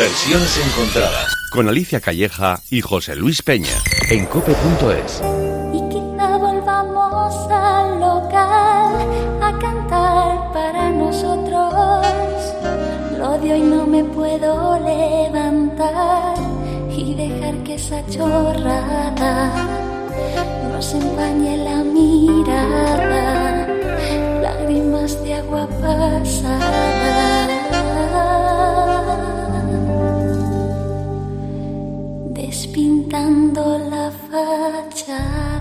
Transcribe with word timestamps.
Versiones 0.00 0.56
encontradas. 0.56 1.30
Con 1.50 1.68
Alicia 1.68 2.00
Calleja 2.00 2.58
y 2.70 2.80
José 2.80 3.14
Luis 3.16 3.42
Peña. 3.42 3.76
En 4.08 4.24
cope.es. 4.24 5.20
Y 5.74 5.88
quizá 5.90 6.38
volvamos 6.38 7.34
al 7.50 8.00
local 8.00 8.94
a 9.42 9.58
cantar 9.60 10.52
para 10.54 10.88
nosotros. 10.88 12.06
Lo 13.18 13.38
de 13.40 13.52
hoy 13.52 13.60
no 13.60 13.86
me 13.86 14.02
puedo 14.02 14.80
levantar 14.80 16.34
y 16.90 17.14
dejar 17.14 17.62
que 17.62 17.74
esa 17.74 18.02
chorrada 18.06 19.52
nos 20.72 20.94
empañe 20.94 21.58
la 21.58 21.84
mirada. 21.84 23.66
Lágrimas 24.40 25.22
de 25.22 25.34
agua 25.34 25.68
pasada. 25.82 27.20
Despintando 32.72 33.78
la 33.90 34.12
fachada. 34.30 35.60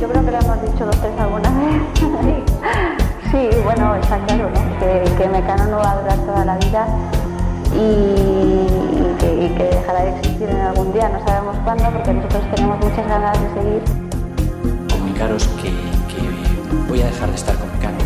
Yo 0.00 0.08
creo 0.08 0.24
que 0.24 0.30
lo 0.30 0.38
hemos 0.38 0.62
dicho 0.62 0.86
los 0.86 0.96
tres 1.00 1.18
alguna 1.18 1.50
vez. 1.50 1.82
sí, 3.32 3.48
bueno, 3.64 3.96
está 3.96 4.24
claro, 4.24 4.50
¿no? 4.50 4.78
Que, 4.78 5.10
que 5.18 5.28
Mecano 5.28 5.66
no 5.66 5.78
va 5.78 5.90
a 5.90 6.00
durar 6.00 6.18
toda 6.18 6.44
la 6.44 6.56
vida 6.58 6.86
y, 7.74 7.78
y 7.80 9.16
que, 9.18 9.46
y 9.46 9.48
que 9.56 9.64
dejará 9.64 10.04
de 10.04 10.10
existir 10.20 10.48
en 10.48 10.60
algún 10.60 10.92
día. 10.92 11.08
No 11.08 11.26
sabemos 11.26 11.56
cuándo, 11.64 11.90
porque 11.90 12.12
nosotros 12.12 12.44
tenemos 12.54 12.78
muchas 12.78 13.08
ganas 13.08 13.36
de 13.42 13.48
seguir. 13.60 13.82
comunicaros 14.92 15.48
que 15.60 15.93
voy 16.94 17.02
a 17.02 17.06
dejar 17.06 17.28
de 17.28 17.34
estar 17.34 17.56
con 17.56 17.72
Mecano. 17.72 17.98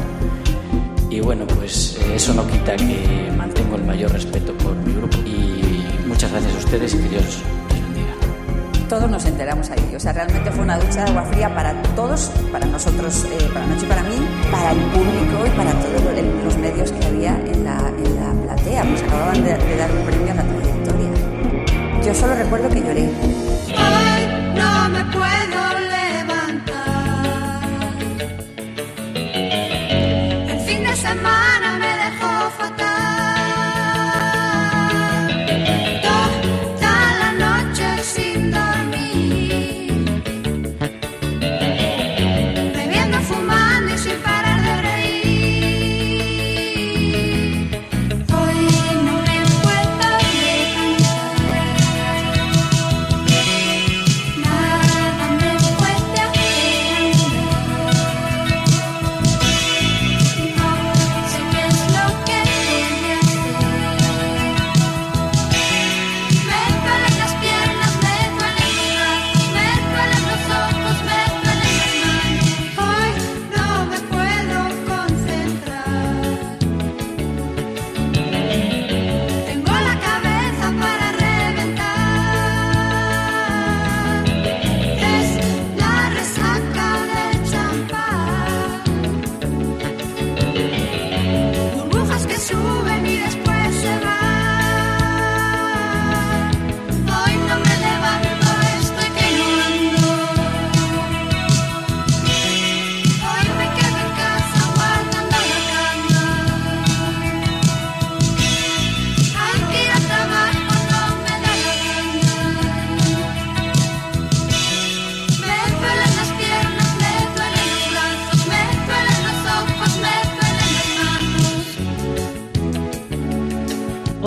Y 1.10 1.20
bueno, 1.20 1.46
pues 1.46 1.98
eh, 2.00 2.14
eso 2.14 2.32
no 2.32 2.46
quita 2.46 2.74
que 2.74 3.30
mantengo 3.36 3.76
el 3.76 3.84
mayor 3.84 4.10
respeto 4.10 4.56
por 4.56 4.74
mi 4.76 4.94
grupo. 4.94 5.18
Y 5.26 6.06
muchas 6.06 6.30
gracias 6.32 6.54
a 6.54 6.58
ustedes 6.58 6.94
y 6.94 6.98
que 6.98 7.08
Dios 7.10 7.42
les 7.68 7.82
bendiga. 7.82 8.88
Todos 8.88 9.10
nos 9.10 9.26
enteramos 9.26 9.68
ahí. 9.68 9.94
O 9.94 10.00
sea, 10.00 10.14
realmente 10.14 10.50
fue 10.50 10.64
una 10.64 10.78
ducha 10.78 11.04
de 11.04 11.10
agua 11.10 11.22
fría 11.24 11.54
para 11.54 11.82
todos, 11.94 12.30
para 12.50 12.64
nosotros, 12.64 13.24
eh, 13.24 13.50
para 13.52 13.66
Noche 13.66 13.84
y 13.84 13.88
para 13.88 14.02
mí, 14.04 14.16
para 14.50 14.72
el 14.72 14.78
público 14.78 15.46
y 15.46 15.50
para 15.50 15.72
todos 15.72 16.02
los 16.44 16.56
medios 16.56 16.90
que 16.90 17.06
había 17.06 17.36
en 17.40 17.64
la, 17.64 17.76
en 17.90 18.16
la 18.16 18.54
platea. 18.54 18.84
Pues 18.84 19.02
acababan 19.02 19.44
de, 19.44 19.50
de 19.50 19.76
dar 19.76 19.90
un 19.92 20.02
premio 20.06 20.32
a 20.32 20.36
la 20.36 20.44
trayectoria. 20.44 22.06
Yo 22.06 22.14
solo 22.14 22.34
recuerdo 22.36 22.70
que 22.70 22.80
lloré. 22.80 23.97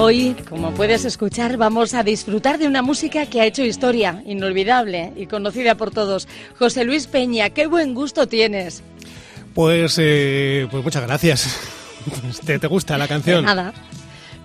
Hoy, 0.04 0.36
como 0.50 0.74
puedes 0.74 1.06
escuchar, 1.06 1.58
vamos 1.58 1.94
a 1.94 2.02
disfrutar 2.02 2.58
de 2.58 2.66
una 2.66 2.82
música 2.82 3.28
que 3.28 3.40
ha 3.40 3.46
hecho 3.46 3.62
historia, 3.64 4.24
inolvidable 4.26 5.14
y 5.16 5.28
conocida 5.28 5.76
por 5.76 5.92
todos. 5.92 6.28
José 6.58 6.86
Luis 6.86 7.06
Peña, 7.06 7.52
qué 7.52 7.68
buen 7.68 7.94
gusto 7.94 8.28
tienes. 8.28 8.82
Pues, 9.54 10.00
eh, 10.02 10.68
pues 10.72 10.84
muchas 10.84 11.04
gracias. 11.04 11.56
¿Te, 12.48 12.58
te 12.58 12.66
gusta 12.66 12.98
la 12.98 13.08
canción? 13.08 13.46
Nada. 13.46 13.76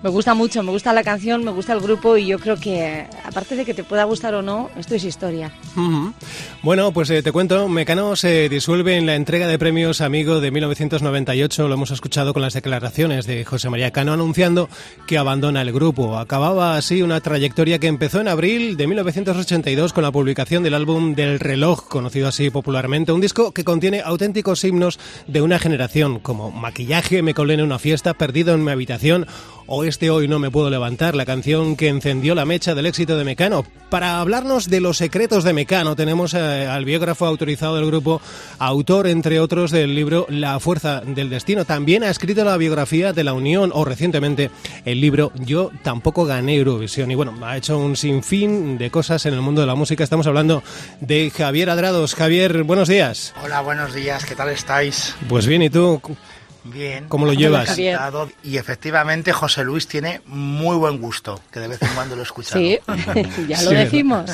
Me 0.03 0.11
gusta 0.11 0.35
mucho, 0.35 0.61
me 0.61 0.71
gusta 0.71 0.93
la 0.93 1.03
canción, 1.03 1.43
me 1.43 1.51
gusta 1.51 1.73
el 1.73 1.79
grupo 1.79 2.17
y 2.17 2.27
yo 2.27 2.37
creo 2.37 2.55
que, 2.55 3.07
aparte 3.23 3.55
de 3.55 3.65
que 3.65 3.73
te 3.73 3.83
pueda 3.83 4.03
gustar 4.03 4.35
o 4.35 4.43
no, 4.43 4.69
esto 4.77 4.93
es 4.93 5.03
historia. 5.03 5.51
Bueno, 6.61 6.91
pues 6.91 7.09
eh, 7.09 7.23
te 7.23 7.31
cuento, 7.31 7.67
Mecano 7.67 8.15
se 8.15 8.47
disuelve 8.47 8.95
en 8.95 9.07
la 9.07 9.15
entrega 9.15 9.47
de 9.47 9.57
premios 9.57 10.01
Amigo 10.01 10.39
de 10.39 10.51
1998, 10.51 11.67
lo 11.67 11.73
hemos 11.73 11.89
escuchado 11.89 12.33
con 12.33 12.43
las 12.43 12.53
declaraciones 12.53 13.25
de 13.25 13.43
José 13.43 13.69
María 13.69 13.91
Cano 13.91 14.13
anunciando 14.13 14.69
que 15.07 15.17
abandona 15.17 15.63
el 15.63 15.71
grupo. 15.71 16.19
Acababa 16.19 16.77
así 16.77 17.01
una 17.01 17.19
trayectoria 17.19 17.79
que 17.79 17.87
empezó 17.87 18.21
en 18.21 18.27
abril 18.27 18.77
de 18.77 18.85
1982 18.85 19.93
con 19.93 20.03
la 20.03 20.11
publicación 20.11 20.61
del 20.61 20.75
álbum 20.75 21.15
Del 21.15 21.39
reloj, 21.39 21.87
conocido 21.87 22.27
así 22.27 22.51
popularmente, 22.51 23.11
un 23.11 23.21
disco 23.21 23.51
que 23.51 23.63
contiene 23.63 24.01
auténticos 24.01 24.63
himnos 24.63 24.99
de 25.25 25.41
una 25.41 25.57
generación 25.57 26.19
como 26.19 26.51
Maquillaje, 26.51 27.23
Me 27.23 27.33
colé 27.33 27.55
en 27.55 27.61
una 27.61 27.79
fiesta, 27.79 28.13
Perdido 28.13 28.53
en 28.53 28.63
mi 28.63 28.71
habitación 28.71 29.25
o 29.67 29.83
Este 29.83 30.09
hoy 30.09 30.27
no 30.27 30.39
me 30.39 30.49
puedo 30.49 30.69
levantar, 30.69 31.15
la 31.15 31.25
canción 31.25 31.75
que 31.75 31.89
encendió 31.89 32.33
la 32.35 32.45
mecha 32.45 32.73
del 32.73 32.85
éxito 32.85 33.17
de 33.17 33.23
Mecano. 33.23 33.65
Para 33.89 34.19
hablarnos 34.19 34.69
de 34.69 34.81
los 34.81 34.97
secretos 34.97 35.43
de 35.43 35.53
Mecano 35.53 35.95
tenemos 35.95 36.33
eh, 36.33 36.65
al 36.65 36.85
biógrafo 36.85 37.25
autorizado 37.25 37.75
del 37.75 37.85
grupo, 37.85 38.21
autor 38.59 39.07
entre 39.07 39.39
otros 39.39 39.71
del 39.71 39.93
libro 39.93 40.25
La 40.29 40.59
fuerza 40.59 41.01
del 41.01 41.29
destino. 41.29 41.65
También 41.65 42.03
ha 42.03 42.09
escrito 42.09 42.43
la 42.43 42.57
biografía 42.57 43.13
de 43.13 43.23
la 43.23 43.33
Unión 43.33 43.71
o 43.73 43.85
recientemente 43.85 44.49
el 44.85 44.99
libro 44.99 45.31
Yo 45.35 45.71
tampoco 45.83 46.25
gané 46.25 46.55
Eurovisión. 46.55 47.11
Y 47.11 47.15
bueno, 47.15 47.37
ha 47.45 47.57
hecho 47.57 47.77
un 47.77 47.95
sinfín 47.95 48.77
de 48.77 48.89
cosas 48.89 49.25
en 49.25 49.33
el 49.33 49.41
mundo 49.41 49.61
de 49.61 49.67
la 49.67 49.75
música. 49.75 50.03
Estamos 50.03 50.27
hablando 50.27 50.63
de 51.01 51.29
Javier 51.29 51.69
Adrados. 51.69 52.15
Javier, 52.15 52.63
buenos 52.63 52.87
días. 52.87 53.33
Hola, 53.43 53.61
buenos 53.61 53.93
días, 53.93 54.25
¿qué 54.25 54.35
tal 54.35 54.49
estáis? 54.49 55.15
Pues 55.27 55.45
bien, 55.45 55.61
¿y 55.61 55.69
tú? 55.69 56.01
Bien. 56.71 57.05
¿Cómo 57.07 57.25
lo 57.25 57.33
llevas? 57.33 57.77
Encantado. 57.77 58.29
Y 58.43 58.57
efectivamente 58.57 59.31
José 59.31 59.63
Luis 59.63 59.87
tiene 59.87 60.21
muy 60.25 60.75
buen 60.77 60.99
gusto, 60.99 61.39
que 61.51 61.59
de 61.59 61.67
vez 61.69 61.81
en 61.81 61.89
cuando 61.89 62.15
lo 62.15 62.21
he 62.21 62.25
escuchado. 62.25 62.59
Sí, 62.59 62.79
ya 63.47 63.61
lo 63.61 63.69
Sí, 63.69 63.75
decimos. 63.75 64.31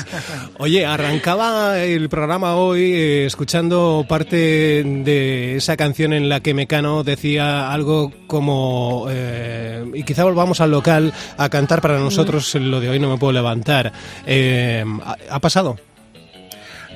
Oye, 0.58 0.84
arrancaba 0.86 1.78
el 1.78 2.08
programa 2.08 2.56
hoy 2.56 2.92
eh, 2.92 3.26
escuchando 3.26 4.04
parte 4.08 4.36
de 4.84 5.56
esa 5.56 5.76
canción 5.76 6.12
en 6.12 6.28
la 6.28 6.40
que 6.40 6.54
Mecano 6.54 7.04
decía 7.04 7.72
algo 7.72 8.12
como, 8.26 9.06
eh, 9.10 9.84
y 9.94 10.02
quizá 10.04 10.24
volvamos 10.24 10.60
al 10.60 10.70
local 10.70 11.12
a 11.36 11.48
cantar 11.48 11.80
para 11.80 11.98
nosotros 11.98 12.54
lo 12.54 12.80
de 12.80 12.88
hoy 12.90 12.98
no 12.98 13.10
me 13.10 13.18
puedo 13.18 13.32
levantar. 13.32 13.92
Eh, 14.26 14.84
¿ha, 15.04 15.16
ha 15.30 15.38
pasado? 15.40 15.76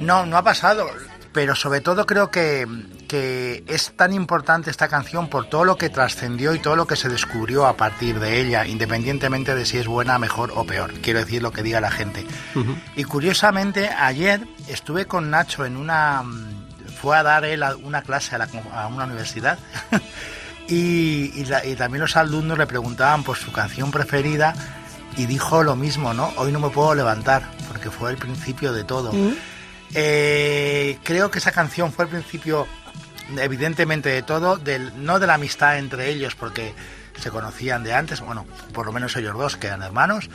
No, 0.00 0.25
no 0.26 0.37
ha 0.37 0.43
pasado. 0.43 0.87
Pero 1.38 1.55
sobre 1.55 1.81
todo 1.81 2.05
creo 2.05 2.32
que, 2.32 2.67
que 3.06 3.62
es 3.69 3.93
tan 3.94 4.12
importante 4.12 4.73
esta 4.73 4.88
canción 4.88 5.29
por 5.29 5.46
todo 5.49 5.64
lo 5.64 5.76
que 5.76 5.88
trascendió 5.88 6.52
y 6.52 6.58
todo 6.58 6.75
lo 6.75 6.85
que 6.88 6.96
se 6.96 7.08
descubrió 7.08 7.64
a 7.69 7.76
partir 7.76 8.19
de 8.19 8.40
ella, 8.40 8.67
independientemente 8.67 9.55
de 9.55 9.64
si 9.64 9.79
es 9.79 9.87
buena, 9.87 10.19
mejor 10.19 10.50
o 10.56 10.64
peor. 10.64 10.93
Quiero 10.94 11.20
decir 11.20 11.40
lo 11.40 11.52
que 11.52 11.62
diga 11.62 11.81
la 11.81 11.93
gente. 11.93 12.26
Y 12.96 13.05
curiosamente, 13.05 13.88
ayer 13.88 14.40
estuve 14.67 15.06
con 15.06 15.31
Nacho 15.31 15.64
en 15.64 15.76
una... 15.76 16.25
Fue 17.00 17.17
a 17.17 17.23
dar 17.23 17.44
él 17.44 17.62
una 17.85 18.02
clase 18.02 18.35
a, 18.35 18.38
la- 18.38 18.49
a 18.75 18.88
una 18.88 19.05
universidad 19.05 19.61
y, 20.69 21.31
y 21.37 21.44
la- 21.44 21.64
y 21.64 21.76
también 21.76 22.00
los 22.02 22.17
alumnos 22.17 22.58
le 22.58 22.67
preguntaban 22.67 23.23
por 23.23 23.37
su 23.37 23.52
canción 23.52 23.93
preferida 23.93 24.55
y 25.17 25.26
dijo 25.26 25.62
lo 25.62 25.76
mismo, 25.76 26.12
¿no? 26.14 26.32
Hoy 26.37 26.50
no 26.50 26.58
me 26.58 26.70
puedo 26.70 26.96
levantar 26.96 27.49
porque 27.69 27.93
fue 27.93 28.11
el 28.11 28.17
principio 28.17 28.73
de 28.73 28.82
todo. 28.82 29.12
Eh, 29.94 30.99
creo 31.02 31.31
que 31.31 31.38
esa 31.38 31.52
canción 31.52 31.93
fue 31.93 32.05
el 32.05 32.11
principio, 32.11 32.67
evidentemente, 33.38 34.11
de 34.11 34.23
todo, 34.23 34.56
del, 34.56 35.05
no 35.05 35.19
de 35.19 35.26
la 35.26 35.35
amistad 35.35 35.79
entre 35.79 36.11
ellos, 36.11 36.35
porque 36.35 36.75
se 37.19 37.31
conocían 37.31 37.82
de 37.85 37.94
antes, 37.94 38.20
bueno, 38.20 38.46
por 38.73 38.87
lo 38.87 38.93
menos 38.93 39.17
ellos 39.17 39.37
dos, 39.37 39.56
que 39.56 39.67
eran 39.69 39.82
hermanos, 39.82 40.31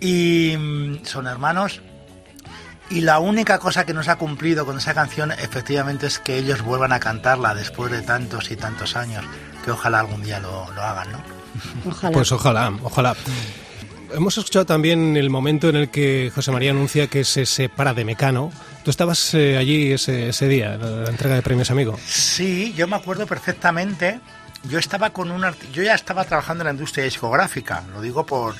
y 0.00 0.56
mm, 0.58 1.04
son 1.04 1.26
hermanos. 1.26 1.80
Y 2.88 3.00
la 3.00 3.18
única 3.18 3.58
cosa 3.58 3.84
que 3.84 3.92
nos 3.92 4.06
ha 4.06 4.16
cumplido 4.16 4.64
con 4.64 4.78
esa 4.78 4.94
canción, 4.94 5.32
efectivamente, 5.32 6.06
es 6.06 6.20
que 6.20 6.36
ellos 6.36 6.62
vuelvan 6.62 6.92
a 6.92 7.00
cantarla 7.00 7.54
después 7.54 7.90
de 7.90 8.02
tantos 8.02 8.50
y 8.50 8.56
tantos 8.56 8.94
años, 8.96 9.24
que 9.64 9.72
ojalá 9.72 10.00
algún 10.00 10.22
día 10.22 10.38
lo, 10.38 10.70
lo 10.72 10.82
hagan, 10.82 11.10
¿no? 11.10 11.22
Ojalá. 11.90 12.12
Pues 12.12 12.30
ojalá, 12.30 12.72
ojalá. 12.82 13.16
Hemos 14.12 14.38
escuchado 14.38 14.66
también 14.66 15.16
el 15.16 15.30
momento 15.30 15.68
en 15.68 15.76
el 15.76 15.88
que 15.90 16.30
José 16.34 16.52
María 16.52 16.70
anuncia 16.70 17.06
que 17.06 17.24
se 17.24 17.46
separa 17.46 17.94
de 17.94 18.04
Mecano. 18.04 18.52
Tú 18.84 18.90
estabas 18.90 19.34
eh, 19.34 19.56
allí 19.56 19.92
ese, 19.92 20.48
día, 20.48 20.76
la 20.76 21.10
entrega 21.10 21.34
de 21.34 21.42
premios 21.42 21.70
Amigo. 21.70 21.98
Sí, 22.04 22.72
yo 22.76 22.86
me 22.86 22.96
acuerdo 22.96 23.26
perfectamente. 23.26 24.20
Yo 24.64 24.78
estaba 24.78 25.10
con 25.10 25.30
un 25.30 25.44
yo 25.72 25.82
ya 25.82 25.94
estaba 25.94 26.24
trabajando 26.24 26.62
en 26.62 26.66
la 26.66 26.72
industria 26.72 27.04
discográfica, 27.04 27.84
lo 27.92 28.00
digo 28.00 28.26
por 28.26 28.54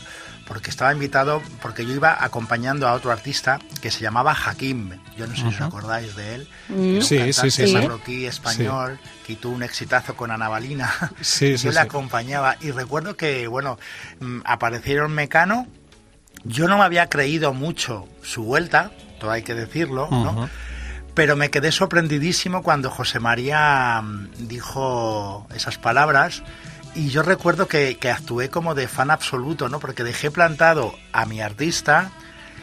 porque 0.46 0.70
estaba 0.70 0.92
invitado 0.92 1.42
porque 1.60 1.84
yo 1.84 1.92
iba 1.92 2.24
acompañando 2.24 2.86
a 2.86 2.92
otro 2.92 3.10
artista 3.10 3.58
que 3.82 3.90
se 3.90 4.00
llamaba 4.00 4.32
Hakim. 4.32 4.90
Yo 5.16 5.26
no 5.26 5.34
sé 5.34 5.42
si 5.42 5.48
os 5.48 5.60
acordáis 5.60 6.14
de 6.14 6.34
él. 6.36 6.48
Mm. 6.68 7.00
Sí, 7.00 7.02
sí, 7.02 7.16
cantante 7.18 7.50
sí, 7.50 7.66
sí. 7.66 7.74
marroquí 7.74 8.26
español 8.26 8.98
que 9.26 9.34
tuvo 9.34 9.54
un 9.54 9.62
exitazo 9.62 10.14
con 10.14 10.30
Ana 10.30 10.48
Balina. 10.48 10.92
Sí, 11.20 11.50
yo 11.52 11.58
sí, 11.58 11.66
le 11.66 11.72
sí. 11.72 11.78
acompañaba 11.78 12.56
y 12.60 12.70
recuerdo 12.70 13.16
que 13.16 13.48
bueno, 13.48 13.78
mm, 14.20 14.40
aparecieron 14.44 15.12
Mecano. 15.12 15.66
Yo 16.44 16.68
no 16.68 16.78
me 16.78 16.84
había 16.84 17.08
creído 17.08 17.52
mucho 17.52 18.08
su 18.22 18.44
vuelta, 18.44 18.92
todo 19.18 19.32
hay 19.32 19.42
que 19.42 19.54
decirlo, 19.54 20.08
¿no? 20.10 20.30
Ujú. 20.30 20.48
Pero 21.14 21.34
me 21.34 21.50
quedé 21.50 21.72
sorprendidísimo 21.72 22.62
cuando 22.62 22.90
José 22.90 23.18
María 23.18 24.00
mm, 24.00 24.46
dijo 24.46 25.48
esas 25.52 25.76
palabras 25.78 26.44
y 26.96 27.10
yo 27.10 27.22
recuerdo 27.22 27.68
que, 27.68 27.98
que 27.98 28.10
actué 28.10 28.48
como 28.48 28.74
de 28.74 28.88
fan 28.88 29.10
absoluto, 29.10 29.68
¿no? 29.68 29.78
Porque 29.78 30.02
dejé 30.02 30.30
plantado 30.30 30.94
a 31.12 31.26
mi 31.26 31.42
artista 31.42 32.10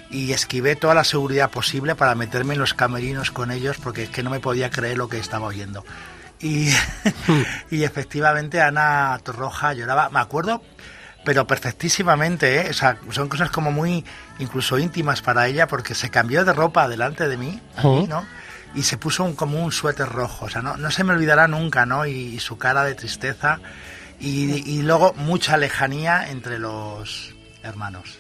y 0.10 0.32
esquivé 0.32 0.76
toda 0.76 0.94
la 0.94 1.04
seguridad 1.04 1.50
posible 1.52 1.96
para 1.96 2.16
meterme 2.16 2.56
en 2.56 2.60
los 2.60 2.74
camerinos 2.74 3.32
con 3.32 3.52
ellos 3.52 3.78
porque 3.82 4.04
es 4.04 4.10
que 4.10 4.24
no 4.24 4.30
me 4.30 4.40
podía 4.40 4.70
creer 4.70 4.98
lo 4.98 5.08
que 5.08 5.18
estaba 5.20 5.48
oyendo. 5.48 5.86
Y, 6.40 6.70
y 7.72 7.84
efectivamente 7.84 8.62
Ana 8.62 9.20
Torroja 9.24 9.74
lloraba, 9.74 10.10
me 10.10 10.20
acuerdo, 10.20 10.64
pero 11.24 11.48
perfectísimamente, 11.48 12.62
¿eh? 12.62 12.68
O 12.70 12.74
sea, 12.74 12.98
son 13.12 13.30
cosas 13.30 13.50
como 13.50 13.72
muy 13.72 14.04
incluso 14.40 14.78
íntimas 14.80 15.22
para 15.22 15.48
ella 15.48 15.68
porque 15.68 15.96
se 15.96 16.10
cambió 16.10 16.44
de 16.44 16.54
ropa 16.54 16.88
delante 16.88 17.28
de 17.28 17.38
mí, 17.38 17.62
a 17.78 17.84
mí, 17.84 17.88
Ujú. 17.88 18.08
¿no? 18.08 18.26
Y 18.76 18.84
se 18.84 18.98
puso 18.98 19.24
un, 19.24 19.36
como 19.36 19.64
un 19.64 19.72
suéter 19.72 20.10
rojo, 20.10 20.46
o 20.46 20.50
sea, 20.50 20.64
no, 20.64 20.78
no 20.78 20.90
se 20.90 21.04
me 21.04 21.14
olvidará 21.14 21.48
nunca, 21.48 21.86
¿no? 21.86 22.06
Y, 22.08 22.12
y 22.12 22.40
su 22.40 22.58
cara 22.58 22.84
de 22.84 22.96
tristeza 22.96 23.60
y, 24.20 24.70
y 24.70 24.82
luego 24.82 25.14
mucha 25.14 25.58
lejanía 25.58 26.30
entre 26.30 26.60
los 26.60 27.34
hermanos. 27.64 28.20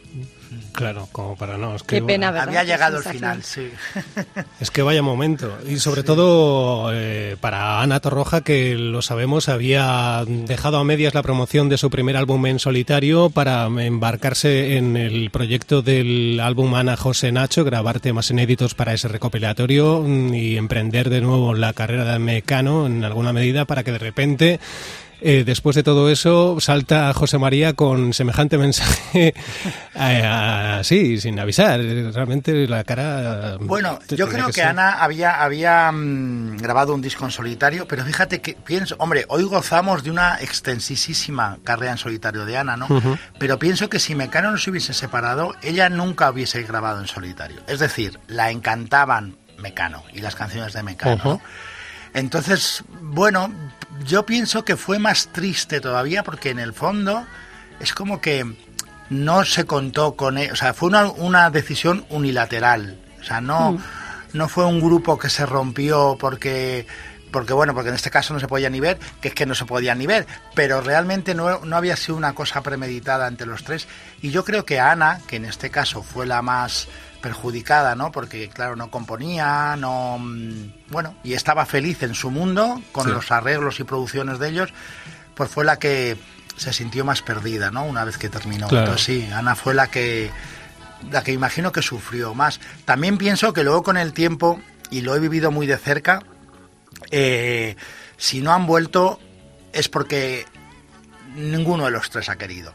Claro, 0.72 1.08
como 1.12 1.36
para 1.36 1.58
no. 1.58 1.76
Es 1.76 1.84
que, 1.84 1.98
Qué 1.98 2.02
pena, 2.02 2.32
¿verdad? 2.32 2.50
Había 2.50 2.64
llegado 2.64 2.98
el 2.98 3.04
final, 3.04 3.44
sí. 3.44 3.70
Es 4.60 4.72
que 4.72 4.82
vaya 4.82 5.02
momento. 5.02 5.58
Y 5.68 5.78
sobre 5.78 6.04
todo 6.04 6.92
eh, 6.94 7.38
para 7.42 7.82
Ana 7.82 8.00
Torroja, 8.00 8.42
que 8.42 8.76
lo 8.76 9.02
sabemos, 9.02 9.50
había 9.50 10.24
dejado 10.26 10.78
a 10.78 10.84
medias 10.84 11.14
la 11.14 11.24
promoción 11.24 11.70
de 11.70 11.78
su 11.78 11.90
primer 11.90 12.16
álbum 12.18 12.46
en 12.46 12.60
solitario 12.60 13.30
para 13.30 13.66
embarcarse 13.66 14.78
en 14.78 14.96
el 14.96 15.30
proyecto 15.32 15.82
del 15.82 16.40
álbum 16.40 16.74
Ana 16.76 16.96
José 16.96 17.32
Nacho, 17.32 17.66
grabar 17.66 18.00
temas 18.00 18.30
inéditos 18.30 18.76
para 18.76 18.94
ese 18.94 19.08
recopilatorio 19.08 20.02
mm, 20.02 20.34
y 20.34 20.58
emprender 20.58 21.10
de 21.10 21.22
nuevo 21.22 21.54
la 21.54 21.74
carrera 21.74 22.06
de 22.06 22.20
Mecano 22.20 22.86
en 22.88 23.04
alguna 23.04 23.34
medida 23.34 23.66
para 23.66 23.84
que 23.84 23.92
de 23.92 24.00
repente. 24.00 24.60
Eh, 25.26 25.44
después 25.46 25.76
de 25.76 25.84
todo 25.84 26.10
eso, 26.10 26.60
salta 26.60 27.14
José 27.14 27.38
María 27.38 27.74
con 27.74 28.14
semejante 28.14 28.58
mensaje 28.58 29.34
así, 29.96 31.18
sin 31.20 31.40
avisar. 31.40 31.80
Realmente 31.80 32.68
la 32.68 32.84
cara. 32.84 33.58
Bueno, 33.60 34.00
yo 34.10 34.28
creo 34.28 34.50
que, 34.50 34.62
Ana 34.62 35.02
había, 35.02 35.42
había 35.42 35.90
mm, 35.92 36.58
grabado 36.58 36.94
un 36.94 37.02
disco 37.02 37.24
en 37.24 37.32
solitario, 37.32 37.88
pero 37.88 38.04
fíjate 38.04 38.42
que 38.42 38.54
pienso, 38.54 38.96
hombre, 39.00 39.26
hoy 39.30 39.44
gozamos 39.44 40.04
de 40.04 40.12
una 40.12 40.40
extensísima 40.42 41.58
carrera 41.64 41.94
en 41.94 41.98
solitario 41.98 42.46
de 42.46 42.58
Ana, 42.58 42.76
¿no? 42.76 42.88
Pero 43.40 43.58
pienso 43.58 43.90
que 43.90 44.00
si 44.00 44.16
Mecano 44.16 44.52
no 44.52 44.58
se 44.58 44.72
hubiese 44.72 44.94
separado, 44.94 45.56
ella 45.62 45.90
nunca 45.90 46.30
hubiese 46.30 46.64
grabado 46.64 47.00
en 47.00 47.08
solitario. 47.08 47.62
Es 47.68 47.80
decir, 47.80 48.20
la 48.28 48.52
encantaban 48.52 49.38
Mecano 49.58 50.04
y 50.14 50.20
las 50.20 50.36
canciones 50.36 50.74
de 50.74 50.84
Mecano. 50.84 51.42
Entonces, 52.14 52.84
bueno, 53.02 53.52
yo 54.06 54.26
pienso 54.26 54.66
que 54.66 54.78
fue 54.78 55.00
más 55.00 55.28
triste 55.28 55.80
todavía 55.80 56.24
porque 56.24 56.50
en 56.50 56.60
el 56.60 56.74
fondo 56.74 57.26
es 57.80 57.94
como 57.94 58.22
que 58.22 58.46
no 59.10 59.46
se 59.46 59.66
contó 59.66 60.16
con 60.16 60.38
él, 60.38 60.52
o 60.52 60.56
sea, 60.56 60.74
fue 60.74 60.90
una, 60.90 61.08
una 61.08 61.50
decisión 61.50 62.06
unilateral, 62.10 63.00
o 63.22 63.24
sea, 63.24 63.42
no, 63.42 63.78
no 64.34 64.50
fue 64.50 64.66
un 64.66 64.80
grupo 64.80 65.18
que 65.18 65.30
se 65.30 65.46
rompió 65.46 66.18
porque 66.20 66.88
porque 67.34 67.52
bueno, 67.52 67.74
porque 67.74 67.90
en 67.90 67.96
este 67.96 68.12
caso 68.12 68.34
no 68.34 68.40
se 68.40 68.48
podía 68.48 68.70
ni 68.70 68.80
ver, 68.80 69.00
que 69.20 69.30
es 69.30 69.34
que 69.34 69.48
no 69.48 69.56
se 69.56 69.66
podía 69.66 69.96
ni 69.96 70.06
ver, 70.06 70.28
pero 70.54 70.82
realmente 70.82 71.34
no, 71.34 71.66
no 71.66 71.76
había 71.76 71.98
sido 71.98 72.16
una 72.16 72.36
cosa 72.36 72.62
premeditada 72.62 73.28
entre 73.28 73.48
los 73.48 73.64
tres. 73.64 73.88
Y 74.22 74.30
yo 74.30 74.46
creo 74.46 74.66
que 74.66 74.80
Ana, 74.80 75.20
que 75.28 75.38
en 75.38 75.46
este 75.46 75.72
caso 75.72 76.04
fue 76.04 76.28
la 76.28 76.44
más 76.44 76.88
perjudicada, 77.24 77.96
¿no? 77.96 78.12
Porque 78.12 78.50
claro, 78.50 78.76
no 78.76 78.92
componía, 78.92 79.78
no 79.78 80.18
mm, 80.20 80.90
bueno, 80.90 81.16
y 81.24 81.34
estaba 81.34 81.66
feliz 81.66 82.04
en 82.04 82.14
su 82.16 82.30
mundo 82.30 82.82
con 82.92 83.06
Sí. 83.06 83.12
los 83.12 83.32
arreglos 83.32 83.80
y 83.80 83.86
producciones 83.86 84.40
de 84.40 84.50
ellos, 84.50 84.74
pues 85.34 85.50
fue 85.50 85.64
la 85.64 85.80
que 85.80 86.18
se 86.58 86.74
sintió 86.74 87.06
más 87.06 87.22
perdida, 87.22 87.72
¿no? 87.72 87.86
Una 87.86 88.04
vez 88.04 88.18
que 88.18 88.28
terminó. 88.28 88.68
Claro. 88.68 88.88
Entonces 88.88 89.06
sí, 89.06 89.32
Ana 89.32 89.56
fue 89.56 89.74
la 89.74 89.88
que 89.88 90.30
la 91.12 91.24
que 91.24 91.32
imagino 91.32 91.72
que 91.72 91.82
sufrió 91.82 92.34
más. 92.36 92.60
También 92.84 93.18
pienso 93.18 93.54
que 93.54 93.64
luego 93.64 93.84
con 93.84 93.96
el 93.96 94.12
tiempo 94.12 94.60
y 94.92 95.00
lo 95.02 95.16
he 95.16 95.20
vivido 95.20 95.50
muy 95.50 95.66
de 95.66 95.78
cerca, 95.78 96.22
eh, 97.10 97.78
si 98.18 98.42
no 98.42 98.52
han 98.52 98.68
vuelto 98.68 99.20
es 99.72 99.88
porque 99.88 100.46
ninguno 101.36 101.86
de 101.86 101.92
los 101.92 102.10
tres 102.10 102.28
ha 102.28 102.36
querido. 102.36 102.74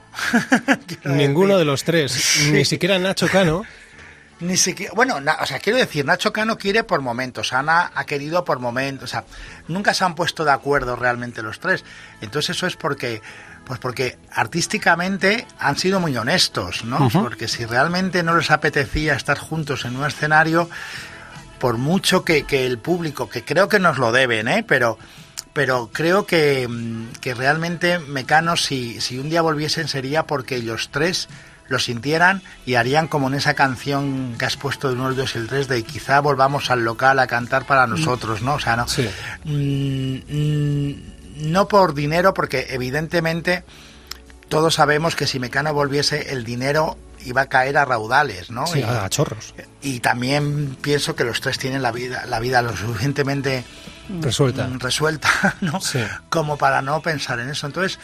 Ninguno 1.04 1.49
decir, 1.54 1.58
de 1.58 1.64
los 1.66 1.84
tres, 1.84 2.49
ni 2.50 2.64
siquiera 2.64 2.99
Nacho 2.99 3.28
Cano. 3.28 3.62
Ni 4.40 4.57
siquiera, 4.57 4.92
bueno, 4.95 5.21
na- 5.21 5.38
o 5.40 5.47
sea, 5.47 5.59
quiero 5.59 5.78
decir, 5.78 6.04
Nacho 6.04 6.33
Cano 6.33 6.57
quiere 6.59 6.85
por 6.85 7.00
momentos, 7.00 7.52
Ana 7.52 7.90
ha 7.95 8.04
querido 8.04 8.45
por 8.45 8.61
momentos, 8.61 9.04
o 9.04 9.12
sea, 9.12 9.25
nunca 9.66 9.92
se 9.95 10.04
han 10.04 10.14
puesto 10.14 10.45
de 10.45 10.52
acuerdo 10.52 10.95
realmente 10.95 11.42
los 11.42 11.59
tres. 11.59 11.85
Entonces 12.21 12.57
eso 12.57 12.66
es 12.68 12.76
porque, 12.76 13.21
pues 13.64 13.80
porque 13.80 14.16
artísticamente 14.33 15.47
han 15.59 15.76
sido 15.76 15.99
muy 16.00 16.16
honestos, 16.16 16.85
¿no? 16.85 16.99
Porque 17.23 17.49
si 17.49 17.64
realmente 17.64 18.23
no 18.23 18.37
les 18.37 18.50
apetecía 18.50 19.14
estar 19.14 19.38
juntos 19.38 19.85
en 19.85 19.97
un 19.97 20.07
escenario, 20.07 20.68
por 21.59 21.76
mucho 21.76 22.25
que, 22.25 22.45
que 22.45 22.66
el 22.66 22.78
público, 22.78 23.28
que 23.28 23.45
creo 23.45 23.68
que 23.68 23.78
nos 23.80 23.99
lo 23.99 24.12
deben, 24.12 24.47
¿eh? 24.47 24.64
Pero, 24.66 24.99
pero 25.52 25.90
creo 25.92 26.26
que, 26.26 26.68
mm, 26.68 27.12
que 27.21 27.35
realmente 27.35 27.99
Mecano, 27.99 28.57
si, 28.57 29.00
si 29.00 29.18
un 29.18 29.28
día 29.30 29.42
volviesen, 29.42 29.88
sería 29.88 30.25
porque 30.26 30.59
los 30.62 30.90
tres 30.90 31.28
lo 31.68 31.78
sintieran 31.78 32.42
y 32.66 32.75
harían 32.75 33.08
como 33.08 33.28
en 33.28 33.34
esa 33.34 33.54
canción 33.54 34.34
que 34.38 34.44
has 34.46 34.56
puesto 34.56 34.88
de 34.88 34.94
uno, 34.94 35.08
el 35.08 35.16
dos 35.16 35.34
y 35.34 35.38
el 35.38 35.46
tres, 35.48 35.68
de 35.68 35.82
quizá 35.82 36.20
volvamos 36.20 36.70
al 36.70 36.84
local 36.84 37.18
a 37.18 37.26
cantar 37.26 37.66
para 37.66 37.87
nosotros, 37.87 38.42
¿no? 38.42 38.54
O 38.54 38.60
sea, 38.60 38.76
no. 38.76 38.88
Sí. 38.88 39.08
Mm, 39.44 40.16
mm, 40.28 41.50
no 41.52 41.68
por 41.68 41.94
dinero, 41.94 42.34
porque 42.34 42.66
evidentemente 42.70 43.64
todos 44.48 44.75
sabemos 44.75 45.14
que 45.14 45.26
si 45.26 45.38
Mecano 45.38 45.72
volviese, 45.75 46.32
el 46.32 46.44
dinero 46.44 46.96
iba 47.25 47.42
a 47.42 47.46
caer 47.46 47.76
a 47.76 47.84
raudales, 47.84 48.50
¿no? 48.50 48.66
Sí, 48.66 48.78
Y- 48.80 48.82
a 48.82 49.08
chorros. 49.08 49.54
y 49.82 50.00
también 50.00 50.76
pienso 50.80 51.14
que 51.16 51.25
los 51.25 51.40
tres 51.40 51.58
tienen 51.58 51.82
la 51.82 51.92
vida, 51.92 52.25
la 52.26 52.38
vida 52.40 52.62
lo 52.62 52.75
suficientemente 52.76 53.64
Resuelta. 54.20 54.66
mm, 54.66 54.78
resuelta, 54.80 55.28
¿no? 55.60 55.80
Sí. 55.80 56.00
Como 56.30 56.56
para 56.56 56.80
no 56.80 57.02
pensar 57.02 57.40
en 57.40 57.50
eso. 57.50 57.66
Entonces, 57.66 57.98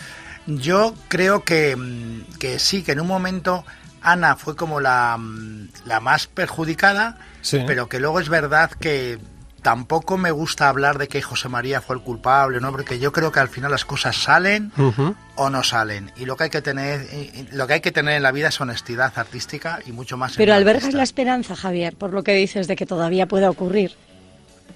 yo 0.46 0.94
creo 1.08 1.44
que, 1.44 1.76
mm, 1.76 2.38
que 2.38 2.58
sí, 2.58 2.82
que 2.82 2.92
en 2.92 3.00
un 3.00 3.06
momento 3.06 3.64
Ana 4.02 4.36
fue 4.36 4.54
como 4.56 4.80
la, 4.80 5.16
mm, 5.18 5.68
la 5.86 6.00
más 6.00 6.26
perjudicada, 6.26 7.18
Sí. 7.40 7.62
pero 7.66 7.88
que 7.88 8.00
luego 8.00 8.20
es 8.20 8.28
verdad 8.28 8.70
que 8.70 9.18
tampoco 9.62 10.18
me 10.18 10.30
gusta 10.30 10.68
hablar 10.68 10.98
de 10.98 11.08
que 11.08 11.22
José 11.22 11.48
María 11.48 11.80
fue 11.80 11.96
el 11.96 12.02
culpable, 12.02 12.60
¿no? 12.60 12.70
Porque 12.70 12.98
yo 12.98 13.12
creo 13.12 13.32
que 13.32 13.40
al 13.40 13.48
final 13.48 13.70
las 13.70 13.86
cosas 13.86 14.14
salen 14.14 14.70
o 15.36 15.48
no 15.48 15.62
salen. 15.62 16.12
Y 16.16 16.26
lo 16.26 16.36
que 16.36 16.44
hay 16.44 16.50
que 16.50 16.60
tener, 16.60 17.08
lo 17.50 17.66
que 17.66 17.72
hay 17.72 17.80
que 17.80 17.90
tener 17.90 18.14
en 18.14 18.22
la 18.22 18.30
vida 18.30 18.48
es 18.48 18.60
honestidad 18.60 19.14
artística 19.16 19.78
y 19.86 19.92
mucho 19.92 20.18
más. 20.18 20.34
Pero 20.36 20.52
albergas 20.52 20.92
la 20.92 21.02
esperanza, 21.02 21.56
Javier, 21.56 21.96
por 21.96 22.12
lo 22.12 22.22
que 22.22 22.34
dices 22.34 22.68
de 22.68 22.76
que 22.76 22.84
todavía 22.84 23.26
pueda 23.26 23.48
ocurrir. 23.48 23.96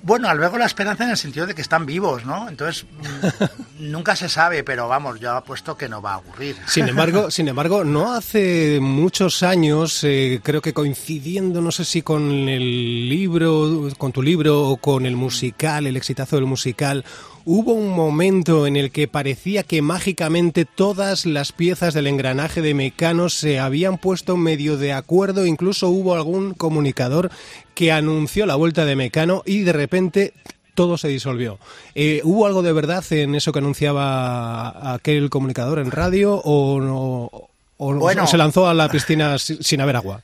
Bueno, 0.03 0.29
albergo 0.29 0.59
la 0.59 0.67
esperanza 0.67 1.05
en 1.05 1.11
el 1.11 1.17
sentido 1.17 1.47
de 1.47 1.55
que 1.55 1.63
están 1.63 1.87
vivos, 1.87 2.25
¿no? 2.25 2.49
Entonces, 2.49 2.87
mm, 3.79 3.91
nunca 3.91 4.17
se 4.17 4.29
sabe, 4.29 4.63
pero 4.63 4.89
vamos, 4.89 5.21
yo 5.21 5.33
apuesto 5.33 5.77
que 5.77 5.89
no 5.89 6.01
va 6.01 6.15
a 6.15 6.19
ocurrir. 6.19 6.57
Sin 6.67 6.89
embargo, 6.89 7.31
sin 7.33 7.49
embargo, 7.49 7.85
no 7.85 8.13
hace 8.13 8.79
muchos 8.81 9.43
años, 9.43 10.03
eh, 10.05 10.41
creo 10.43 10.63
que 10.63 10.73
coincidiendo, 10.73 11.61
no 11.61 11.73
sé 11.73 11.85
si 11.85 12.03
con 12.03 12.49
el 12.49 13.09
libro, 13.09 13.89
con 13.99 14.13
tu 14.13 14.23
libro 14.23 14.69
o 14.69 14.77
con 14.77 15.07
el 15.07 15.17
musical, 15.17 15.87
el 15.87 15.97
exitazo 15.97 16.37
del 16.37 16.47
musical, 16.47 17.05
hubo 17.51 17.73
un 17.73 17.89
momento 17.89 18.67
en 18.67 18.77
el 18.77 18.91
que 18.91 19.09
parecía 19.09 19.63
que 19.63 19.81
mágicamente 19.81 20.67
todas 20.67 21.25
las 21.25 21.51
piezas 21.53 21.95
del 21.95 22.07
engranaje 22.07 22.61
de 22.61 22.75
Mecano 22.75 23.31
se 23.31 23.59
habían 23.59 23.97
puesto 23.97 24.37
medio 24.37 24.77
de 24.77 24.93
acuerdo, 24.93 25.47
incluso 25.47 25.89
hubo 25.89 26.15
algún 26.15 26.53
comunicador 26.53 27.31
que 27.75 27.91
anunció 27.91 28.45
la 28.45 28.55
vuelta 28.55 28.85
de 28.85 28.97
Mecano 28.97 29.43
y 29.47 29.61
de 29.63 29.73
repente 29.73 30.35
todo 30.75 30.99
se 30.99 31.09
disolvió. 31.09 31.59
Eh, 31.95 32.21
¿Hubo 32.23 32.47
algo 32.47 32.61
de 32.63 32.73
verdad 32.75 33.03
en 33.13 33.35
eso 33.35 33.51
que 33.51 33.61
anunciaba 33.61 34.93
aquel 34.93 35.31
comunicador 35.31 35.79
en 35.79 35.91
radio 35.91 36.35
o, 36.35 36.81
no, 36.81 37.31
o 37.79 37.95
Bueno. 37.95 38.27
se 38.27 38.37
lanzó 38.37 38.69
a 38.69 38.75
la 38.75 38.91
piscina 38.91 39.39
si- 39.39 39.57
sin 39.63 39.81
haber 39.81 39.97
agua? 39.97 40.21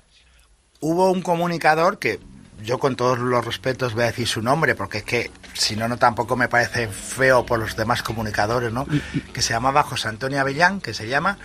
Hubo 0.80 1.10
un 1.10 1.22
comunicador 1.22 1.98
que 1.98 2.18
yo 2.64 2.78
con 2.78 2.96
todos 2.96 3.18
los 3.18 3.44
respetos 3.44 3.94
voy 3.94 4.04
a 4.04 4.06
decir 4.06 4.26
su 4.26 4.40
nombre, 4.40 4.74
porque 4.74 4.98
es 4.98 5.04
que 5.04 5.30
si 5.52 5.76
no, 5.76 5.86
no 5.86 5.98
tampoco 5.98 6.34
me 6.34 6.48
parece 6.48 6.88
feo 6.88 7.44
por 7.44 7.58
los 7.58 7.76
demás 7.76 8.02
comunicadores, 8.02 8.72
¿no? 8.72 8.86
Que 9.32 9.42
se 9.42 9.52
llamaba 9.52 9.82
José 9.82 10.08
Antonio 10.08 10.40
Avellán, 10.40 10.80
que 10.80 10.94
se 10.94 11.06
llama, 11.06 11.38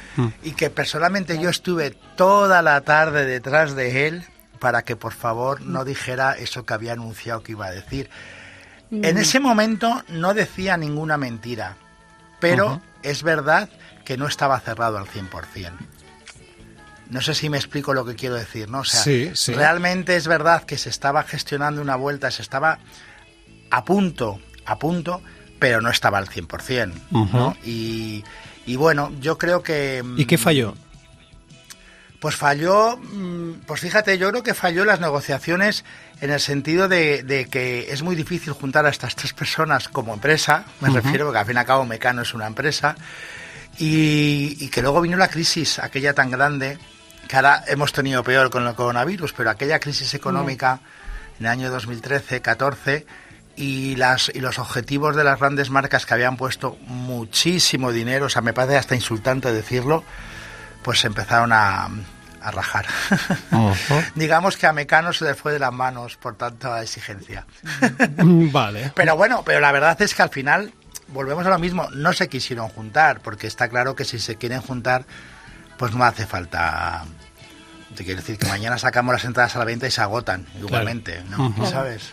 y 0.44 0.54
que 0.54 0.70
personalmente 0.70 1.38
yo 1.38 1.50
estuve 1.50 1.92
toda 2.16 2.62
la 2.62 2.82
tarde 2.82 3.26
detrás 3.26 3.76
de 3.76 4.08
él 4.08 4.26
para 4.60 4.84
que 4.84 4.96
por 4.96 5.14
favor 5.14 5.62
no 5.62 5.86
dijera 5.86 6.34
eso 6.34 6.66
que 6.66 6.74
había 6.74 6.94
anunciado 6.94 7.44
que 7.44 7.52
iba 7.52 7.66
a 7.66 7.72
decir. 7.72 8.10
En 8.92 9.18
ese 9.18 9.40
momento 9.40 10.04
no 10.08 10.34
decía 10.34 10.78
ninguna 10.78 11.18
mentira, 11.18 11.76
pero 12.40 12.82
es 13.04 13.24
verdad 13.24 13.70
que 14.06 14.18
no 14.18 14.26
estaba 14.28 14.60
cerrado 14.60 14.98
al 14.98 15.06
100%. 15.06 15.72
No 17.10 17.22
sé 17.22 17.34
si 17.34 17.50
me 17.50 17.58
explico 17.58 17.94
lo 17.94 18.06
que 18.06 18.16
quiero 18.16 18.36
decir, 18.36 18.70
¿no? 18.70 18.80
O 18.80 18.84
sea, 18.86 19.02
Sí, 19.02 19.32
sí. 19.34 19.54
realmente 19.54 20.16
es 20.16 20.28
verdad 20.28 20.64
que 20.64 20.78
se 20.78 20.90
estaba 20.90 21.24
gestionando 21.24 21.82
una 21.82 21.96
vuelta, 21.96 22.30
se 22.32 22.42
estaba 22.44 22.80
a 23.72 23.84
punto, 23.84 24.40
a 24.66 24.78
punto, 24.78 25.22
pero 25.58 25.82
no 25.82 25.90
estaba 25.90 26.18
al 26.20 26.28
100%, 26.30 26.94
¿no? 27.12 27.20
Ujú. 27.22 27.56
y, 27.66 28.24
y 28.66 28.76
bueno, 28.76 29.12
yo 29.20 29.38
creo 29.38 29.64
que... 29.64 30.04
¿Y 30.18 30.26
qué 30.26 30.38
mm, 30.38 30.40
falló? 30.40 30.76
Pues 32.20 32.36
falló, 32.36 32.98
mm, 32.98 33.62
pues 33.66 33.80
fíjate, 33.82 34.18
yo 34.18 34.30
creo 34.30 34.44
que 34.44 34.54
falló 34.54 34.84
las 34.86 35.00
negociaciones 35.00 35.86
en 36.22 36.32
el 36.32 36.40
sentido 36.40 36.88
de, 36.90 37.24
de 37.24 37.46
que 37.46 37.92
es 37.92 38.04
muy 38.04 38.16
difícil 38.16 38.54
juntar 38.54 38.86
a 38.86 38.90
estas 38.90 39.16
tres 39.16 39.34
personas 39.34 39.88
como 39.88 40.14
empresa, 40.14 40.66
me 40.82 40.90
refiero, 40.90 41.26
porque 41.26 41.40
al 41.40 41.46
fin 41.46 41.56
y 41.56 41.60
al 41.60 41.66
cabo 41.66 41.86
Mecano 41.86 42.22
es 42.22 42.34
una 42.34 42.46
empresa, 42.46 42.96
y, 43.78 44.58
y 44.60 44.68
que 44.70 44.82
luego 44.82 45.00
vino 45.02 45.16
la 45.18 45.30
crisis, 45.30 45.80
aquella 45.80 46.14
tan 46.14 46.30
grande, 46.30 46.78
que 47.30 47.36
ahora 47.36 47.64
hemos 47.68 47.94
tenido 47.94 48.24
peor 48.24 48.50
con 48.50 48.66
el 48.66 48.74
coronavirus, 48.74 49.34
pero 49.34 49.52
aquella 49.52 49.80
crisis 49.80 50.16
económica 50.16 50.80
en 51.40 51.46
el 51.46 51.52
año 51.52 51.72
2013-14 51.72 53.06
y, 53.56 53.96
las, 53.98 54.32
y 54.34 54.40
los 54.40 54.58
objetivos 54.58 55.16
de 55.16 55.24
las 55.24 55.40
grandes 55.40 55.70
marcas 55.70 56.08
que 56.08 56.16
habían 56.16 56.38
puesto 56.38 56.76
muchísimo 56.88 57.92
dinero, 57.92 58.26
o 58.26 58.30
sea, 58.30 58.42
me 58.42 58.52
parece 58.52 58.78
hasta 58.78 58.96
insultante 58.96 59.54
decirlo, 59.54 60.04
pues 60.82 61.06
empezaron 61.06 61.54
a, 61.54 61.88
a 62.42 62.50
rajar. 62.50 62.88
Digamos 64.16 64.58
que 64.58 64.66
a 64.66 64.74
Mecano 64.74 65.14
se 65.14 65.26
le 65.26 65.36
fue 65.36 65.54
de 65.54 65.60
las 65.60 65.72
manos 65.72 66.18
por 66.18 66.36
tanta 66.36 66.82
exigencia. 66.82 67.46
vale. 68.18 68.92
Pero 68.96 69.16
bueno, 69.16 69.44
pero 69.46 69.60
la 69.60 69.72
verdad 69.72 70.02
es 70.02 70.16
que 70.16 70.24
al 70.24 70.30
final 70.30 70.74
volvemos 71.10 71.46
a 71.46 71.52
lo 71.52 71.60
mismo, 71.60 71.88
no 71.92 72.12
se 72.12 72.28
quisieron 72.28 72.70
juntar, 72.70 73.20
porque 73.20 73.46
está 73.46 73.68
claro 73.70 73.96
que 73.96 74.04
si 74.04 74.18
se 74.18 74.36
quieren 74.38 74.62
juntar, 74.62 75.06
pues 75.78 75.94
no 75.94 76.04
hace 76.04 76.26
falta... 76.26 77.06
Te 77.96 78.04
quiero 78.04 78.20
decir 78.22 78.38
que 78.38 78.48
mañana 78.48 78.78
sacamos 78.78 79.14
las 79.14 79.26
entradas 79.26 79.56
a 79.56 79.60
la 79.60 79.66
venta 79.66 79.88
y 79.88 79.92
se 79.92 80.02
agotan 80.02 80.46
igualmente, 80.60 81.22
¿no? 81.30 81.48
Ujú. 81.48 81.66
¿Sabes? 81.66 82.12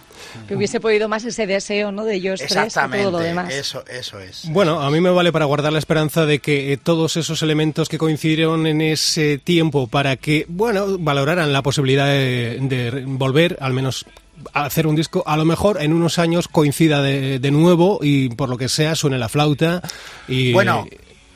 Que 0.48 0.56
hubiese 0.56 0.80
podido 0.80 1.08
más 1.08 1.24
ese 1.24 1.46
deseo, 1.46 1.92
¿no? 1.92 2.04
De 2.04 2.14
ellos 2.14 2.40
tres 2.40 2.74
que 2.74 2.98
todo 2.98 3.10
lo 3.10 3.18
demás. 3.18 3.52
eso, 3.52 3.84
eso 3.86 4.18
es. 4.18 4.48
Bueno, 4.48 4.80
a 4.80 4.90
mí 4.90 5.00
me 5.00 5.10
vale 5.10 5.32
para 5.32 5.44
guardar 5.44 5.72
la 5.72 5.78
esperanza 5.78 6.26
de 6.26 6.38
que 6.40 6.72
eh, 6.72 6.76
todos 6.78 7.16
esos 7.16 7.42
elementos 7.42 7.88
que 7.88 7.98
coincidieron 7.98 8.66
en 8.66 8.80
ese 8.80 9.38
tiempo 9.38 9.86
para 9.86 10.16
que, 10.16 10.46
bueno, 10.48 10.98
valoraran 10.98 11.52
la 11.52 11.62
posibilidad 11.62 12.06
de, 12.06 12.58
de 12.60 13.04
volver, 13.06 13.58
al 13.60 13.72
menos 13.72 14.06
a 14.52 14.64
hacer 14.64 14.86
un 14.86 14.96
disco, 14.96 15.22
a 15.26 15.36
lo 15.36 15.44
mejor 15.44 15.80
en 15.80 15.92
unos 15.92 16.18
años 16.18 16.48
coincida 16.48 17.02
de, 17.02 17.38
de 17.38 17.50
nuevo 17.50 18.00
y 18.02 18.28
por 18.30 18.48
lo 18.48 18.58
que 18.58 18.68
sea 18.68 18.94
suene 18.94 19.18
la 19.18 19.28
flauta 19.28 19.80
y 20.28 20.52
Bueno, 20.52 20.86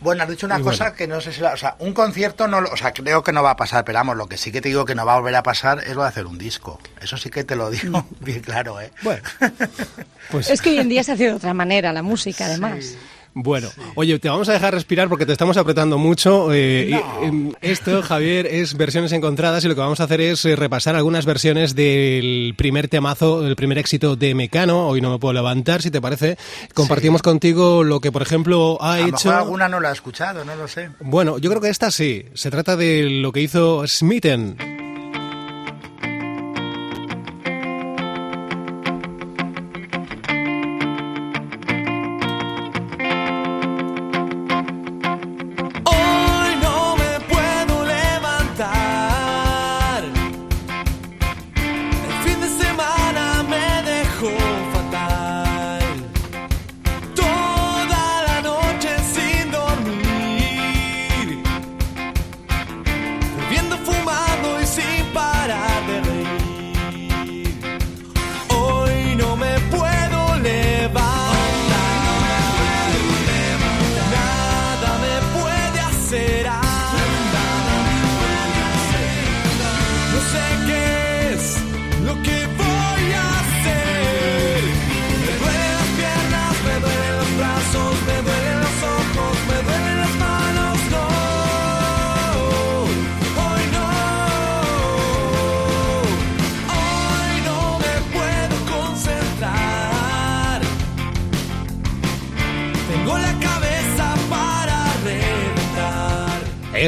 bueno, 0.01 0.23
has 0.23 0.29
dicho 0.29 0.47
una 0.47 0.59
y 0.59 0.63
cosa 0.63 0.85
bueno. 0.85 0.97
que 0.97 1.07
no 1.07 1.21
sé 1.21 1.33
si... 1.33 1.41
la- 1.41 1.53
o 1.53 1.57
sea, 1.57 1.77
un 1.79 1.93
concierto 1.93 2.49
no... 2.49 2.61
lo- 2.61 2.71
O 2.71 2.77
sea, 2.77 2.93
creo 2.93 3.23
que 3.23 3.33
no 3.33 3.43
va 3.43 3.51
a 3.51 3.57
pasar, 3.57 3.85
pero 3.85 3.99
vamos, 3.99 4.17
lo 4.17 4.27
que 4.27 4.37
sí 4.37 4.51
que 4.53 4.61
te 4.61 4.69
digo 4.69 4.85
que 4.85 4.95
no 4.95 5.05
va 5.07 5.15
a 5.15 5.17
volver 5.19 5.37
a 5.37 5.43
pasar 5.43 5.83
es 5.87 5.95
lo 5.95 6.03
de 6.03 6.09
hacer 6.09 6.27
un 6.27 6.39
disco. 6.39 6.81
Eso 7.01 7.17
sí 7.17 7.31
que 7.31 7.45
te 7.45 7.57
lo 7.57 7.71
digo 7.71 8.07
bien 8.21 8.41
claro, 8.41 8.81
¿eh? 8.81 8.91
Bueno, 9.03 9.23
pues 10.31 10.51
Es 10.51 10.61
que 10.63 10.71
hoy 10.71 10.79
en 10.79 10.89
día 10.89 11.05
se 11.05 11.13
hace 11.13 11.25
de 11.25 11.33
otra 11.33 11.55
manera 11.55 11.93
la 11.93 12.03
música, 12.03 12.47
además. 12.47 12.95
Bueno, 13.33 13.69
oye, 13.95 14.19
te 14.19 14.29
vamos 14.29 14.49
a 14.49 14.53
dejar 14.55 14.75
respirar 14.75 15.09
porque 15.09 15.25
te 15.25 15.33
estamos 15.33 15.57
apretando 15.57 15.99
mucho. 15.99 16.53
eh, 16.53 16.89
No. 16.91 17.23
em, 17.23 17.53
esto, 17.61 18.03
Javier, 18.03 18.47
es 18.47 18.77
versiones 18.77 19.13
encontradas 19.13 19.65
y 19.65 19.69
lo 19.69 19.75
que 19.77 19.81
vamos 19.81 20.01
a 20.01 20.05
hacer 20.05 20.21
es 20.21 20.45
eh, 20.45 20.57
repasar 20.57 20.97
algunas 20.97 21.27
versiones 21.27 21.75
del 21.77 22.55
primer 22.57 22.89
temazo, 22.89 23.41
del 23.43 23.55
primer 23.57 23.79
éxito 23.79 24.17
de 24.17 24.35
Mecano. 24.35 24.89
Hoy 24.89 25.01
no 25.01 25.11
me 25.11 25.19
puedo 25.19 25.33
levantar, 25.33 25.81
si 25.81 25.91
te 25.93 26.01
parece. 26.01 26.37
Compartimos 26.75 27.23
contigo 27.23 27.85
lo 27.85 28.01
que, 28.01 28.11
por 28.11 28.23
ejemplo, 28.23 28.79
ha 28.81 28.95
A 28.95 29.01
hecho. 29.01 29.29
mejor 29.29 29.35
alguna 29.35 29.69
no 29.69 29.79
la 29.81 29.91
ha 29.91 29.93
escuchado, 29.93 30.45
no 30.45 30.57
lo 30.57 30.67
sé. 30.67 30.91
Bueno, 31.01 31.39
yo 31.39 31.51
creo 31.51 31.63
que 31.63 31.69
esta 31.71 31.91
sí. 31.93 32.25
Se 32.35 32.51
trata 32.51 32.77
de 32.77 33.09
lo 33.11 33.31
que 33.33 33.43
hizo 33.43 33.87
Smitten. 33.87 34.57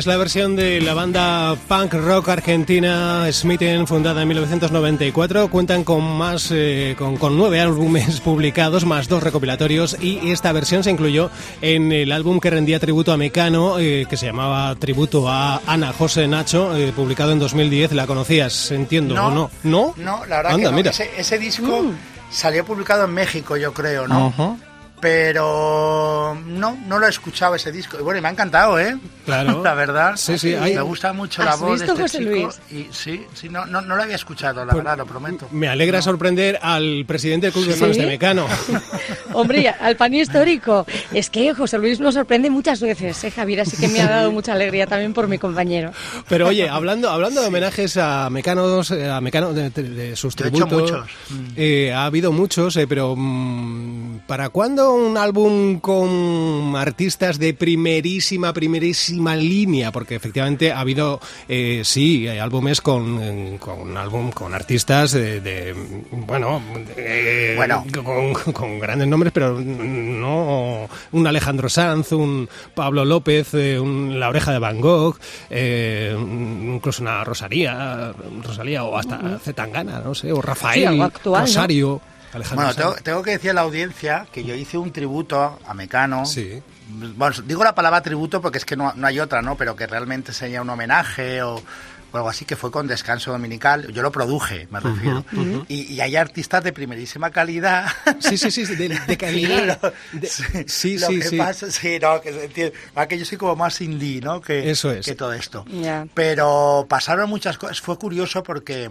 Es 0.02 0.06
la 0.08 0.16
versión 0.16 0.56
de 0.56 0.80
la 0.80 0.94
banda 0.94 1.54
punk 1.68 1.94
rock 1.94 2.30
argentina 2.30 3.24
Smitten, 3.30 3.86
fundada 3.86 4.22
en 4.22 4.26
1994. 4.26 5.46
Cuentan 5.48 5.84
con 5.84 6.02
más, 6.02 6.48
eh, 6.50 6.96
con, 6.98 7.16
con 7.16 7.38
nueve 7.38 7.60
álbumes 7.60 8.20
publicados, 8.24 8.84
más 8.84 9.06
dos 9.06 9.22
recopilatorios, 9.22 9.96
y 10.00 10.32
esta 10.32 10.50
versión 10.50 10.82
se 10.82 10.90
incluyó 10.90 11.30
en 11.60 11.92
el 11.92 12.10
álbum 12.10 12.40
que 12.40 12.50
rendía 12.50 12.80
tributo 12.80 13.12
a 13.12 13.16
Mecano, 13.16 13.78
eh, 13.78 14.06
que 14.10 14.16
se 14.16 14.26
llamaba 14.26 14.74
Tributo 14.74 15.28
a 15.28 15.62
Ana 15.68 15.92
José 15.92 16.26
Nacho, 16.26 16.76
eh, 16.76 16.90
publicado 16.90 17.30
en 17.30 17.38
2010. 17.38 17.92
¿La 17.92 18.08
conocías? 18.08 18.72
Entiendo, 18.72 19.14
¿o 19.14 19.30
no? 19.30 19.52
¿No? 19.62 19.94
No, 19.98 20.26
la 20.26 20.38
verdad 20.38 20.54
Anda, 20.54 20.56
que 20.56 20.70
no. 20.72 20.76
mira. 20.78 20.90
Ese, 20.90 21.10
ese 21.16 21.38
disco 21.38 21.92
Salió 22.32 22.64
publicado 22.64 23.04
en 23.04 23.12
México, 23.12 23.58
yo 23.58 23.74
creo, 23.74 24.08
¿no? 24.08 24.28
Ujú. 24.28 24.58
Pero 25.02 26.38
no, 26.46 26.78
no 26.86 26.98
lo 26.98 27.06
he 27.06 27.10
escuchado 27.10 27.54
ese 27.54 27.70
disco. 27.72 27.98
Y 27.98 28.02
bueno, 28.02 28.18
y 28.18 28.22
me 28.22 28.28
ha 28.28 28.30
encantado, 28.30 28.78
¿eh? 28.78 28.96
Claro. 29.24 29.60
la 29.64 29.74
verdad. 29.74 30.12
Sí, 30.16 30.38
sí, 30.38 30.54
hay- 30.54 30.74
Me 30.76 30.80
gusta 30.82 31.12
mucho 31.12 31.42
la 31.42 31.52
¿Has 31.52 31.60
voz 31.60 31.80
de 31.80 31.86
visto, 31.86 31.92
este 31.92 32.02
José 32.02 32.18
chico. 32.18 32.30
Luis? 32.30 32.60
Y 32.70 32.92
sí, 32.94 33.26
sí, 33.34 33.48
no, 33.48 33.66
no, 33.66 33.80
no 33.82 33.96
lo 33.96 34.02
había 34.02 34.14
escuchado, 34.16 34.64
la 34.64 34.72
Pues, 34.72 34.82
verdad, 34.84 34.98
lo 34.98 35.06
prometo. 35.06 35.48
Me 35.50 35.68
alegra 35.68 36.00
sorprender 36.02 36.58
al 36.62 37.04
presidente 37.06 37.46
del 37.48 37.52
Club 37.52 37.66
de. 37.66 37.74
Fans 37.74 37.96
de 37.96 38.06
Mecano. 38.06 38.46
Hombre, 39.34 39.68
al 39.68 39.96
pan 39.96 40.14
histórico. 40.14 40.86
Es 41.12 41.30
que 41.30 41.52
José 41.54 41.78
Luis 41.78 42.00
nos 42.00 42.14
sorprende 42.14 42.48
muchas 42.50 42.80
veces, 42.80 43.22
¿eh, 43.24 43.30
Javier? 43.30 43.60
Así 43.62 43.76
que 43.76 43.88
me 43.88 44.00
ha 44.00 44.08
dado 44.08 44.30
mucha 44.32 44.52
alegría 44.52 44.86
también 44.86 45.12
por 45.12 45.28
mi 45.28 45.38
compañero. 45.38 45.92
Pero 46.28 46.48
oye, 46.48 46.68
hablando, 46.68 47.10
hablando 47.10 47.40
de 47.40 47.46
homenajes 47.48 47.96
a 47.96 48.30
mecanos, 48.30 48.90
eh, 48.92 49.10
a 49.10 49.20
mecanos 49.20 49.54
de, 49.54 49.70
de- 49.70 49.82
de 49.82 50.16
sus 50.16 50.34
he 50.36 50.48
hecho 50.48 50.66
tributos, 50.66 50.80
muchos. 50.92 51.10
Mm. 51.30 51.46
eh, 51.56 51.92
ha 51.92 52.04
habido 52.04 52.32
muchos, 52.32 52.76
eh, 52.76 52.86
pero 52.86 53.14
mm, 53.16 54.20
¿para 54.26 54.48
cuándo 54.50 54.91
un 54.92 55.16
álbum 55.16 55.80
con 55.80 56.74
artistas 56.76 57.38
de 57.38 57.54
primerísima, 57.54 58.52
primerísima 58.52 59.36
línea? 59.36 59.92
Porque 59.92 60.14
efectivamente 60.14 60.72
ha 60.72 60.80
habido, 60.80 61.20
eh, 61.48 61.82
sí, 61.84 62.28
hay 62.28 62.38
álbumes 62.38 62.80
con, 62.80 63.18
eh, 63.22 63.56
con 63.60 63.96
álbum 63.96 64.30
con 64.30 64.54
artistas 64.54 65.12
de, 65.12 65.40
de, 65.40 65.74
bueno, 66.26 66.62
de- 66.96 67.54
Bueno. 67.56 67.84
con, 68.04 68.32
con 68.52 68.78
grandes 68.78 69.08
nombres, 69.08 69.32
pero 69.32 69.60
no 69.60 70.88
un 71.12 71.26
Alejandro 71.26 71.68
Sanz, 71.68 72.12
un 72.12 72.48
Pablo 72.74 73.04
López, 73.04 73.54
eh, 73.54 73.78
un 73.78 74.18
La 74.20 74.28
Oreja 74.28 74.52
de 74.52 74.58
Van 74.58 74.80
Gogh, 74.80 75.16
eh, 75.50 76.16
incluso 76.18 77.02
una 77.02 77.24
Rosalía, 77.24 78.12
Rosalía 78.42 78.84
o 78.84 78.96
hasta 78.96 79.38
Zetangana, 79.38 80.00
no 80.00 80.14
sé, 80.14 80.32
o 80.32 80.40
Rafael, 80.42 81.00
actual, 81.02 81.42
¿no? 81.42 81.50
Alejandro 82.32 82.66
Bueno, 82.74 82.94
tengo, 83.02 83.22
que 83.22 83.32
decir 83.32 83.50
a 83.50 83.54
la 83.54 83.60
audiencia 83.62 84.26
que 84.32 84.44
yo 84.44 84.54
hice 84.54 84.78
un 84.78 84.92
tributo 84.92 85.58
a 85.66 85.74
Mecano. 85.74 86.24
Sí. 86.26 86.62
Bueno, 86.88 87.34
digo 87.46 87.62
la 87.64 87.74
palabra 87.74 88.00
tributo 88.02 88.40
porque 88.40 88.58
es 88.58 88.64
que 88.64 88.76
no, 88.76 88.92
no 88.94 89.06
hay 89.06 89.20
otra, 89.20 89.42
¿no? 89.42 89.56
Pero 89.56 89.76
que 89.76 89.86
realmente 89.86 90.32
sería 90.32 90.60
un 90.62 90.68
homenaje 90.70 91.42
o, 91.42 91.54
o 91.56 92.16
algo 92.16 92.28
así, 92.28 92.44
que 92.44 92.56
fue 92.56 92.70
con 92.70 92.86
Descanso 92.86 93.32
Dominical. 93.32 93.90
Yo 93.92 94.02
lo 94.02 94.12
produje, 94.12 94.68
me 94.70 94.80
refiero. 94.80 95.24
y, 95.68 95.92
y 95.94 96.00
hay 96.00 96.16
artistas 96.16 96.62
de 96.64 96.72
primerísima 96.72 97.30
calidad. 97.30 97.86
Sí, 98.20 98.36
sí, 98.36 98.50
sí, 98.50 98.64
de, 98.66 98.88
de 98.88 99.16
calidad. 99.16 99.78
Lo- 99.82 99.92
De- 100.20 100.26
sí, 100.28 100.44
sí, 100.66 100.98
lo 100.98 101.06
sí, 101.06 101.18
que 101.20 101.28
sí. 101.28 101.36
pasa, 101.38 101.70
sí, 101.70 101.98
no, 102.00 102.20
que, 102.20 102.32
se 102.32 102.44
entiende. 102.44 102.74
Va, 102.96 103.06
que 103.08 103.18
yo 103.18 103.24
soy 103.24 103.38
como 103.38 103.56
más 103.56 103.80
indie, 103.80 104.20
¿no? 104.20 104.40
Que, 104.40 104.70
Eso 104.70 104.90
es. 104.90 105.06
que 105.06 105.14
todo 105.14 105.32
esto. 105.32 105.64
Ya. 105.70 106.06
Pero 106.12 106.84
pasaron 106.88 107.30
muchas 107.30 107.56
cosas. 107.56 107.80
Fue 107.80 107.96
curioso 107.96 108.42
porque 108.42 108.90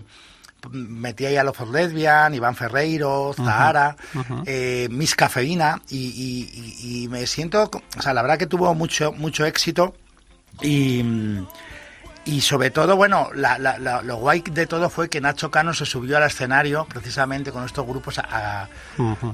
metí 0.70 1.26
ahí 1.26 1.38
a 1.38 1.44
Love 1.44 1.70
Lesbian, 1.72 2.34
Iván 2.34 2.56
Ferreiro, 2.56 3.34
Zahara, 3.36 3.96
eh, 4.46 4.88
Miss 4.92 5.16
Cafeína 5.16 5.82
y, 5.90 5.98
y- 5.98 6.76
y- 6.84 7.04
y 7.04 7.08
me 7.08 7.26
siento, 7.28 7.70
o 7.98 8.02
sea, 8.02 8.14
la 8.14 8.22
verdad 8.22 8.38
que 8.38 8.48
tuvo 8.48 8.74
mucho 8.76 9.12
mucho 9.12 9.46
éxito 9.46 9.96
y 10.62 11.04
y 12.24 12.42
sobre 12.42 12.70
todo, 12.70 12.96
bueno, 12.96 13.30
la- 13.34 13.58
la- 13.58 13.80
la- 13.80 14.04
lo 14.04 14.18
guay 14.18 14.42
de 14.42 14.68
todo 14.68 14.92
fue 14.92 15.10
que 15.10 15.20
Nacho 15.20 15.50
Cano 15.50 15.74
se 15.74 15.88
subió 15.88 16.18
al 16.18 16.24
escenario 16.24 16.86
precisamente 16.86 17.52
con 17.52 17.66
estos 17.66 17.84
grupos 17.88 18.20
a, 18.20 18.28
a- 18.30 18.70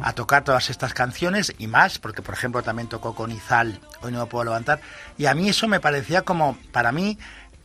a 0.02 0.14
tocar 0.14 0.46
todas 0.46 0.70
estas 0.70 0.94
canciones 0.94 1.54
y 1.58 1.68
más, 1.68 2.00
porque 2.00 2.22
por 2.22 2.34
ejemplo 2.34 2.64
también 2.64 2.88
tocó 2.88 3.14
con 3.14 3.30
Izal, 3.32 3.82
hoy 4.02 4.14
no 4.14 4.20
me 4.20 4.26
puedo 4.28 4.46
levantar, 4.46 4.80
y 5.18 5.26
a 5.26 5.34
mí 5.34 5.50
eso 5.50 5.68
me 5.68 5.82
parecía 5.82 6.22
como, 6.22 6.58
para 6.72 6.94
mí, 6.94 7.18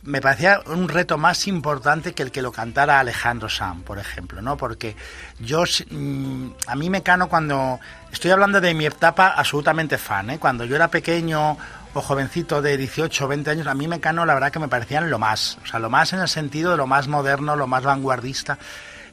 me 0.03 0.19
parecía 0.19 0.61
un 0.65 0.89
reto 0.89 1.17
más 1.17 1.47
importante 1.47 2.13
que 2.13 2.23
el 2.23 2.31
que 2.31 2.41
lo 2.41 2.51
cantara 2.51 2.99
Alejandro 2.99 3.47
Sam, 3.47 3.83
por 3.83 3.99
ejemplo, 3.99 4.41
¿no? 4.41 4.57
Porque 4.57 4.95
yo, 5.39 5.63
mm, 5.63 6.47
a 6.67 6.75
mí 6.75 6.89
Mecano 6.89 7.29
cuando, 7.29 7.79
estoy 8.11 8.31
hablando 8.31 8.59
de 8.59 8.73
mi 8.73 8.85
etapa 8.85 9.29
absolutamente 9.29 9.97
fan, 9.97 10.31
¿eh? 10.31 10.39
Cuando 10.39 10.65
yo 10.65 10.75
era 10.75 10.89
pequeño 10.89 11.57
o 11.93 12.01
jovencito 12.01 12.61
de 12.61 12.75
18 12.75 13.25
o 13.25 13.27
20 13.29 13.51
años, 13.51 13.67
a 13.67 13.73
mí 13.73 13.87
Mecano 13.87 14.25
la 14.25 14.33
verdad 14.33 14.51
que 14.51 14.59
me 14.59 14.67
parecían 14.67 15.09
lo 15.09 15.19
más, 15.19 15.57
o 15.63 15.67
sea, 15.67 15.79
lo 15.79 15.89
más 15.89 16.11
en 16.11 16.19
el 16.19 16.27
sentido 16.27 16.71
de 16.71 16.77
lo 16.77 16.87
más 16.87 17.07
moderno, 17.07 17.55
lo 17.55 17.67
más 17.67 17.83
vanguardista. 17.83 18.57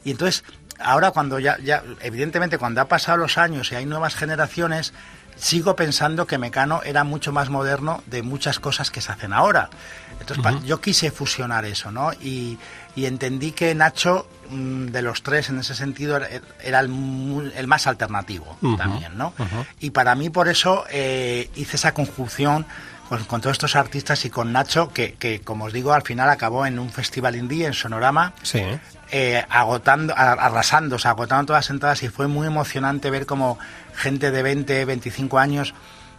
Y 0.03 0.11
entonces, 0.11 0.43
ahora 0.77 1.11
cuando 1.11 1.39
ya, 1.39 1.57
ya 1.59 1.83
evidentemente 2.01 2.57
cuando 2.57 2.81
ha 2.81 2.87
pasado 2.89 3.17
los 3.17 3.37
años 3.37 3.71
y 3.71 3.75
hay 3.75 3.85
nuevas 3.85 4.15
generaciones, 4.15 4.93
sigo 5.35 5.75
pensando 5.75 6.27
que 6.27 6.37
Mecano 6.37 6.81
era 6.83 7.05
mucho 7.05 7.31
más 7.31 7.49
moderno 7.49 8.03
de 8.07 8.23
muchas 8.23 8.59
cosas 8.59 8.91
que 8.91 8.99
se 8.99 9.11
hacen 9.11 9.31
ahora. 9.31 9.69
Entonces, 10.21 10.63
yo 10.65 10.79
quise 10.79 11.11
fusionar 11.11 11.65
eso, 11.65 11.91
¿no? 11.91 12.11
Y, 12.13 12.57
y 12.95 13.05
entendí 13.05 13.51
que 13.51 13.73
Nacho, 13.75 14.27
mm, 14.49 14.85
de 14.87 15.01
los 15.01 15.23
tres 15.23 15.49
en 15.49 15.59
ese 15.59 15.75
sentido, 15.75 16.17
era, 16.17 16.27
era 16.63 16.79
el, 16.79 17.67
más 17.67 17.87
alternativo 17.87 18.57
también, 18.77 19.17
¿no? 19.17 19.33
Y 19.79 19.89
para 19.91 20.15
mí, 20.15 20.29
por 20.29 20.47
eso, 20.47 20.85
eh, 20.91 21.49
hice 21.55 21.75
esa 21.75 21.93
conjunción 21.93 22.65
con, 23.09 23.23
con 23.25 23.41
todos 23.41 23.55
estos 23.55 23.75
artistas 23.75 24.23
y 24.25 24.29
con 24.29 24.53
Nacho, 24.53 24.93
que, 24.93 25.13
que, 25.13 25.41
como 25.41 25.65
os 25.65 25.73
digo, 25.73 25.91
al 25.93 26.03
final 26.03 26.29
acabó 26.29 26.65
en 26.65 26.79
un 26.79 26.89
festival 26.89 27.35
indie 27.35 27.65
en 27.65 27.73
Sonorama 27.73 28.33
Sí. 28.43 28.61
eh, 29.11 29.43
agotando, 29.49 30.13
arrasando, 30.15 30.95
o 30.95 30.99
sea, 30.99 31.11
agotando 31.11 31.47
todas 31.47 31.65
las 31.65 31.69
entradas 31.71 32.03
y 32.03 32.07
fue 32.09 32.27
muy 32.27 32.47
emocionante 32.47 33.09
ver 33.09 33.25
como 33.25 33.59
gente 33.95 34.31
de 34.31 34.41
20, 34.43 34.85
25 34.85 35.39
años 35.39 35.73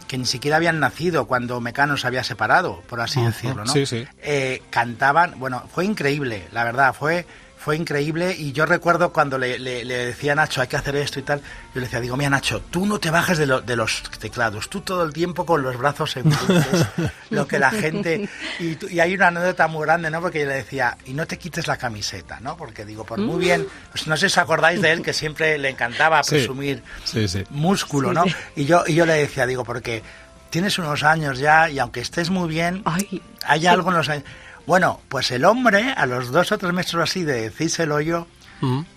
que 0.07 0.17
ni 0.17 0.25
siquiera 0.25 0.57
habían 0.57 0.79
nacido 0.79 1.25
cuando 1.25 1.59
Mecano 1.61 1.97
se 1.97 2.07
había 2.07 2.23
separado, 2.23 2.81
por 2.87 3.01
así 3.01 3.21
decirlo, 3.21 3.65
¿no? 3.65 3.71
Sí, 3.71 3.85
sí. 3.85 4.05
Eh, 4.21 4.61
cantaban, 4.69 5.39
bueno, 5.39 5.63
fue 5.73 5.85
increíble, 5.85 6.47
la 6.51 6.63
verdad, 6.63 6.93
fue 6.93 7.25
fue 7.63 7.77
increíble 7.77 8.35
y 8.37 8.51
yo 8.51 8.65
recuerdo 8.65 9.13
cuando 9.13 9.37
le, 9.37 9.57
le- 9.57 9.85
le 9.85 10.05
decía 10.07 10.33
a 10.33 10.35
Nacho 10.35 10.61
hay 10.61 10.67
que 10.67 10.75
hacer 10.75 10.95
esto 10.97 11.19
y 11.19 11.23
tal, 11.23 11.39
yo 11.39 11.79
le 11.79 11.81
decía, 11.81 12.01
digo, 12.01 12.17
mira 12.17 12.29
Nacho, 12.29 12.61
tú 12.69 12.85
no 12.85 12.99
te 12.99 13.09
bajes 13.09 13.37
de, 13.37 13.45
lo- 13.45 13.61
de 13.61 13.75
los 13.77 14.03
teclados, 14.19 14.69
tú 14.69 14.81
todo 14.81 15.03
el 15.03 15.13
tiempo 15.13 15.45
con 15.45 15.61
los 15.63 15.77
brazos 15.77 16.17
en 16.17 16.25
lo 17.29 17.47
que 17.47 17.59
la 17.59 17.71
gente... 17.71 18.27
Y, 18.59 18.77
y 18.93 18.99
hay 18.99 19.15
una 19.15 19.27
anécdota 19.27 19.67
muy 19.67 19.83
grande, 19.85 20.09
¿no? 20.09 20.19
Porque 20.21 20.41
yo 20.41 20.45
le 20.47 20.55
decía, 20.55 20.97
y 21.05 21.13
no 21.13 21.25
te 21.25 21.37
quites 21.37 21.67
la 21.67 21.77
camiseta, 21.77 22.39
¿no? 22.41 22.57
Porque 22.57 22.85
digo, 22.85 23.05
por 23.05 23.19
muy 23.19 23.39
bien, 23.39 23.65
pues 23.91 24.07
no 24.07 24.15
sé 24.17 24.21
si 24.29 24.33
os 24.33 24.37
acordáis 24.39 24.81
de 24.81 24.91
él, 24.91 25.01
que 25.01 25.13
siempre 25.13 25.57
le 25.57 25.69
encantaba 25.69 26.21
presumir 26.21 26.83
Sí, 27.05 27.27
sí. 27.27 27.43
músculo, 27.49 28.13
¿no? 28.13 28.25
Y 28.55 28.65
yo, 28.65 28.83
y 28.87 28.93
yo 28.95 29.05
le 29.05 29.13
decía, 29.13 29.45
digo, 29.45 29.63
porque 29.63 30.03
tienes 30.49 30.77
unos 30.77 31.03
años 31.03 31.39
ya 31.39 31.69
y 31.69 31.79
aunque 31.79 32.01
estés 32.01 32.29
muy 32.29 32.47
bien, 32.49 32.81
Ay, 32.85 33.21
hay 33.45 33.67
algo 33.67 33.89
en 33.89 33.97
los 33.97 34.09
años. 34.09 34.25
Bueno, 34.65 35.01
pues 35.09 35.31
el 35.31 35.45
hombre, 35.45 35.91
a 35.95 36.05
los 36.05 36.31
dos 36.31 36.51
o 36.51 36.57
tres 36.57 36.73
meses 36.73 36.95
así 36.95 37.23
de 37.23 37.41
decírselo 37.41 37.99
yo, 38.01 38.27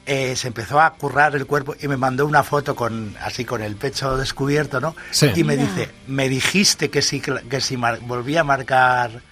eh, 0.07 0.37
se 0.37 0.47
empezó 0.47 0.81
a 0.81 0.95
currar 0.95 1.35
el 1.35 1.45
cuerpo 1.45 1.75
y 1.83 1.89
me 1.89 1.97
mandó 1.97 2.25
una 2.25 2.45
foto 2.45 2.77
con 2.77 3.17
así 3.21 3.45
con 3.45 3.63
el 3.63 3.75
pecho 3.75 4.17
descubierto, 4.17 4.81
¿no? 4.81 4.95
Sí. 5.11 5.29
Y 5.35 5.43
me 5.43 5.57
Mira. 5.57 5.69
dice, 5.69 5.91
me 6.07 6.29
dijiste 6.29 6.89
que 6.89 7.03
si, 7.03 7.21
que 7.21 7.61
si 7.61 7.77
mar- 7.77 7.99
volvía 8.03 8.43
a 8.43 8.45
marcar 8.45 9.23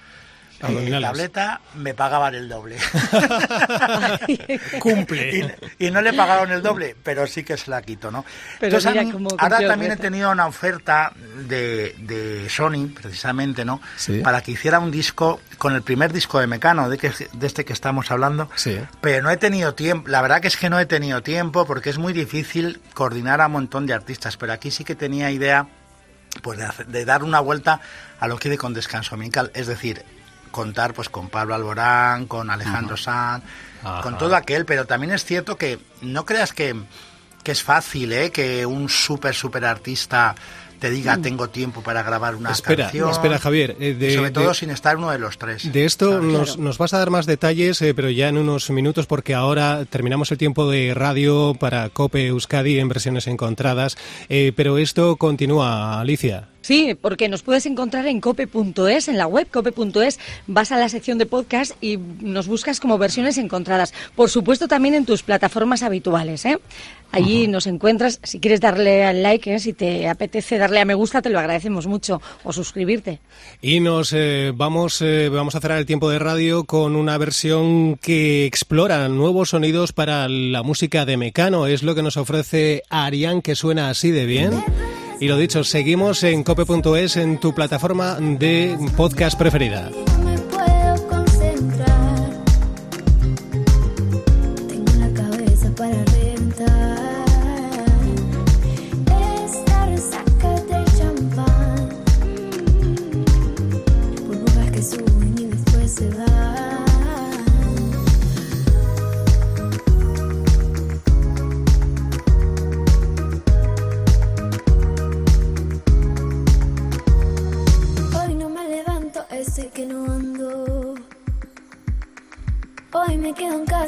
eh, 0.68 1.00
tableta, 1.00 1.60
me 1.74 1.94
pagaban 1.94 2.34
el 2.34 2.48
doble. 2.48 2.76
Cumple. 4.80 5.56
y, 5.78 5.86
y 5.86 5.90
no 5.90 6.00
le 6.00 6.12
pagaron 6.12 6.50
el 6.50 6.62
doble, 6.62 6.96
pero 7.02 7.26
sí 7.26 7.44
que 7.44 7.56
se 7.56 7.70
la 7.70 7.82
quitó, 7.82 8.10
¿no? 8.10 8.24
Pero 8.60 8.78
Entonces, 8.78 9.04
mira 9.04 9.18
mí, 9.18 9.28
ahora 9.38 9.58
también 9.66 9.92
he 9.92 9.96
tenido 9.96 10.30
una 10.30 10.46
oferta 10.46 11.12
de, 11.46 11.94
de 11.98 12.48
Sony, 12.48 12.88
precisamente, 13.00 13.64
¿no? 13.64 13.80
Sí. 13.96 14.20
Para 14.20 14.40
que 14.42 14.52
hiciera 14.52 14.78
un 14.78 14.90
disco 14.90 15.40
con 15.58 15.74
el 15.74 15.82
primer 15.82 16.12
disco 16.12 16.40
de 16.40 16.46
Mecano, 16.46 16.88
de, 16.88 16.98
que, 16.98 17.12
de 17.32 17.46
este 17.46 17.64
que 17.64 17.72
estamos 17.72 18.10
hablando. 18.10 18.50
Sí. 18.54 18.78
Pero 19.00 19.22
no 19.22 19.30
he 19.30 19.36
tenido 19.36 19.74
tiempo, 19.74 20.08
la 20.08 20.22
verdad 20.22 20.40
que 20.40 20.48
es 20.48 20.56
que 20.56 20.70
no 20.70 20.78
he 20.78 20.86
tenido 20.86 21.22
tiempo 21.22 21.66
porque 21.66 21.90
es 21.90 21.98
muy 21.98 22.12
difícil 22.12 22.80
coordinar 22.94 23.40
a 23.40 23.46
un 23.46 23.52
montón 23.52 23.86
de 23.86 23.94
artistas, 23.94 24.36
pero 24.36 24.52
aquí 24.52 24.70
sí 24.70 24.84
que 24.84 24.94
tenía 24.94 25.30
idea 25.30 25.66
pues 26.42 26.58
de, 26.58 26.64
hacer- 26.64 26.86
de 26.86 27.04
dar 27.04 27.22
una 27.22 27.38
vuelta 27.40 27.80
a 28.18 28.26
lo 28.26 28.38
que 28.38 28.48
hice 28.48 28.58
con 28.58 28.74
Descanso 28.74 29.10
Dominical, 29.12 29.52
es 29.54 29.66
decir, 29.68 30.02
contar 30.54 30.94
pues 30.94 31.08
con 31.08 31.28
Pablo 31.28 31.54
Alborán, 31.56 32.26
con 32.26 32.48
Alejandro 32.48 32.96
Sanz, 32.96 33.42
Ajá. 33.82 34.00
con 34.02 34.16
todo 34.16 34.36
aquel, 34.36 34.64
pero 34.64 34.86
también 34.86 35.12
es 35.12 35.24
cierto 35.24 35.56
que 35.58 35.80
no 36.00 36.24
creas 36.24 36.52
que, 36.52 36.74
que 37.42 37.50
es 37.52 37.62
fácil, 37.62 38.12
¿eh? 38.12 38.30
que 38.30 38.64
un 38.64 38.88
súper, 38.88 39.34
súper 39.34 39.64
artista 39.64 40.34
te 40.78 40.90
diga 40.90 41.16
tengo 41.16 41.48
tiempo 41.48 41.80
para 41.82 42.02
grabar 42.02 42.34
una 42.36 42.50
Mm. 42.50 42.52
Espera, 42.52 42.84
canción. 42.84 43.10
espera, 43.10 43.38
Javier, 43.38 43.74
eh, 43.80 43.94
de- 43.94 44.14
sobre 44.14 44.30
todo 44.30 44.48
de- 44.48 44.54
sin 44.54 44.70
estar 44.70 44.96
uno 44.96 45.10
de 45.10 45.18
los 45.18 45.38
tres. 45.38 45.72
De 45.72 45.84
esto 45.86 46.20
nos 46.20 46.78
vas 46.78 46.92
a 46.94 46.98
dar 46.98 47.10
más 47.10 47.24
detalles, 47.26 47.80
eh, 47.82 47.94
pero 47.94 48.10
ya 48.10 48.28
en 48.28 48.36
unos 48.38 48.68
minutos, 48.70 49.06
porque 49.06 49.34
ahora 49.34 49.84
terminamos 49.86 50.30
el 50.30 50.38
tiempo 50.38 50.70
de 50.70 50.92
radio 50.94 51.54
para 51.58 51.88
Cope 51.88 52.26
Euskadi 52.26 52.78
en 52.78 52.88
versiones 52.88 53.26
encontradas. 53.26 53.96
Eh, 54.28 54.52
pero 54.54 54.76
esto 54.78 55.16
continúa, 55.16 56.00
Alicia. 56.00 56.48
Sí, 56.64 56.96
porque 56.98 57.28
nos 57.28 57.42
puedes 57.42 57.66
encontrar 57.66 58.06
en 58.06 58.22
cope.es, 58.22 59.08
en 59.08 59.18
la 59.18 59.26
web 59.26 59.46
cope.es, 59.50 60.18
vas 60.46 60.72
a 60.72 60.78
la 60.78 60.88
sección 60.88 61.18
de 61.18 61.26
podcast 61.26 61.72
y 61.82 61.98
nos 61.98 62.48
buscas 62.48 62.80
como 62.80 62.96
versiones 62.96 63.36
encontradas. 63.36 63.92
Por 64.16 64.30
supuesto 64.30 64.66
también 64.66 64.94
en 64.94 65.04
tus 65.04 65.22
plataformas 65.22 65.82
habituales, 65.82 66.46
¿eh? 66.46 66.58
Allí 67.12 67.48
nos 67.48 67.66
encuentras, 67.66 68.18
si 68.22 68.40
quieres 68.40 68.62
darle 68.62 69.04
al 69.04 69.22
like, 69.22 69.54
¿eh? 69.54 69.58
si 69.58 69.74
te 69.74 70.08
apetece 70.08 70.56
darle 70.56 70.80
a 70.80 70.86
me 70.86 70.94
gusta, 70.94 71.20
te 71.20 71.28
lo 71.28 71.38
agradecemos 71.38 71.86
mucho, 71.86 72.22
o 72.44 72.52
suscribirte. 72.54 73.20
Y 73.60 73.80
nos 73.80 74.14
eh, 74.14 74.50
vamos, 74.54 75.02
eh, 75.02 75.28
vamos 75.28 75.54
a 75.56 75.60
cerrar 75.60 75.76
el 75.76 75.84
tiempo 75.84 76.08
de 76.08 76.18
radio 76.18 76.64
con 76.64 76.96
una 76.96 77.18
versión 77.18 77.98
que 77.98 78.46
explora 78.46 79.06
nuevos 79.10 79.50
sonidos 79.50 79.92
para 79.92 80.30
la 80.30 80.62
música 80.62 81.04
de 81.04 81.18
Mecano. 81.18 81.66
Es 81.66 81.82
lo 81.82 81.94
que 81.94 82.02
nos 82.02 82.16
ofrece 82.16 82.84
Arián, 82.88 83.42
que 83.42 83.54
suena 83.54 83.90
así 83.90 84.10
de 84.10 84.24
bien. 84.24 84.64
Y 85.20 85.28
lo 85.28 85.36
dicho, 85.36 85.64
seguimos 85.64 86.22
en 86.22 86.42
cope.es, 86.42 87.16
en 87.16 87.38
tu 87.38 87.54
plataforma 87.54 88.18
de 88.20 88.76
podcast 88.96 89.38
preferida. 89.38 89.90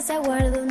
Casa, 0.07 0.19
guardo 0.21 0.66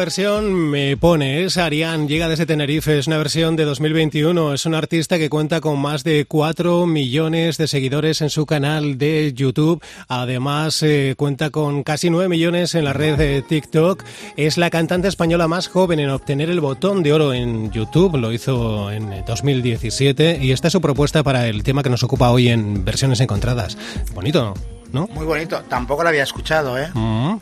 versión 0.00 0.54
me 0.54 0.96
pone, 0.96 1.44
es 1.44 1.58
Arián, 1.58 2.08
llega 2.08 2.26
desde 2.26 2.46
Tenerife, 2.46 2.98
es 2.98 3.06
una 3.06 3.18
versión 3.18 3.54
de 3.54 3.66
2021, 3.66 4.54
es 4.54 4.64
un 4.64 4.74
artista 4.74 5.18
que 5.18 5.28
cuenta 5.28 5.60
con 5.60 5.78
más 5.78 6.04
de 6.04 6.24
4 6.24 6.86
millones 6.86 7.58
de 7.58 7.68
seguidores 7.68 8.22
en 8.22 8.30
su 8.30 8.46
canal 8.46 8.96
de 8.96 9.34
YouTube, 9.34 9.84
además 10.08 10.82
eh, 10.82 11.16
cuenta 11.18 11.50
con 11.50 11.82
casi 11.82 12.08
9 12.08 12.30
millones 12.30 12.74
en 12.74 12.86
la 12.86 12.94
red 12.94 13.18
de 13.18 13.42
TikTok, 13.42 14.02
es 14.38 14.56
la 14.56 14.70
cantante 14.70 15.06
española 15.06 15.48
más 15.48 15.68
joven 15.68 16.00
en 16.00 16.08
obtener 16.08 16.48
el 16.48 16.60
botón 16.60 17.02
de 17.02 17.12
oro 17.12 17.34
en 17.34 17.70
YouTube, 17.70 18.16
lo 18.16 18.32
hizo 18.32 18.90
en 18.90 19.22
2017 19.26 20.38
y 20.40 20.52
esta 20.52 20.68
es 20.68 20.72
su 20.72 20.80
propuesta 20.80 21.22
para 21.22 21.46
el 21.46 21.62
tema 21.62 21.82
que 21.82 21.90
nos 21.90 22.02
ocupa 22.02 22.30
hoy 22.30 22.48
en 22.48 22.86
versiones 22.86 23.20
encontradas. 23.20 23.76
Bonito, 24.14 24.54
¿no? 24.94 25.08
Muy 25.08 25.26
bonito. 25.26 25.60
Tampoco 25.68 26.04
lo 26.04 26.08
había 26.08 26.22
escuchado, 26.22 26.78
¿eh? 26.78 26.88
Mm. 26.94 27.36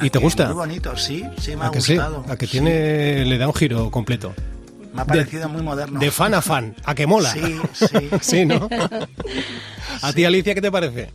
¿Y 0.00 0.10
te 0.10 0.18
gusta? 0.18 0.46
Muy 0.46 0.54
bonito, 0.54 0.96
sí, 0.96 1.24
sí 1.40 1.56
me 1.56 1.64
ha 1.64 1.68
¿A 1.68 1.70
que 1.70 1.80
sí? 1.80 1.94
gustado. 1.94 2.24
A 2.28 2.36
que 2.36 2.46
Sí, 2.46 2.52
tiene, 2.52 3.24
le 3.24 3.38
da 3.38 3.46
un 3.48 3.54
giro 3.54 3.90
completo. 3.90 4.34
Me 4.94 5.02
ha 5.02 5.04
parecido 5.04 5.48
muy 5.48 5.62
moderno. 5.62 5.98
De 5.98 6.10
fan 6.10 6.34
a 6.34 6.42
fan, 6.42 6.74
a 6.84 6.94
que 6.94 7.06
mola. 7.06 7.30
Sí, 7.32 7.60
sí. 7.72 8.10
Sí, 8.20 8.44
¿no? 8.44 8.68
A 10.02 10.12
ti, 10.12 10.24
Alicia, 10.24 10.54
¿qué 10.54 10.60
te 10.60 10.70
parece? 10.70 11.10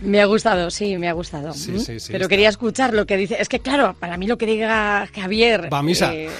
Me 0.00 0.20
ha 0.20 0.26
gustado, 0.26 0.70
sí, 0.70 0.96
me 0.96 1.08
ha 1.08 1.12
gustado. 1.12 1.52
Sí, 1.52 1.78
sí, 1.78 1.98
sí, 2.00 2.08
Pero 2.12 2.24
está. 2.24 2.28
quería 2.28 2.48
escuchar 2.48 2.94
lo 2.94 3.04
que 3.06 3.16
dice. 3.16 3.36
Es 3.40 3.48
que, 3.48 3.58
claro, 3.60 3.94
para 3.98 4.16
mí 4.16 4.26
lo 4.26 4.38
que 4.38 4.46
diga 4.46 5.08
Javier. 5.14 5.72
Va 5.72 5.78
a 5.78 5.82
misa. 5.82 6.12
eh, 6.14 6.30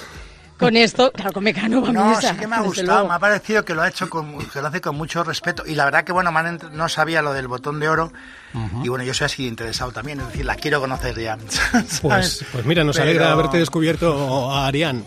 con 0.57 0.75
esto, 0.75 1.11
claro, 1.13 1.31
con 1.31 1.43
Mecano 1.43 1.81
va 1.81 1.89
a 1.89 1.91
No, 1.93 2.09
misa. 2.09 2.33
sí 2.33 2.37
que 2.37 2.47
me 2.47 2.55
ha 2.57 2.61
gustado, 2.61 3.07
me 3.07 3.13
ha 3.13 3.19
parecido 3.19 3.63
que 3.63 3.73
lo 3.73 3.81
ha 3.81 3.87
hecho 3.87 4.09
con, 4.09 4.37
que 4.49 4.61
lo 4.61 4.67
hace 4.67 4.81
con 4.81 4.95
mucho 4.97 5.23
respeto 5.23 5.63
y 5.65 5.75
la 5.75 5.85
verdad 5.85 6.03
que 6.03 6.11
bueno, 6.11 6.31
no 6.73 6.89
sabía 6.89 7.21
lo 7.21 7.31
del 7.33 7.47
botón 7.47 7.79
de 7.79 7.87
oro 7.87 8.11
y 8.83 8.89
bueno, 8.89 9.03
yo 9.03 9.13
soy 9.13 9.25
así 9.25 9.47
interesado 9.47 9.91
también, 9.91 10.19
es 10.21 10.27
decir, 10.27 10.45
la 10.45 10.55
quiero 10.55 10.79
conocer 10.79 11.19
ya. 11.19 11.37
Pues, 12.01 12.45
pues 12.51 12.65
mira, 12.65 12.83
nos 12.83 12.95
Pero- 12.97 13.09
alegra 13.09 13.31
haberte 13.31 13.57
descubierto 13.57 14.51
a 14.51 14.67
Arián. 14.67 15.05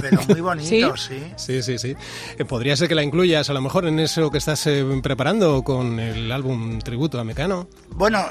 Pero 0.00 0.20
muy 0.28 0.40
bonito, 0.40 0.96
sí. 0.96 1.22
Sí, 1.36 1.62
sí, 1.62 1.78
sí. 1.78 1.96
Eh, 2.38 2.44
podría 2.44 2.76
ser 2.76 2.88
que 2.88 2.94
la 2.94 3.02
incluyas 3.02 3.48
a 3.50 3.52
lo 3.52 3.60
mejor 3.60 3.86
en 3.86 3.98
eso 3.98 4.30
que 4.30 4.38
estás 4.38 4.66
eh, 4.66 4.84
preparando 5.02 5.62
con 5.62 5.98
el 5.98 6.30
álbum 6.30 6.78
tributo 6.80 7.18
a 7.18 7.24
Mecano. 7.24 7.68
Bueno, 7.90 8.24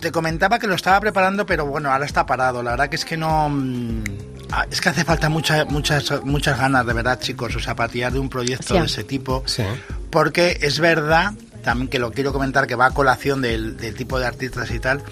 te 0.00 0.10
comentaba 0.12 0.58
que 0.58 0.66
lo 0.66 0.74
estaba 0.74 1.00
preparando, 1.00 1.46
pero 1.46 1.66
bueno, 1.66 1.90
ahora 1.90 2.04
está 2.06 2.26
parado. 2.26 2.62
La 2.62 2.72
verdad 2.72 2.88
que 2.88 2.96
es 2.96 3.04
que 3.04 3.16
no. 3.16 3.48
mm, 3.48 4.04
ah, 4.52 4.66
Es 4.70 4.80
que 4.80 4.88
hace 4.90 5.04
falta 5.04 5.28
mucha, 5.28 5.64
muchas, 5.64 6.10
muchas 6.24 6.58
ganas, 6.58 6.84
de 6.86 6.92
verdad, 6.92 7.18
chicos. 7.20 7.54
O 7.56 7.60
sea, 7.60 7.74
para 7.74 7.88
tirar 7.90 8.12
de 8.12 8.18
un 8.18 8.28
proyecto 8.28 8.74
Sí. 8.74 8.80
de 8.80 8.86
ese 8.86 9.04
tipo. 9.04 9.42
Sí. 9.46 9.62
Porque 10.10 10.58
es 10.60 10.78
verdad, 10.80 11.32
también 11.64 11.88
que 11.88 11.98
lo 11.98 12.12
quiero 12.12 12.32
comentar, 12.32 12.66
que 12.66 12.74
va 12.74 12.86
a 12.86 12.90
colación 12.90 13.40
del, 13.42 13.76
del 13.76 13.94
tipo 13.94 14.18
de 14.18 14.26
artistas 14.26 14.70
y 14.70 14.78
tal, 14.78 15.02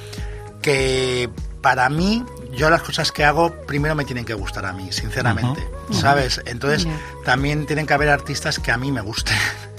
que 0.60 1.28
para 1.60 1.88
mí, 1.88 2.24
yo 2.52 2.70
las 2.70 2.82
cosas 2.82 3.12
que 3.12 3.24
hago, 3.24 3.52
primero 3.66 3.94
me 3.94 4.04
tienen 4.04 4.24
que 4.24 4.34
gustar 4.34 4.66
a 4.66 4.72
mí, 4.72 4.92
sinceramente. 4.92 5.66
¿Sabes? 5.90 6.40
Entonces, 6.46 6.86
también 7.24 7.66
tienen 7.66 7.86
que 7.86 7.94
haber 7.94 8.08
artistas 8.08 8.58
que 8.58 8.70
a 8.70 8.76
mí 8.76 8.92
me 8.92 9.00
gusten. 9.00 9.36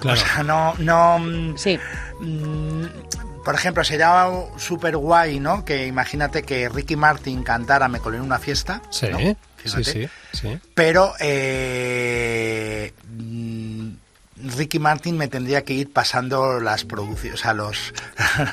Claro. 0.00 0.20
O 0.20 0.24
sea, 0.24 0.44
no. 0.44 0.74
no 0.78 1.58
Sí, 1.58 1.76
Mm, 2.20 2.84
por 3.44 3.54
ejemplo, 3.54 3.84
sería 3.84 4.26
súper 4.58 4.96
guay, 4.96 5.40
¿no? 5.40 5.64
Que 5.64 5.86
imagínate 5.86 6.42
que 6.42 6.68
Ricky 6.68 6.96
Martin 6.96 7.42
cantara 7.42 7.88
Me 7.88 8.00
colé 8.00 8.18
en 8.18 8.24
una 8.24 8.38
fiesta. 8.38 8.82
Sí, 8.90 9.06
¿no? 9.10 9.18
sí, 9.18 9.84
sí, 9.84 10.08
sí. 10.32 10.58
Pero 10.74 11.14
eh, 11.20 11.97
Ricky 14.58 14.78
Martin 14.78 15.16
me 15.16 15.28
tendría 15.28 15.62
que 15.64 15.72
ir 15.72 15.92
pasando 15.92 16.60
las 16.60 16.84
producciones, 16.84 17.40
o 17.40 17.42
sea, 17.42 17.54
los, 17.54 17.94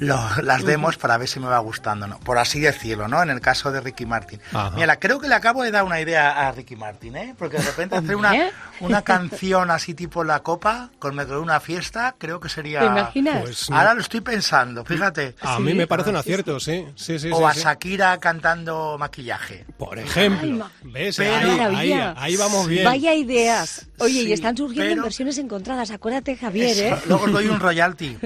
lo- 0.00 0.42
las 0.42 0.64
demos 0.64 0.96
para 0.96 1.16
ver 1.18 1.28
si 1.28 1.40
me 1.40 1.46
va 1.46 1.58
gustando, 1.58 2.06
¿no? 2.06 2.18
Por 2.20 2.38
así 2.38 2.60
decirlo, 2.60 3.08
¿no? 3.08 3.22
En 3.22 3.30
el 3.30 3.40
caso 3.40 3.72
de 3.72 3.80
Ricky 3.80 4.06
Martin. 4.06 4.40
Ajá. 4.52 4.70
Mira, 4.76 4.98
creo 4.98 5.18
que 5.20 5.28
le 5.28 5.34
acabo 5.34 5.62
de 5.62 5.70
dar 5.70 5.84
una 5.84 6.00
idea 6.00 6.46
a 6.48 6.52
Ricky 6.52 6.76
Martin, 6.76 7.16
¿eh? 7.16 7.34
Porque 7.38 7.56
de 7.58 7.64
repente 7.64 7.96
hacer 7.96 8.16
una, 8.16 8.30
Hombre. 8.32 8.52
una 8.80 9.02
canción 9.08 9.70
así 9.70 9.94
tipo 9.94 10.24
La 10.24 10.40
Copa, 10.40 10.90
con 10.98 11.18
una 11.18 11.60
fiesta, 11.60 12.14
creo 12.18 12.40
que 12.40 12.48
sería... 12.48 12.80
¿te 12.80 12.86
imaginas? 12.86 13.40
Pues 13.42 13.70
Ahora 13.70 13.94
lo 13.94 14.00
estoy 14.00 14.20
pensando, 14.20 14.84
fíjate. 14.84 15.34
a 15.40 15.58
mí 15.58 15.74
me 15.74 15.86
parece 15.86 16.10
un 16.10 16.16
acierto, 16.16 16.60
sí. 16.60 16.86
Sí, 16.94 17.18
sí, 17.18 17.30
O 17.32 17.38
sí, 17.38 17.44
a 17.44 17.54
sí. 17.54 17.60
Shakira 17.60 18.18
cantando 18.18 18.96
maquillaje. 18.98 19.64
Por 19.78 19.98
ejemplo. 19.98 20.40
Ay, 20.42 20.52
ma- 20.52 20.70
¿Ves? 20.82 21.16
Pero- 21.16 21.76
ahí, 22.16 22.36
vamos 22.36 22.66
bien. 22.66 22.84
Vaya 22.84 23.14
ideas. 23.14 23.86
Oye, 23.98 24.22
Sí, 24.22 24.28
y 24.28 24.32
están 24.32 24.56
surgiendo 24.56 24.90
en 24.92 24.98
pero- 24.98 25.06
encontradas. 25.38 25.90
Acuérdate, 25.90 26.36
Javier, 26.36 26.70
Eso, 26.70 26.82
¿eh? 26.82 26.98
Luego 27.08 27.24
os 27.24 27.32
doy 27.32 27.46
un 27.48 27.60
royalty. 27.60 28.16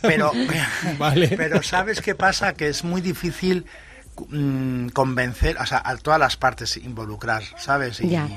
Pero, 0.00 0.32
Vale. 0.98 1.28
pero 1.36 1.62
¿sabes 1.62 2.00
qué 2.00 2.14
pasa? 2.14 2.54
Que 2.54 2.68
es 2.68 2.84
muy 2.84 3.00
difícil 3.00 3.66
mm, 4.28 4.88
convencer, 4.88 5.58
o 5.58 5.66
sea, 5.66 5.82
a 5.84 5.96
todas 5.96 6.18
las 6.20 6.36
partes 6.36 6.76
involucrar, 6.76 7.42
¿sabes? 7.58 8.00
Y, 8.00 8.08
Ya. 8.08 8.28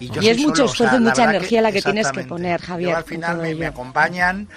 y 0.00 0.10
yo 0.10 0.22
Y 0.22 0.28
es 0.28 0.38
mucho 0.38 0.66
solo, 0.68 0.68
o 0.68 0.74
sea, 0.74 0.86
esfuerzo 0.86 0.96
y 0.96 1.00
la 1.04 1.10
mucha 1.10 1.24
energía 1.24 1.62
la 1.62 1.72
que 1.72 1.82
tienes 1.82 2.10
que 2.12 2.24
poner, 2.24 2.60
Javier, 2.60 2.90
Yo 2.90 2.96
al 2.96 3.04
final 3.04 3.56
me 3.56 3.66
acompañan, 3.66 4.48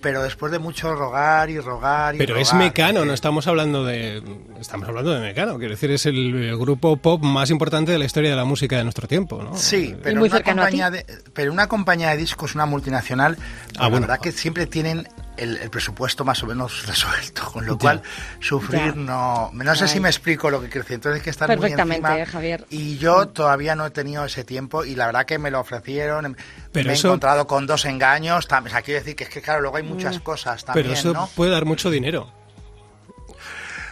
pero 0.00 0.22
después 0.22 0.50
de 0.50 0.58
mucho 0.58 0.94
rogar 0.94 1.50
y 1.50 1.58
rogar 1.60 2.14
y 2.14 2.18
Pero 2.18 2.36
es 2.36 2.54
Mecano, 2.54 3.04
no 3.04 3.12
estamos 3.12 3.46
hablando 3.46 3.84
de 3.84 4.22
estamos 4.58 4.88
hablando 4.88 5.12
de 5.12 5.20
Mecano, 5.20 5.58
quiero 5.58 5.72
decir 5.72 5.90
es 5.90 6.06
el, 6.06 6.42
eh, 6.42 6.56
grupo 6.56 6.96
pop 6.96 7.22
más 7.22 7.50
importante 7.50 7.92
de 7.92 7.98
la 7.98 8.04
historia 8.06 8.30
de 8.30 8.36
la 8.36 8.44
música 8.44 8.76
de 8.76 8.84
nuestro 8.84 9.06
tiempo, 9.06 9.42
¿no? 9.42 9.56
Sí, 9.56 9.94
pero, 10.02 10.20
muy 10.20 10.28
una 10.28 10.36
cercano 10.38 10.62
a 10.62 10.66
ti. 10.66 10.78
compañía 10.78 10.90
de, 10.90 11.06
pero 11.32 11.52
una 11.52 11.66
compañía 11.66 12.10
de 12.10 12.16
discos, 12.16 12.54
una 12.54 12.66
multinacional, 12.66 13.36
Ah, 13.76 13.88
la 13.88 14.00
verdad 14.00 14.20
que 14.20 14.32
siempre 14.32 14.66
tienen 14.66 15.06
el, 15.36 15.56
el 15.58 15.70
presupuesto 15.70 16.24
más 16.24 16.42
o 16.42 16.46
menos 16.46 16.86
resuelto, 16.86 17.44
con 17.52 17.66
lo 17.66 17.74
Ya. 17.74 17.78
cual 17.78 18.02
sufrir 18.40 18.80
Ya. 18.80 18.92
no... 18.94 19.50
No 19.52 19.74
sé 19.74 19.88
si 19.88 20.00
me 20.00 20.08
explico 20.08 20.50
lo 20.50 20.60
que 20.60 20.68
quiero 20.68 20.82
decir. 20.82 20.94
Entonces 20.96 21.20
hay 21.20 21.24
que 21.24 21.30
estar 21.30 21.48
muy 21.48 21.56
Perfectamente, 21.58 22.06
encima. 22.08 22.20
eh, 22.22 22.26
Javier. 22.26 22.66
Y 22.70 22.98
yo 22.98 23.28
todavía 23.28 23.74
no 23.76 23.86
he 23.86 23.90
tenido 23.90 24.24
ese 24.24 24.44
tiempo 24.44 24.84
y 24.84 24.94
la 24.94 25.06
verdad 25.06 25.24
que 25.26 25.38
me 25.38 25.50
lo 25.50 25.60
ofrecieron. 25.60 26.36
Pero 26.72 26.86
me 26.88 26.94
he 26.94 26.96
encontrado 26.98 27.46
con 27.46 27.66
dos 27.66 27.84
engaños. 27.84 28.46
O 28.46 28.48
sea, 28.68 28.82
quiero 28.82 29.00
decir 29.00 29.16
que 29.16 29.24
es 29.24 29.30
que, 29.30 29.40
claro, 29.42 29.60
luego 29.60 29.76
hay 29.76 29.82
muchas 29.82 30.18
cosas 30.20 30.64
también, 30.64 30.86
Pero 30.86 30.94
eso 30.98 31.12
¿no? 31.12 31.28
puede 31.34 31.50
dar 31.50 31.64
mucho 31.64 31.90
dinero. 31.90 32.32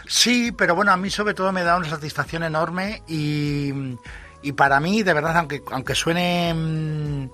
Sí, 0.06 0.52
pero 0.52 0.74
bueno, 0.74 0.92
a 0.92 0.96
mí 0.96 1.10
sobre 1.10 1.32
todo 1.34 1.52
me 1.52 1.62
da 1.62 1.76
una 1.76 1.88
satisfacción 1.88 2.42
enorme 2.42 3.02
y, 3.08 3.72
y 4.42 4.52
para 4.52 4.78
mí, 4.80 5.02
de 5.02 5.14
verdad, 5.14 5.36
aunque, 5.38 5.62
aunque 5.70 5.94
suene 5.94 6.52
mm, 6.54 7.30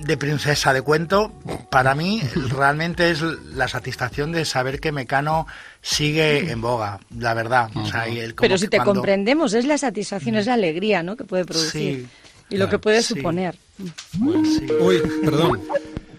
de 0.00 0.16
princesa 0.16 0.72
de 0.72 0.82
cuento, 0.82 1.32
para 1.70 1.94
mí 1.94 2.22
realmente 2.50 3.10
es 3.10 3.20
la 3.22 3.68
satisfacción 3.68 4.32
de 4.32 4.44
saber 4.44 4.80
que 4.80 4.92
Mecano 4.92 5.46
sigue 5.82 6.50
en 6.50 6.60
boga, 6.60 7.00
la 7.18 7.34
verdad. 7.34 7.70
O 7.74 7.86
sea, 7.86 8.08
y 8.08 8.18
el- 8.18 8.34
como 8.34 8.46
Pero 8.46 8.58
si 8.58 8.68
te 8.68 8.76
cuando- 8.78 8.94
comprendemos, 8.94 9.52
es 9.54 9.64
la 9.64 9.78
satisfacción, 9.78 10.36
es 10.36 10.46
la 10.46 10.54
alegría 10.54 11.02
¿no? 11.02 11.16
que 11.16 11.24
puede 11.24 11.44
producir 11.44 12.00
Sí, 12.00 12.06
y 12.50 12.56
lo 12.56 12.68
que 12.68 12.78
puede 12.78 13.02
sí. 13.02 13.14
suponer. 13.14 13.56
sí. 13.78 14.66
Uy, 14.80 15.02
perdón. 15.24 15.60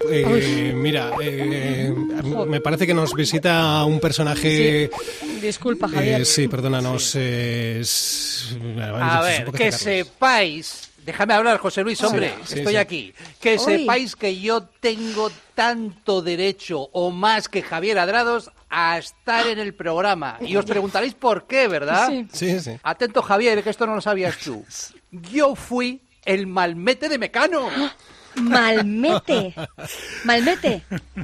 Eh, 0.09 0.73
mira, 0.75 1.11
eh, 1.21 1.93
me 2.47 2.61
parece 2.61 2.87
que 2.87 2.93
nos 2.93 3.13
visita 3.13 3.83
un 3.83 3.99
personaje. 3.99 4.89
Disculpa, 5.41 5.89
Javier. 5.89 6.21
Eh, 6.21 6.25
sí, 6.25 6.47
perdónanos. 6.47 7.15
eh, 7.15 7.79
es- 7.81 8.55
A 9.11 9.21
ver, 9.21 9.51
que 9.51 9.71
sepáis. 9.73 10.88
Déjame 11.05 11.33
hablar, 11.33 11.57
José 11.57 11.81
Luis, 11.83 12.01
hombre, 12.03 12.33
Sí, 12.45 12.59
estoy 12.59 12.73
sí. 12.73 12.77
aquí. 12.77 13.13
Que 13.41 13.57
sepáis 13.57 14.15
que 14.15 14.39
yo 14.39 14.63
tengo 14.79 15.31
tanto 15.55 16.21
derecho 16.21 16.89
o 16.91 17.11
más 17.11 17.47
que 17.49 17.61
Javier 17.61 17.97
Adrados 17.99 18.51
a 18.69 18.97
estar 18.97 19.47
en 19.47 19.59
el 19.59 19.73
programa. 19.73 20.37
Y 20.41 20.55
os 20.55 20.65
preguntaréis 20.65 21.13
por 21.15 21.47
qué, 21.47 21.67
¿verdad? 21.67 22.07
Sí. 22.09 22.27
Sí, 22.31 22.59
sí. 22.59 22.71
Atento, 22.83 23.21
Javier, 23.21 23.63
que 23.63 23.69
esto 23.69 23.87
no 23.87 23.95
lo 23.95 24.01
sabías 24.01 24.37
tú. 24.37 24.63
Yo 25.11 25.55
fui 25.55 26.01
el 26.25 26.45
malmete 26.47 27.09
de 27.09 27.17
Mecano. 27.17 27.69
Malmete. 28.35 29.53
Malmete. 30.23 30.83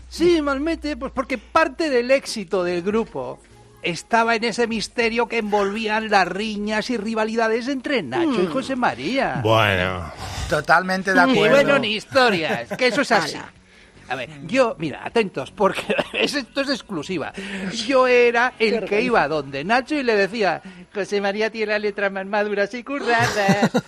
Sí, 0.10 0.42
Malmete, 0.42 0.98
pues 0.98 1.12
porque 1.14 1.38
parte 1.38 1.90
del 1.90 2.12
éxito 2.12 2.64
del 2.64 2.82
grupo 2.82 3.40
estaba 3.86 4.36
en 4.36 4.44
ese 4.44 4.68
misterio 4.68 5.28
que 5.28 5.38
envolvían 5.38 6.10
las 6.10 6.28
riñas 6.28 6.90
y 6.90 6.98
rivalidades 6.98 7.68
entre 7.68 8.04
Nacho 8.04 8.44
y 8.44 8.48
José 8.48 8.76
María. 8.76 9.40
Bueno. 9.44 10.12
Totalmente 10.50 11.12
de 11.14 11.18
Y 11.18 11.20
acuerdo. 11.32 11.56
bueno, 11.56 11.80
ni 11.80 11.96
historias, 11.96 12.70
que 12.78 12.88
eso 12.88 13.02
es 13.02 13.12
así. 13.12 13.38
A 14.08 14.16
ver, 14.16 14.30
yo, 14.46 14.76
mira, 14.78 15.02
atentos, 15.04 15.50
porque 15.52 15.82
es- 16.14 16.36
esto 16.36 16.62
es 16.62 16.70
exclusiva. 16.70 17.34
Yo 17.88 18.06
era 18.08 18.54
el 18.60 18.86
que 18.86 19.02
iba 19.02 19.28
donde 19.28 19.64
Nacho 19.64 19.96
y 19.96 20.04
le 20.04 20.16
decía, 20.16 20.62
José 20.94 21.22
María 21.22 21.50
tiene 21.50 21.72
las 21.74 21.82
letras 21.82 22.12
más 22.12 22.26
maduras 22.28 22.72
y 22.76 22.84
curradas. 22.84 23.72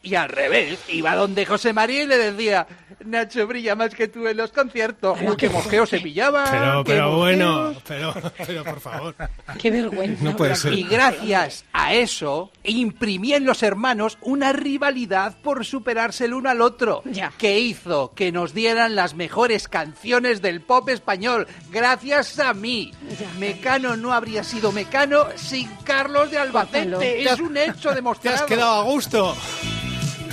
Y 0.00 0.14
al 0.14 0.28
revés, 0.28 0.78
iba 0.88 1.14
donde 1.16 1.44
José 1.44 1.72
María 1.72 2.04
y 2.04 2.06
le 2.06 2.16
decía, 2.16 2.66
Nacho 3.04 3.46
brilla 3.48 3.74
más 3.74 3.94
que 3.94 4.06
tú 4.08 4.26
en 4.28 4.36
los 4.36 4.52
conciertos. 4.52 5.18
Uy, 5.20 5.36
qué 5.36 5.50
mosqueo 5.50 5.86
se 5.86 5.98
pillaba. 6.00 6.44
Pero, 6.50 6.84
pero 6.84 7.16
bueno, 7.16 7.74
pero, 7.86 8.14
pero 8.46 8.64
por 8.64 8.80
favor. 8.80 9.14
Qué 9.60 9.70
vergüenza. 9.72 10.22
No 10.22 10.36
puede 10.36 10.54
ser. 10.54 10.72
Y 10.74 10.84
gracias 10.84 11.64
a 11.72 11.94
eso, 11.94 12.52
imprimí 12.62 13.34
en 13.34 13.44
los 13.44 13.62
hermanos 13.64 14.18
una 14.22 14.52
rivalidad 14.52 15.36
por 15.42 15.64
superarse 15.66 16.26
el 16.26 16.34
uno 16.34 16.48
al 16.48 16.60
otro, 16.62 17.02
Ya. 17.04 17.32
que 17.36 17.58
hizo 17.58 18.12
que 18.14 18.30
nos 18.30 18.54
dieran 18.54 18.94
las 18.94 19.14
mejores 19.14 19.66
canciones 19.68 20.40
del 20.42 20.60
pop 20.60 20.88
español, 20.90 21.48
gracias 21.70 22.38
a 22.38 22.54
mí. 22.54 22.92
Ya. 23.18 23.28
Mecano 23.38 23.96
no 23.96 24.12
habría 24.12 24.44
sido 24.44 24.70
Mecano 24.70 25.26
sin 25.34 25.68
Carlos 25.84 26.30
de. 26.30 26.38
Albacete, 26.38 27.24
es 27.24 27.40
un 27.40 27.56
hecho 27.56 27.88
Te 27.90 27.96
demostrado. 27.96 28.36
has 28.36 28.42
quedado 28.44 28.74
a 28.80 28.84
gusto. 28.84 29.36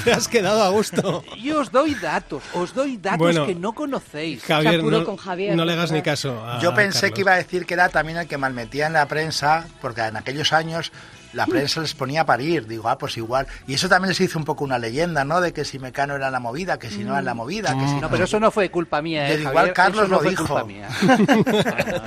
Te 0.05 0.13
has 0.13 0.27
quedado 0.29 0.63
a 0.63 0.69
gusto. 0.69 1.23
Yo 1.41 1.59
os 1.59 1.71
doy 1.71 1.95
datos, 1.95 2.41
os 2.53 2.73
doy 2.73 2.95
datos 2.97 3.19
Bueno, 3.19 3.45
que 3.45 3.55
no 3.55 3.73
conocéis. 3.73 4.43
Javier, 4.43 4.81
no, 4.83 5.03
con 5.03 5.17
Javier, 5.17 5.55
no 5.55 5.65
le 5.65 5.73
hagas 5.73 5.91
ni 5.91 6.01
caso. 6.01 6.41
a 6.45 6.61
Yo 6.61 6.73
pensé 6.73 7.01
Carlos. 7.01 7.15
que 7.15 7.21
iba 7.21 7.33
a 7.33 7.37
decir 7.37 7.65
que 7.65 7.73
era 7.73 7.89
también 7.89 8.19
el 8.19 8.27
que 8.27 8.37
malmetía 8.37 8.87
en 8.87 8.93
la 8.93 9.07
prensa, 9.07 9.67
porque 9.81 10.01
en 10.01 10.15
aquellos 10.15 10.53
años 10.53 10.91
la 11.35 11.45
prensa 11.45 11.81
les 11.81 11.93
ponía 11.93 12.21
a 12.21 12.25
parir. 12.25 12.65
Digo, 12.65 12.89
ah, 12.89 12.97
pues 12.97 13.17
igual. 13.17 13.45
Y 13.67 13.73
eso 13.75 13.87
también 13.89 14.09
les 14.09 14.21
hizo 14.21 14.39
un 14.39 14.45
poco 14.45 14.63
una 14.63 14.79
leyenda, 14.79 15.23
¿no? 15.25 15.41
De 15.41 15.53
que 15.53 15.65
si 15.65 15.77
Mecano 15.79 16.15
era 16.15 16.31
la 16.31 16.39
movida, 16.39 16.79
que 16.79 16.89
si 16.89 17.03
no 17.03 17.11
era 17.13 17.21
la 17.21 17.33
movida, 17.33 17.77
que 17.77 17.87
si 17.87 17.95
No, 17.95 18.09
pero 18.09 18.23
eso 18.23 18.39
no 18.39 18.51
fue 18.51 18.69
culpa 18.71 19.01
mía, 19.01 19.29
¿eh, 19.31 19.41
igual 19.41 19.55
Javier? 19.55 19.73
Carlos 19.73 20.03
Eso 20.05 20.07
no 20.09 20.15
lo 20.15 20.21
fue 20.21 20.29
dijo. 20.31 20.45
culpa 20.47 20.63
mía. 20.63 20.87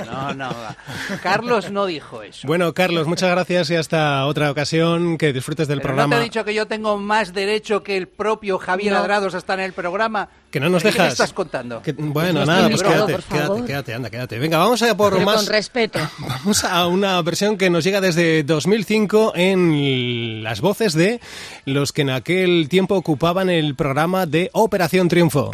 No, 0.08 0.32
no, 0.32 0.34
no, 0.34 0.48
no. 0.50 1.18
Carlos 1.22 1.70
no 1.70 1.86
dijo 1.86 2.22
eso. 2.22 2.46
Bueno, 2.46 2.72
Carlos, 2.74 3.06
muchas 3.06 3.30
gracias 3.30 3.70
y 3.70 3.76
hasta 3.76 4.26
otra 4.26 4.50
ocasión. 4.50 5.18
Que 5.18 5.32
disfrutes 5.32 5.68
del 5.68 5.78
Pero 5.78 5.88
programa. 5.88 6.14
¿No 6.14 6.20
te 6.20 6.22
he 6.22 6.24
dicho 6.24 6.44
que 6.44 6.54
yo 6.54 6.66
tengo 6.66 6.96
más 6.98 7.32
derecho 7.32 7.82
que 7.82 7.96
el 7.96 8.08
propio 8.08 8.58
Javier 8.58 8.92
No. 8.94 8.98
Adrados 9.00 9.34
a 9.34 9.38
estar 9.38 9.58
en 9.58 9.66
el 9.66 9.72
programa? 9.72 10.28
Que 10.50 10.60
no 10.60 10.70
nos 10.70 10.82
¿Qué 10.82 10.88
dejas. 10.88 11.06
me 11.06 11.12
estás 11.12 11.32
contando? 11.34 11.82
Que- 11.82 11.92
bueno, 11.92 12.40
Nos 12.40 12.48
nada, 12.48 12.68
pues 12.70 12.82
quédate, 12.82 13.12
por 13.12 13.22
favor. 13.22 13.46
quédate, 13.56 13.66
quédate, 13.66 13.94
anda, 13.94 14.10
quédate. 14.10 14.38
Venga, 14.38 14.56
vamos 14.58 14.80
a 14.82 14.96
por 14.96 15.12
Pero 15.12 15.24
más. 15.26 15.36
con 15.36 15.46
respeto. 15.46 15.98
Vamos 16.18 16.64
a 16.64 16.86
una 16.86 17.20
versión 17.20 17.58
que 17.58 17.68
nos 17.68 17.84
llega 17.84 18.00
desde 18.00 18.42
2005 18.44 19.32
en 19.36 20.42
las 20.42 20.60
voces 20.62 20.94
de 20.94 21.20
los 21.66 21.92
que 21.92 22.02
en 22.02 22.10
aquel 22.10 22.68
tiempo 22.70 22.94
ocupaban 22.96 23.50
el 23.50 23.74
programa 23.74 24.24
de 24.24 24.48
Operación 24.54 25.08
Triunfo. 25.08 25.50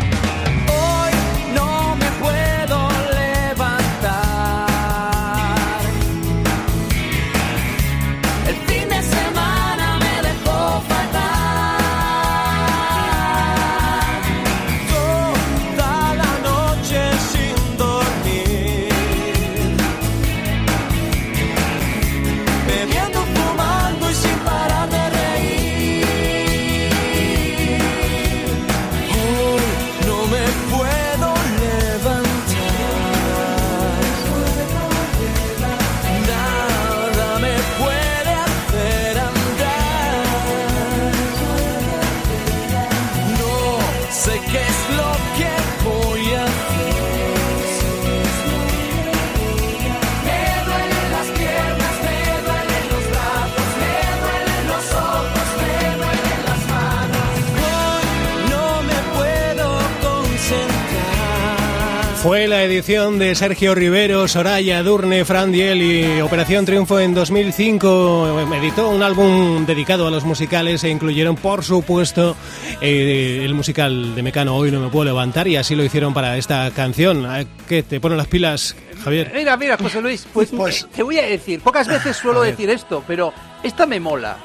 Edición 62.75 63.21
de 63.21 63.37
Sergio 63.37 63.73
Rivero, 63.77 64.27
Soraya 64.27 64.83
Durne, 64.83 65.25
Fran 65.25 65.53
Diel 65.53 65.81
y 65.81 66.21
Operación 66.21 66.65
Triunfo 66.65 66.99
en 66.99 67.15
2005. 67.15 68.41
Editó 68.53 68.89
un 68.89 69.01
álbum 69.05 69.65
dedicado 69.65 70.09
a 70.09 70.11
los 70.11 70.25
musicales 70.25 70.83
e 70.83 70.89
incluyeron, 70.91 71.37
por 71.37 71.63
supuesto, 71.63 72.35
eh, 72.81 73.43
el 73.45 73.55
musical 73.55 74.17
de 74.17 74.23
Mecano 74.25 74.57
Hoy 74.57 74.73
no 74.73 74.81
me 74.81 74.89
puedo 74.89 75.05
levantar 75.05 75.47
y 75.47 75.55
así 75.55 75.77
lo 75.77 75.85
hicieron 75.85 76.13
para 76.15 76.37
esta 76.37 76.69
canción. 76.73 77.25
¿A 77.27 77.45
¿Qué 77.69 77.85
te 77.85 78.01
ponen 78.01 78.19
las 78.19 78.27
pilas, 78.27 78.75
Javier? 79.05 79.31
Mira, 79.33 79.57
mira, 79.57 79.77
José 79.77 80.03
Luis, 80.03 80.27
pues, 80.33 80.51
Pues- 80.51 80.89
te 80.95 81.05
voy 81.05 81.19
a 81.19 81.23
decir, 81.27 81.61
pocas 81.61 81.87
veces 81.87 82.17
suelo 82.17 82.43
decir 82.43 82.71
esto, 82.71 83.05
pero 83.07 83.33
esta 83.63 83.87
me 83.87 84.01
mola. 84.01 84.37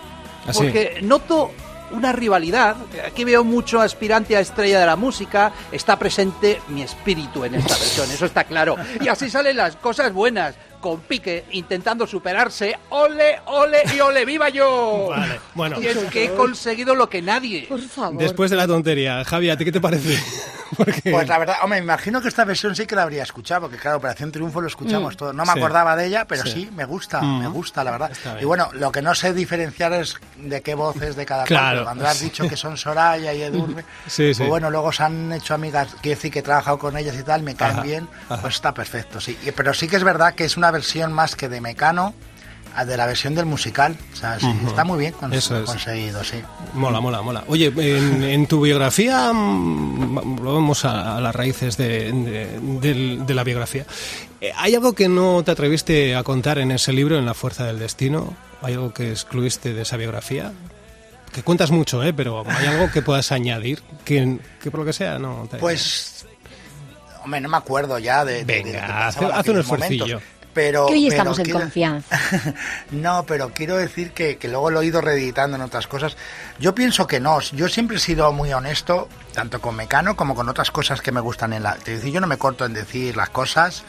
¿Ah, 0.45 0.53
sí? 0.53 0.59
Porque 0.65 0.99
noto 1.01 1.49
una 1.91 2.11
rivalidad. 2.11 2.75
Aquí 3.05 3.23
veo 3.23 3.43
mucho 3.43 3.81
aspirante 3.81 4.35
a 4.35 4.39
estrella 4.39 4.79
de 4.79 4.85
la 4.85 4.95
música. 4.95 5.51
Está 5.71 5.97
presente 5.97 6.61
mi 6.69 6.81
espíritu 6.81 7.43
en 7.43 7.55
esta 7.55 7.75
versión, 7.75 8.09
eso 8.11 8.25
está 8.25 8.43
claro. 8.43 8.75
Y 9.01 9.07
así 9.07 9.29
salen 9.29 9.57
las 9.57 9.75
cosas 9.75 10.13
buenas. 10.13 10.55
Con 10.79 11.01
pique, 11.01 11.43
intentando 11.51 12.07
superarse. 12.07 12.73
¡Ole, 12.87 13.41
ole 13.47 13.79
y 13.93 13.99
ole! 13.99 14.23
¡Viva 14.23 14.47
yo! 14.47 15.07
Vale, 15.09 15.41
bueno. 15.53 15.81
Y 15.81 15.87
es 15.87 15.97
que 16.05 16.23
he 16.23 16.33
conseguido 16.35 16.95
lo 16.95 17.09
que 17.09 17.21
nadie. 17.21 17.65
Por 17.67 17.81
favor. 17.81 18.17
Después 18.17 18.49
de 18.49 18.55
la 18.55 18.65
tontería, 18.65 19.25
Javi, 19.25 19.49
¿a 19.49 19.57
ti 19.57 19.65
qué 19.65 19.73
te 19.73 19.81
parece? 19.81 20.17
Porque- 20.77 21.11
Pues 21.11 21.27
la 21.27 21.37
verdad, 21.37 21.55
hombre, 21.63 21.79
me 21.79 21.83
imagino 21.85 22.21
que 22.21 22.27
esta 22.27 22.45
versión 22.45 22.75
sí 22.75 22.85
que 22.85 22.95
la 22.95 23.03
habría 23.03 23.23
escuchado, 23.23 23.61
porque 23.61 23.77
claro, 23.77 23.97
Operación 23.97 24.31
Triunfo 24.31 24.61
lo 24.61 24.67
escuchamos 24.67 25.15
Mm. 25.15 25.17
todo. 25.17 25.33
No 25.33 25.43
me 25.45 25.53
Sí. 25.53 25.59
acordaba 25.59 25.95
de 25.95 26.05
ella, 26.07 26.25
pero 26.25 26.43
Sí. 26.43 26.51
sí, 26.51 26.69
me 26.75 26.85
gusta, 26.85 27.21
Mm. 27.21 27.39
me 27.39 27.47
gusta, 27.47 27.83
la 27.83 27.91
verdad. 27.91 28.11
Y 28.41 28.45
bueno, 28.45 28.69
lo 28.73 28.91
que 28.91 29.01
no 29.01 29.13
sé 29.15 29.33
diferenciar 29.33 29.93
es 29.93 30.15
de 30.37 30.61
qué 30.61 30.75
voz 30.75 31.01
es 31.01 31.15
de 31.15 31.25
cada 31.25 31.41
cual, 31.43 31.47
Claro. 31.47 31.69
pero 31.77 31.83
cuando 31.85 32.07
has 32.07 32.19
dicho 32.19 32.47
que 32.47 32.55
son 32.57 32.77
Soraya 32.77 33.33
y 33.33 33.41
Edurne, 33.41 33.83
Sí, 34.07 34.33
sí. 34.33 34.39
pues 34.39 34.49
bueno, 34.49 34.69
luego 34.69 34.91
se 34.91 35.03
han 35.03 35.31
hecho 35.33 35.53
amigas, 35.53 35.89
quiero 36.01 36.15
decir 36.17 36.31
que 36.31 36.39
he 36.39 36.43
trabajado 36.43 36.77
con 36.79 36.95
ellas 36.97 37.15
y 37.19 37.23
tal, 37.23 37.43
me 37.43 37.55
caen 37.55 37.73
Ajá, 37.73 37.81
bien, 37.81 38.07
ajá. 38.29 38.41
pues 38.41 38.55
está 38.55 38.73
perfecto, 38.73 39.19
sí. 39.19 39.37
Pero 39.55 39.73
sí 39.73 39.87
que 39.87 39.95
es 39.97 40.03
verdad 40.03 40.33
que 40.35 40.45
es 40.45 40.57
una 40.57 40.71
versión 40.71 41.11
más 41.13 41.35
que 41.35 41.49
de 41.49 41.61
Mecano 41.61 42.13
de 42.85 42.97
la 42.97 43.05
versión 43.05 43.35
del 43.35 43.45
musical. 43.45 43.97
O 44.13 44.15
sea, 44.15 44.39
sí, 44.39 44.45
Ujú. 44.45 44.67
está 44.67 44.83
muy 44.83 44.99
bien 44.99 45.13
cons- 45.13 45.33
Eso 45.33 45.57
es. 45.59 45.65
conseguido, 45.65 46.23
sí. 46.23 46.41
Mola, 46.73 46.99
mola, 47.01 47.21
mola. 47.21 47.43
Oye, 47.47 47.67
en, 47.75 48.23
en 48.23 48.47
tu 48.47 48.61
biografía, 48.61 49.31
mm, 49.33 50.35
volvemos 50.37 50.85
a, 50.85 51.17
a 51.17 51.21
las 51.21 51.35
raíces 51.35 51.77
de, 51.77 52.11
de- 52.11 53.17
de 53.25 53.33
la 53.33 53.43
biografía. 53.43 53.85
Eh, 54.41 54.51
¿Hay 54.57 54.75
algo 54.75 54.93
que 54.93 55.09
no 55.09 55.43
te 55.43 55.51
atreviste 55.51 56.15
a 56.15 56.23
contar 56.23 56.59
en 56.59 56.71
ese 56.71 56.93
libro, 56.93 57.17
en 57.17 57.25
La 57.25 57.33
Fuerza 57.33 57.65
del 57.65 57.79
Destino? 57.79 58.33
¿Hay 58.61 58.73
algo 58.73 58.93
que 58.93 59.11
excluiste 59.11 59.73
de 59.73 59.81
esa 59.81 59.97
biografía? 59.97 60.51
Que 61.33 61.43
cuentas 61.43 61.69
mucho, 61.71 62.03
¿eh? 62.03 62.13
Pero 62.13 62.43
¿hay 62.49 62.65
algo 62.67 62.89
que 62.91 63.01
puedas 63.01 63.31
añadir? 63.31 63.81
Que, 64.05 64.39
que 64.63 64.71
por 64.71 64.79
lo 64.79 64.85
que 64.85 64.93
sea, 64.93 65.19
no 65.19 65.47
te... 65.51 65.57
Pues, 65.57 66.25
hombre, 67.23 67.39
no 67.41 67.49
me 67.49 67.57
acuerdo 67.57 67.99
ya 67.99 68.25
de... 68.25 68.43
de- 68.43 68.45
de- 68.45 68.63
de- 68.63 68.63
Venga, 68.63 69.11
de- 69.43 69.51
un 69.51 69.59
esfuercillo. 69.59 70.05
momentos. 70.05 70.38
Pero, 70.53 70.87
Que 70.87 70.93
hoy 70.93 71.03
pero 71.09 71.13
estamos 71.17 71.39
en 71.39 71.45
quiero- 71.45 71.59
confianza. 71.59 72.19
no, 72.91 73.23
pero 73.27 73.49
quiero 73.53 73.77
decir 73.77 74.11
que, 74.11 74.37
que 74.37 74.47
luego 74.47 74.71
lo 74.71 74.81
he 74.81 74.85
ido 74.87 74.99
reeditando 74.99 75.55
en 75.55 75.61
otras 75.61 75.85
cosas. 75.87 76.17
Yo 76.59 76.73
pienso 76.73 77.05
que 77.07 77.19
no. 77.19 77.39
Yo 77.39 77.67
siempre 77.69 77.97
he 77.97 77.99
sido 77.99 78.31
muy 78.33 78.51
honesto, 78.51 79.07
tanto 79.33 79.61
con 79.61 79.75
Mecano 79.75 80.15
como 80.15 80.33
con 80.35 80.49
otras 80.49 80.71
cosas 80.71 81.01
que 81.01 81.11
me 81.11 81.21
gustan 81.21 81.53
en 81.53 81.63
la... 81.63 81.73
Es 81.73 81.85
decir, 81.85 82.11
yo 82.11 82.19
no 82.19 82.27
me 82.27 82.37
corto 82.37 82.65
en 82.65 82.73
decir 82.73 83.15
las 83.15 83.29
cosas, 83.29 83.83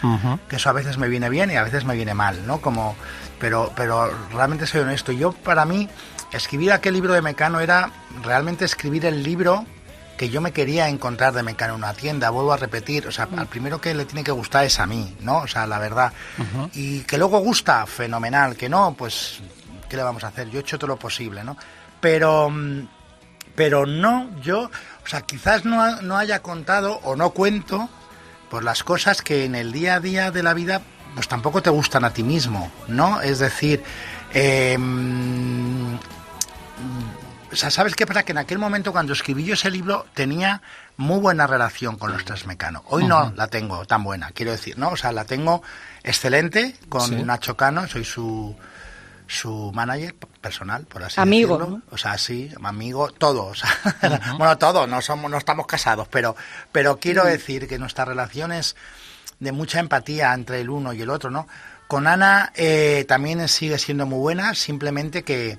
que 0.48 0.56
eso 0.56 0.68
a 0.68 0.72
veces 0.72 0.98
me 0.98 1.08
viene 1.08 1.28
bien 1.30 1.50
y 1.50 1.56
a 1.56 1.62
veces 1.64 1.84
me 1.84 1.94
viene 1.94 2.12
mal, 2.14 2.46
¿no? 2.46 2.60
Como, 2.60 2.94
pero, 3.38 3.72
pero 3.74 4.12
realmente 4.32 4.66
soy 4.66 4.82
honesto. 4.82 5.12
Yo, 5.12 5.32
para 5.32 5.64
mí, 5.64 5.88
escribir 6.30 6.72
aquel 6.72 6.92
libro 6.94 7.14
de 7.14 7.22
Mecano 7.22 7.60
era 7.60 7.90
realmente 8.22 8.64
escribir 8.66 9.06
el 9.06 9.22
libro 9.22 9.64
que 10.20 10.28
yo 10.28 10.42
me 10.42 10.52
quería 10.52 10.86
encontrar 10.90 11.32
de 11.32 11.42
Mecano 11.42 11.72
en 11.72 11.78
una 11.78 11.94
tienda, 11.94 12.28
vuelvo 12.28 12.52
a 12.52 12.58
repetir, 12.58 13.06
o 13.06 13.10
sea, 13.10 13.26
al 13.38 13.46
primero 13.46 13.80
que 13.80 13.94
le 13.94 14.04
tiene 14.04 14.22
que 14.22 14.30
gustar 14.30 14.66
es 14.66 14.78
a 14.78 14.84
mí, 14.84 15.16
¿no? 15.20 15.38
O 15.38 15.46
sea, 15.46 15.66
la 15.66 15.78
verdad. 15.78 16.12
Y 16.74 17.00
que 17.04 17.16
luego 17.16 17.38
gusta, 17.38 17.86
fenomenal, 17.86 18.54
que 18.54 18.68
no, 18.68 18.94
pues, 18.98 19.40
¿qué 19.88 19.96
le 19.96 20.02
vamos 20.02 20.22
a 20.22 20.26
hacer? 20.26 20.50
Yo 20.50 20.58
he 20.58 20.60
hecho 20.60 20.78
todo 20.78 20.88
lo 20.88 20.98
posible, 20.98 21.42
¿no? 21.42 21.56
Pero, 22.02 22.50
mm, 22.50 22.86
pero 23.54 23.86
no, 23.86 24.28
yo, 24.42 24.64
o 24.64 25.06
sea, 25.06 25.22
quizás 25.22 25.64
no, 25.64 26.02
no 26.02 26.18
haya 26.18 26.42
contado 26.42 27.00
o 27.02 27.16
no 27.16 27.30
cuento 27.30 27.88
por 28.50 28.62
las 28.62 28.84
cosas 28.84 29.22
que 29.22 29.46
en 29.46 29.54
el 29.54 29.72
día 29.72 29.94
a 29.94 30.00
día 30.00 30.30
de 30.30 30.42
la 30.42 30.52
vida 30.52 30.82
pues 31.14 31.28
tampoco 31.28 31.62
te 31.62 31.70
gustan 31.70 32.04
a 32.04 32.12
ti 32.12 32.22
mismo, 32.22 32.70
¿no? 32.88 33.22
Es 33.22 33.38
decir, 33.38 33.82
eh, 34.34 34.76
mm, 34.78 35.79
o 37.52 37.56
sea, 37.56 37.70
¿sabes 37.70 37.94
qué 37.94 38.06
pasa? 38.06 38.22
Que 38.22 38.32
en 38.32 38.38
aquel 38.38 38.58
momento 38.58 38.92
cuando 38.92 39.12
escribí 39.12 39.44
yo 39.44 39.54
ese 39.54 39.70
libro 39.70 40.06
tenía 40.14 40.62
muy 40.96 41.18
buena 41.18 41.46
relación 41.46 41.96
con 41.96 42.12
los 42.12 42.24
tres 42.24 42.46
mecanos. 42.46 42.82
Hoy 42.86 43.06
no 43.06 43.32
la 43.36 43.48
tengo 43.48 43.84
tan 43.86 44.04
buena, 44.04 44.30
quiero 44.32 44.52
decir, 44.52 44.78
¿no? 44.78 44.90
O 44.90 44.96
sea, 44.96 45.12
la 45.12 45.24
tengo 45.24 45.62
excelente 46.02 46.76
con 46.88 47.08
Sí. 47.08 47.22
Nacho 47.22 47.56
Cano, 47.56 47.86
soy 47.88 48.04
su 48.04 48.54
su 49.26 49.70
manager 49.72 50.16
personal, 50.40 50.86
por 50.86 51.04
así 51.04 51.20
Amigo, 51.20 51.56
decirlo. 51.56 51.78
¿no? 51.78 51.94
O 51.94 51.96
sea, 51.96 52.18
sí, 52.18 52.50
amigo, 52.64 53.12
todo. 53.12 53.44
O 53.46 53.54
sea, 53.54 53.70
bueno, 54.38 54.58
todo, 54.58 54.88
no 54.88 55.00
somos, 55.00 55.30
no 55.30 55.38
estamos 55.38 55.68
casados, 55.68 56.08
pero, 56.08 56.34
pero 56.72 56.98
quiero 56.98 57.24
decir 57.24 57.68
que 57.68 57.78
nuestra 57.78 58.04
relación 58.04 58.50
es 58.50 58.74
de 59.38 59.52
mucha 59.52 59.78
empatía 59.78 60.34
entre 60.34 60.60
el 60.60 60.68
uno 60.68 60.92
y 60.92 61.02
el 61.02 61.10
otro, 61.10 61.30
¿no? 61.30 61.46
Con 61.86 62.08
Ana 62.08 62.52
eh, 62.56 63.04
también 63.06 63.46
sigue 63.48 63.78
siendo 63.78 64.04
muy 64.04 64.18
buena, 64.18 64.54
simplemente 64.54 65.22
que, 65.22 65.58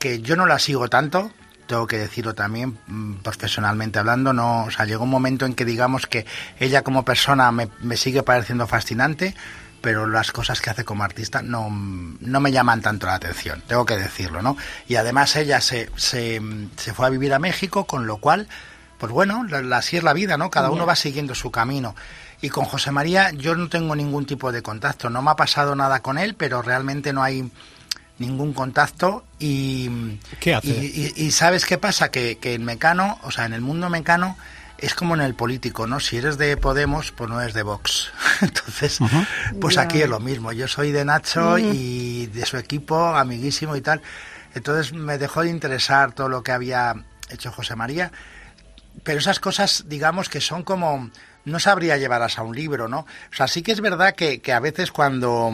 que 0.00 0.20
yo 0.20 0.34
no 0.34 0.46
la 0.46 0.58
sigo 0.58 0.88
tanto, 0.88 1.30
tengo 1.68 1.86
que 1.86 1.98
decirlo 1.98 2.34
también 2.34 2.78
mm, 2.88 3.16
profesionalmente 3.22 4.00
hablando, 4.00 4.32
no, 4.32 4.64
o 4.64 4.70
sea, 4.72 4.86
llegó 4.86 5.04
un 5.04 5.10
momento 5.10 5.46
en 5.46 5.54
que 5.54 5.64
digamos 5.64 6.06
que 6.06 6.26
ella 6.58 6.82
como 6.82 7.04
persona 7.04 7.52
me, 7.52 7.68
me 7.80 7.96
sigue 7.96 8.24
pareciendo 8.24 8.66
fascinante, 8.66 9.36
pero 9.80 10.06
las 10.06 10.32
cosas 10.32 10.60
que 10.60 10.70
hace 10.70 10.84
como 10.84 11.04
artista 11.04 11.42
no, 11.42 11.68
no 11.70 12.40
me 12.40 12.50
llaman 12.50 12.82
tanto 12.82 13.06
la 13.06 13.14
atención, 13.14 13.62
tengo 13.68 13.84
que 13.86 13.96
decirlo, 13.96 14.42
¿no? 14.42 14.56
Y 14.88 14.96
además 14.96 15.36
ella 15.36 15.60
se, 15.60 15.90
se, 15.96 16.40
se 16.76 16.94
fue 16.94 17.06
a 17.06 17.10
vivir 17.10 17.32
a 17.32 17.38
México, 17.38 17.84
con 17.84 18.06
lo 18.06 18.16
cual, 18.16 18.48
pues 18.98 19.12
bueno, 19.12 19.46
así 19.74 19.96
es 19.96 20.02
la 20.02 20.12
vida, 20.12 20.36
¿no? 20.36 20.50
Cada 20.50 20.70
uno 20.70 20.86
va 20.86 20.96
siguiendo 20.96 21.34
su 21.34 21.50
camino. 21.50 21.94
Y 22.42 22.48
con 22.48 22.64
José 22.64 22.90
María 22.90 23.30
yo 23.32 23.54
no 23.54 23.68
tengo 23.68 23.94
ningún 23.94 24.24
tipo 24.24 24.50
de 24.50 24.62
contacto, 24.62 25.10
no 25.10 25.22
me 25.22 25.30
ha 25.30 25.36
pasado 25.36 25.76
nada 25.76 26.00
con 26.00 26.16
él, 26.18 26.34
pero 26.34 26.62
realmente 26.62 27.12
no 27.12 27.22
hay 27.22 27.50
ningún 28.20 28.52
contacto 28.52 29.24
y... 29.40 30.18
¿Qué 30.38 30.54
hace? 30.54 30.68
Y, 30.68 31.12
y- 31.16 31.24
y 31.26 31.30
¿sabes 31.32 31.64
qué 31.66 31.76
pasa? 31.78 32.10
Que, 32.12 32.38
que 32.38 32.54
en 32.54 32.64
Mecano, 32.64 33.18
o 33.22 33.30
sea, 33.32 33.46
en 33.46 33.52
el 33.54 33.60
mundo 33.62 33.90
mecano, 33.90 34.36
es 34.78 34.94
como 34.94 35.14
en 35.14 35.20
el 35.22 35.34
político, 35.34 35.86
¿no? 35.86 35.98
Si 36.00 36.16
eres 36.18 36.38
de 36.38 36.56
Podemos, 36.56 37.10
pues 37.12 37.28
no 37.28 37.40
eres 37.40 37.54
de 37.54 37.62
Vox. 37.64 38.12
Entonces, 38.40 38.98
pues 39.60 39.76
aquí 39.78 40.00
es 40.02 40.08
lo 40.08 40.20
mismo. 40.20 40.52
Yo 40.52 40.68
soy 40.68 40.92
de 40.92 41.04
Nacho 41.04 41.58
y 41.58 42.26
de 42.28 42.46
su 42.46 42.56
equipo, 42.56 43.06
amiguísimo 43.16 43.74
y 43.76 43.80
tal. 43.80 44.00
Entonces 44.54 44.92
me 44.92 45.18
dejó 45.18 45.42
de 45.42 45.50
interesar 45.50 46.12
todo 46.12 46.28
lo 46.28 46.42
que 46.42 46.52
había 46.52 46.94
hecho 47.30 47.50
José 47.52 47.74
María. 47.76 48.12
Pero 49.04 49.18
esas 49.18 49.40
cosas, 49.40 49.84
digamos, 49.88 50.28
que 50.28 50.40
son 50.40 50.62
como... 50.62 51.10
No 51.46 51.58
sabría 51.58 51.96
llevarlas 51.96 52.38
a 52.38 52.42
un 52.42 52.54
libro, 52.54 52.86
¿no? 52.88 52.98
O 53.00 53.34
sea, 53.34 53.48
sí 53.48 53.62
que 53.62 53.72
es 53.72 53.80
verdad 53.80 54.14
que, 54.14 54.40
que 54.42 54.52
a 54.52 54.60
veces 54.60 54.92
cuando... 54.92 55.50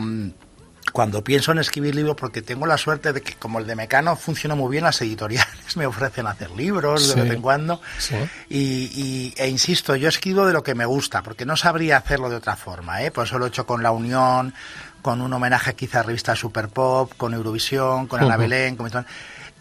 cuando 0.93 1.23
pienso 1.23 1.51
en 1.51 1.59
escribir 1.59 1.93
libros, 1.95 2.15
porque 2.15 2.41
tengo 2.41 2.65
la 2.65 2.77
suerte 2.77 3.13
de 3.13 3.21
que 3.21 3.33
como 3.35 3.59
el 3.59 3.67
de 3.67 3.75
Mecano 3.75 4.15
funciona 4.15 4.55
muy 4.55 4.71
bien, 4.71 4.83
las 4.83 5.01
editoriales 5.01 5.47
me 5.75 5.85
ofrecen 5.85 6.27
hacer 6.27 6.51
libros 6.51 7.03
Sí. 7.09 7.15
de 7.15 7.21
vez 7.23 7.33
en 7.33 7.41
cuando. 7.41 7.81
Sí. 7.99 8.15
Y, 8.49 8.57
y- 8.93 9.33
e 9.37 9.47
insisto, 9.49 9.95
yo 9.95 10.09
escribo 10.09 10.45
de 10.45 10.53
lo 10.53 10.63
que 10.63 10.75
me 10.75 10.85
gusta, 10.85 11.21
porque 11.23 11.45
no 11.45 11.55
sabría 11.57 11.97
hacerlo 11.97 12.29
de 12.29 12.37
otra 12.37 12.55
forma, 12.55 13.03
¿eh? 13.03 13.11
Por 13.11 13.25
eso 13.25 13.37
lo 13.37 13.45
he 13.45 13.49
hecho 13.49 13.65
con 13.65 13.83
La 13.83 13.91
Unión, 13.91 14.53
con 15.01 15.21
un 15.21 15.31
homenaje 15.33 15.75
quizá 15.75 15.99
a 15.99 16.03
revista 16.03 16.35
Super 16.35 16.69
Pop, 16.69 17.13
con 17.17 17.33
Eurovisión, 17.33 18.07
con 18.07 18.19
Ana 18.21 18.35
Ujú. 18.35 18.41
Belén, 18.41 18.75
con 18.75 18.89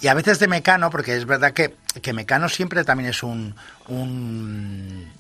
y 0.01 0.09
a 0.09 0.15
veces 0.15 0.39
de 0.39 0.47
Mecano, 0.47 0.91
porque 0.91 1.17
es 1.17 1.25
verdad 1.25 1.53
que, 1.53 1.75
que 2.03 2.12
Mecano 2.12 2.49
siempre 2.51 2.85
también 2.85 3.09
es 3.11 3.23
un, 3.23 3.55
un 3.89 5.11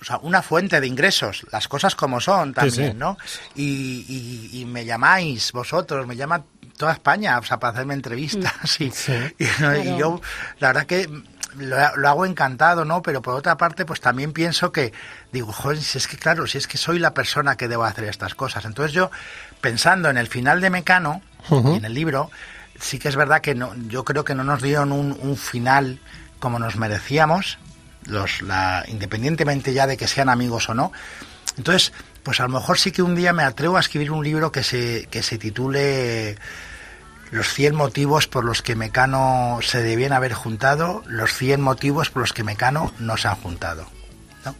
o 0.00 0.04
sea, 0.04 0.18
una 0.22 0.40
fuente 0.42 0.80
de 0.80 0.86
ingresos, 0.86 1.44
las 1.52 1.68
cosas 1.68 1.94
como 1.94 2.20
son 2.20 2.54
también, 2.54 2.92
sí. 2.92 2.96
¿no? 2.98 3.18
Y, 3.54 4.04
y- 4.52 4.60
y 4.60 4.64
me 4.64 4.84
llamáis 4.84 5.52
vosotros, 5.52 6.06
me 6.06 6.16
llama 6.16 6.42
toda 6.76 6.92
España, 6.92 7.38
o 7.38 7.42
sea, 7.42 7.58
para 7.60 7.72
hacerme 7.74 7.94
entrevistas. 7.94 8.80
Y, 8.80 8.90
Sí. 8.90 9.12
y- 9.38 9.44
y 9.88 9.96
yo, 9.98 10.20
la 10.58 10.68
verdad 10.68 10.86
que 10.86 11.08
lo, 11.56 11.96
lo 11.96 12.08
hago 12.08 12.24
encantado, 12.24 12.84
¿no? 12.84 13.02
Pero 13.02 13.20
por 13.20 13.34
otra 13.34 13.56
parte, 13.56 13.84
pues 13.84 14.00
también 14.00 14.32
pienso 14.32 14.72
que, 14.72 14.92
digo, 15.32 15.52
joder, 15.52 15.82
si 15.82 15.98
es 15.98 16.06
que 16.08 16.16
claro, 16.16 16.46
si 16.46 16.56
es 16.58 16.66
que 16.66 16.78
soy 16.78 16.98
la 16.98 17.12
persona 17.12 17.56
que 17.56 17.68
debo 17.68 17.84
hacer 17.84 18.04
estas 18.04 18.34
cosas. 18.34 18.64
Entonces 18.64 18.92
yo, 18.92 19.10
pensando 19.60 20.08
en 20.08 20.16
el 20.16 20.28
final 20.28 20.60
de 20.60 20.70
Mecano, 20.70 21.20
Ujú. 21.50 21.74
en 21.74 21.84
el 21.84 21.92
libro, 21.92 22.30
sí 22.80 22.98
que 22.98 23.08
es 23.08 23.16
verdad 23.16 23.40
que 23.42 23.54
no, 23.54 23.74
yo 23.88 24.04
creo 24.04 24.24
que 24.24 24.34
no 24.34 24.44
nos 24.44 24.62
dieron 24.62 24.92
un, 24.92 25.18
un 25.20 25.36
final 25.36 25.98
como 26.38 26.58
nos 26.58 26.76
merecíamos, 26.76 27.58
los, 28.06 28.42
la, 28.42 28.84
independientemente 28.88 29.72
ya 29.72 29.86
de 29.86 29.96
que 29.96 30.06
sean 30.08 30.28
amigos 30.28 30.68
o 30.68 30.74
no. 30.74 30.92
Entonces, 31.56 31.92
pues 32.22 32.40
a 32.40 32.44
lo 32.44 32.50
mejor 32.50 32.78
sí 32.78 32.92
que 32.92 33.02
un 33.02 33.14
día 33.14 33.32
me 33.32 33.42
atrevo 33.42 33.76
a 33.76 33.80
escribir 33.80 34.10
un 34.12 34.24
libro 34.24 34.52
que 34.52 34.62
se, 34.62 35.06
que 35.10 35.22
se 35.22 35.38
titule 35.38 36.36
Los 37.30 37.48
100 37.52 37.74
motivos 37.74 38.26
por 38.26 38.44
los 38.44 38.62
que 38.62 38.74
Mecano 38.76 39.58
se 39.62 39.82
debían 39.82 40.12
haber 40.12 40.32
juntado, 40.32 41.02
los 41.06 41.32
100 41.34 41.60
motivos 41.60 42.10
por 42.10 42.22
los 42.22 42.32
que 42.32 42.44
Mecano 42.44 42.92
no 42.98 43.16
se 43.16 43.28
han 43.28 43.36
juntado. 43.36 43.86
¿no? 44.44 44.54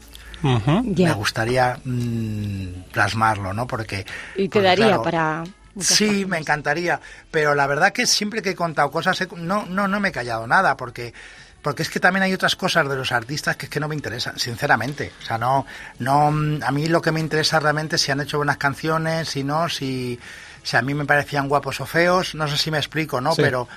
Me 1.07 1.13
gustaría 1.15 1.79
mm, 1.85 2.91
plasmarlo, 2.93 3.53
¿no? 3.53 3.67
Porque... 3.67 4.07
Y 4.37 4.45
te 4.49 4.55
porque, 4.55 4.69
daría 4.69 4.87
claro, 4.87 5.03
para... 5.03 5.45
Sí, 5.79 6.25
me 6.27 6.39
encantaría, 6.39 7.01
pero 7.31 7.55
la 7.55 7.67
verdad 7.67 7.93
que 7.93 8.05
siempre 8.07 8.43
que 8.43 8.51
he 8.51 8.55
contado 8.57 8.91
cosas 8.91 9.21
he- 9.21 9.29
no 9.37 9.67
no 9.67 9.87
no 9.87 10.01
me 10.01 10.09
he 10.09 10.13
callado 10.13 10.47
nada 10.47 10.77
porque 10.77 11.15
porque 11.63 11.83
es 11.83 11.91
que 11.91 12.01
también 12.01 12.23
hay 12.23 12.33
otras 12.33 12.57
cosas 12.57 12.89
de 12.89 12.97
los 12.97 13.13
artistas 13.13 13.57
que 13.57 13.67
es 13.67 13.71
que 13.71 13.81
no 13.81 13.89
me 13.89 13.95
interesan, 13.95 14.39
sinceramente. 14.39 15.13
O 15.23 15.27
sea, 15.27 15.39
no 15.39 15.67
no 15.99 16.29
a 16.29 16.71
mí 16.71 16.87
lo 16.87 17.03
que 17.03 17.13
me 17.13 17.21
interesa 17.21 17.61
realmente 17.61 17.97
es 17.97 18.03
si 18.03 18.11
han 18.13 18.21
hecho 18.21 18.39
buenas 18.39 18.57
canciones, 18.57 19.29
si 19.29 19.45
no, 19.45 19.69
si 19.69 20.19
si 20.63 20.77
a 20.77 20.83
mí 20.83 20.95
me 20.95 21.05
parecían 21.07 21.49
guapos 21.49 21.81
o 21.81 21.87
feos, 21.87 22.35
no 22.35 22.47
sé 22.49 22.57
si 22.57 22.71
me 22.71 22.79
explico, 22.79 23.21
¿no? 23.21 23.35
Sí. 23.35 23.43
Pero 23.43 23.69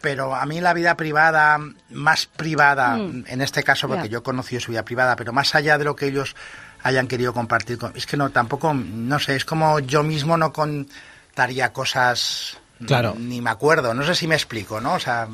pero 0.00 0.34
a 0.36 0.46
mí 0.46 0.60
la 0.60 0.72
vida 0.74 0.96
privada, 0.96 1.58
más 1.90 2.26
privada, 2.26 2.96
Mm. 2.96 3.24
en 3.26 3.40
este 3.40 3.62
caso 3.64 3.88
porque 3.88 4.08
yo 4.08 4.18
he 4.18 4.22
conocido 4.22 4.60
su 4.60 4.70
vida 4.70 4.84
privada, 4.84 5.16
pero 5.16 5.32
más 5.32 5.54
allá 5.54 5.78
de 5.78 5.84
lo 5.84 5.96
que 5.96 6.06
ellos 6.06 6.36
hayan 6.82 7.08
querido 7.08 7.32
compartir 7.32 7.78
con... 7.78 7.92
Es 7.96 8.06
que 8.06 8.16
no, 8.16 8.30
tampoco, 8.30 8.72
no 8.72 9.18
sé, 9.18 9.34
es 9.34 9.44
como 9.44 9.80
yo 9.80 10.04
mismo 10.04 10.36
no 10.36 10.52
contaría 10.52 11.72
cosas... 11.72 12.58
Claro. 12.86 13.16
Ni 13.18 13.40
me 13.40 13.50
acuerdo, 13.50 13.94
no 13.94 14.04
sé 14.04 14.14
si 14.14 14.28
me 14.28 14.34
explico, 14.36 14.80
¿no? 14.80 14.94
O 14.94 15.00
sea... 15.00 15.26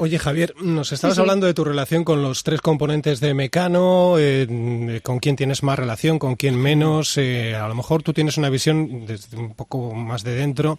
Oye, 0.00 0.18
Javier, 0.18 0.54
nos 0.62 0.92
estabas 0.92 1.14
Sí, 1.14 1.18
sí. 1.18 1.20
hablando 1.22 1.46
de 1.46 1.54
tu 1.54 1.64
relación 1.64 2.04
con 2.04 2.22
los 2.22 2.44
tres 2.44 2.60
componentes 2.60 3.18
de 3.18 3.34
Mecano, 3.34 4.14
eh, 4.16 5.00
con 5.02 5.18
quién 5.18 5.34
tienes 5.34 5.64
más 5.64 5.76
relación, 5.78 6.20
con 6.20 6.36
quién 6.36 6.56
menos. 6.56 7.18
eh, 7.18 7.56
a 7.56 7.66
lo 7.66 7.74
mejor 7.74 8.04
tú 8.04 8.12
tienes 8.12 8.36
una 8.36 8.48
visión 8.48 9.06
desde 9.06 9.36
un 9.36 9.54
poco 9.54 9.92
más 9.94 10.22
de 10.22 10.34
dentro. 10.36 10.78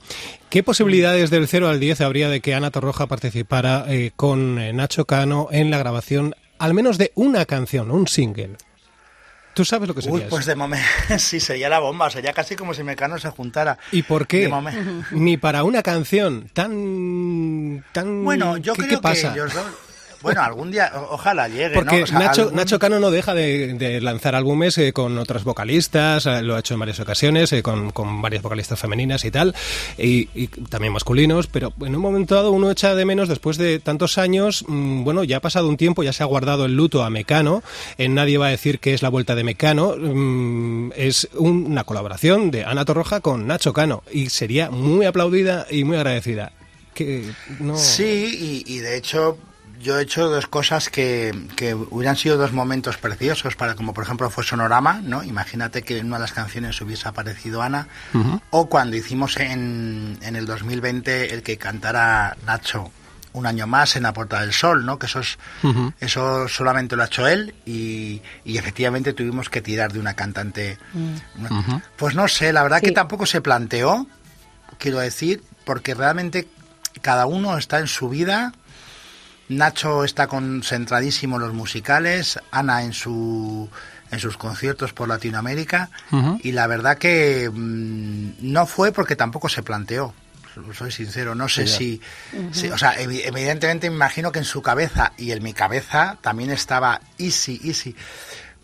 ¿Qué 0.49 0.63
posibilidades 0.63 1.29
del 1.31 1.47
0 1.49 1.67
al 1.67 1.79
10 1.81 1.99
habría 2.01 2.29
de 2.29 2.39
que 2.39 2.53
Ana 2.55 2.71
Torroja 2.71 3.07
participara 3.07 3.85
eh, 3.89 4.11
con 4.15 4.55
Nacho 4.75 5.03
Cano 5.05 5.49
en 5.51 5.69
la 5.69 5.77
grabación, 5.79 6.33
al 6.57 6.73
menos 6.73 6.97
de 6.97 7.11
una 7.15 7.45
canción, 7.45 7.91
un 7.91 8.07
single? 8.07 8.55
¿Tú 9.53 9.65
sabes 9.65 9.87
lo 9.87 9.95
que 9.95 10.01
sería 10.01 10.15
Uy, 10.17 10.25
pues 10.29 10.41
eso? 10.41 10.51
de 10.51 10.55
momento 10.55 10.87
sí, 11.17 11.39
sería 11.39 11.69
la 11.69 11.79
bomba, 11.79 12.09
sería 12.09 12.33
casi 12.33 12.55
como 12.55 12.73
si 12.73 12.83
Mecano 12.83 13.17
se 13.19 13.29
juntara. 13.29 13.77
¿Y 13.91 14.03
por 14.03 14.27
qué? 14.27 14.47
De 14.47 15.03
Ni 15.11 15.37
para 15.37 15.63
una 15.63 15.83
canción 15.83 16.49
tan... 16.53 17.83
tan 17.91 18.23
Bueno, 18.23 18.57
yo 18.57 18.73
¿qué, 18.73 18.83
creo 18.83 18.97
qué 18.99 19.01
pasa? 19.01 19.33
que 19.33 19.39
ellos 19.39 19.53
dos... 19.53 19.65
Bueno, 20.21 20.41
algún 20.41 20.69
día, 20.71 20.91
ojalá 21.09 21.47
llegue, 21.47 21.75
Porque 21.75 21.97
¿no? 21.99 22.03
O 22.03 22.07
sea, 22.07 22.19
Nacho, 22.19 22.41
algún- 22.43 22.55
Nacho 22.57 22.79
Cano 22.79 22.99
no 22.99 23.09
deja 23.11 23.33
de, 23.33 23.73
de 23.75 24.01
lanzar 24.01 24.35
álbumes 24.35 24.77
eh, 24.77 24.91
con 24.91 25.17
otras 25.17 25.43
vocalistas, 25.43 26.25
eh, 26.25 26.41
lo 26.41 26.55
ha 26.55 26.59
hecho 26.59 26.73
en 26.73 26.81
varias 26.81 26.99
ocasiones, 26.99 27.53
eh, 27.53 27.63
con, 27.63 27.91
con 27.91 28.21
varias 28.21 28.43
vocalistas 28.43 28.79
femeninas 28.79 29.23
y 29.25 29.31
tal, 29.31 29.55
y, 29.97 30.27
y 30.35 30.47
también 30.47 30.91
masculinos, 30.93 31.47
pero 31.47 31.73
en 31.81 31.95
un 31.95 32.01
momento 32.01 32.35
dado 32.35 32.51
uno 32.51 32.69
echa 32.71 32.95
de 32.95 33.05
menos, 33.05 33.29
después 33.29 33.57
de 33.57 33.79
tantos 33.79 34.17
años, 34.17 34.65
mm, 34.67 35.03
bueno, 35.03 35.23
ya 35.23 35.37
ha 35.37 35.41
pasado 35.41 35.69
un 35.69 35.77
tiempo, 35.77 36.03
ya 36.03 36.11
se 36.13 36.23
ha 36.23 36.25
guardado 36.25 36.65
el 36.65 36.75
luto 36.75 37.03
a 37.03 37.09
Mecano, 37.09 37.63
en 37.97 38.13
nadie 38.13 38.37
va 38.37 38.47
a 38.47 38.51
decir 38.51 38.79
que 38.79 38.93
es 38.93 39.01
la 39.01 39.09
vuelta 39.09 39.35
de 39.35 39.43
Mecano, 39.43 39.95
mm, 39.97 40.91
es 40.95 41.29
un- 41.35 41.65
una 41.71 41.83
colaboración 41.85 42.51
de 42.51 42.65
Ana 42.65 42.83
Torroja 42.85 43.21
con 43.21 43.47
Nacho 43.47 43.73
Cano, 43.73 44.03
y 44.11 44.29
sería 44.29 44.69
muy 44.69 45.05
aplaudida 45.05 45.65
y 45.69 45.83
muy 45.85 45.95
agradecida. 45.97 46.51
Que 46.93 47.23
no... 47.59 47.77
Sí, 47.77 48.63
y, 48.67 48.73
y 48.75 48.79
de 48.79 48.97
hecho 48.97 49.37
yo 49.79 49.97
he 49.97 50.01
hecho 50.03 50.27
dos 50.29 50.47
cosas 50.47 50.89
que, 50.89 51.47
que 51.55 51.73
hubieran 51.73 52.15
sido 52.15 52.37
dos 52.37 52.51
momentos 52.53 52.97
preciosos 52.97 53.55
para 53.55 53.75
como 53.75 53.93
por 53.93 54.03
ejemplo 54.03 54.29
fue 54.29 54.43
Sonorama, 54.43 55.01
¿no? 55.03 55.23
Imagínate 55.23 55.81
que 55.83 55.97
en 55.99 56.07
una 56.07 56.17
de 56.17 56.21
las 56.23 56.33
canciones 56.33 56.79
hubiese 56.81 57.07
aparecido 57.07 57.61
Ana 57.61 57.87
o 58.49 58.67
cuando 58.67 58.95
hicimos 58.97 59.37
en, 59.37 60.17
en 60.21 60.35
el 60.35 60.45
2020 60.45 61.33
el 61.33 61.43
que 61.43 61.57
cantara 61.57 62.35
Nacho 62.45 62.91
un 63.31 63.45
año 63.45 63.67
más 63.67 63.95
en 63.95 64.03
la 64.03 64.11
Puerta 64.11 64.41
del 64.41 64.53
Sol, 64.53 64.85
¿no? 64.85 64.97
Que 64.97 65.05
eso 65.05 65.19
es, 65.19 65.37
eso 65.99 66.47
solamente 66.47 66.95
lo 66.95 67.03
ha 67.03 67.05
hecho 67.05 67.27
él 67.27 67.53
y, 67.65 68.21
y 68.43 68.57
efectivamente 68.57 69.13
tuvimos 69.13 69.49
que 69.49 69.61
tirar 69.61 69.93
de 69.93 69.99
una 69.99 70.15
cantante. 70.15 70.79
una- 71.37 71.81
Pues 71.95 72.15
no 72.15 72.27
sé, 72.27 72.51
la 72.51 72.63
verdad 72.63 72.81
que 72.81 72.91
tampoco 72.91 73.25
se 73.27 73.39
planteó, 73.39 74.07
quiero 74.79 74.97
decir, 74.99 75.43
porque 75.63 75.93
realmente 75.93 76.47
cada 77.01 77.27
uno 77.27 77.55
está 77.57 77.77
en 77.79 77.87
su 77.87 78.09
vida. 78.09 78.51
Nacho 79.49 80.03
está 80.03 80.27
concentradísimo 80.27 81.37
en 81.37 81.41
los 81.43 81.53
musicales, 81.53 82.39
Ana 82.51 82.83
en 82.83 82.93
su 82.93 83.69
en 84.11 84.19
sus 84.19 84.37
conciertos 84.37 84.91
por 84.93 85.07
Latinoamérica 85.07 85.89
y 86.43 86.51
la 86.51 86.65
verdad 86.65 86.97
que 86.97 87.49
mm, 87.53 88.31
no 88.41 88.65
fue 88.65 88.91
porque 88.91 89.15
tampoco 89.15 89.49
se 89.49 89.61
planteó. 89.61 90.13
Soy 90.75 90.91
sincero, 90.91 91.35
no 91.35 91.47
sé 91.47 91.67
si, 91.67 92.01
si- 92.51 92.69
o 92.69 92.77
sea, 92.77 92.97
evi- 92.99 93.21
evidentemente 93.23 93.89
me 93.89 93.95
imagino 93.95 94.31
que 94.31 94.39
en 94.39 94.45
su 94.45 94.61
cabeza 94.61 95.13
y 95.17 95.31
en 95.31 95.41
mi 95.43 95.53
cabeza 95.53 96.17
también 96.21 96.49
estaba 96.49 96.99
easy, 97.19 97.61
easy. 97.63 97.95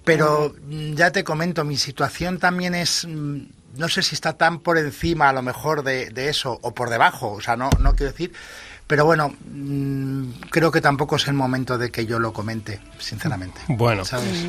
Pero 0.04 0.56
mm, 0.68 0.94
ya 0.96 1.12
te 1.12 1.24
comento, 1.24 1.64
mi 1.64 1.78
situación 1.78 2.38
también 2.40 2.76
es, 2.76 3.06
mm, 3.08 3.38
no 3.78 3.88
sé 3.88 4.02
si 4.02 4.16
está 4.16 4.34
tan 4.34 4.60
por 4.60 4.78
encima 4.78 5.30
a 5.30 5.34
lo 5.34 5.42
mejor 5.42 5.84
de, 5.84 6.10
de 6.10 6.30
eso 6.30 6.60
o 6.62 6.74
por 6.74 6.90
debajo, 6.90 7.32
o 7.34 7.42
sea, 7.42 7.56
no, 7.56 7.70
no 7.80 7.94
quiero 7.96 8.12
decir, 8.12 8.34
pero 8.88 9.06
bueno, 9.06 9.34
mm, 9.52 10.24
creo 10.52 10.72
que 10.72 10.82
tampoco 10.82 11.16
es 11.16 11.28
el 11.28 11.34
momento 11.34 11.78
de 11.78 11.90
que 11.92 12.06
yo 12.06 12.20
lo 12.20 12.34
comente, 12.34 12.80
sinceramente. 13.00 13.60
Bueno. 13.68 14.06
¿Sabes? 14.06 14.46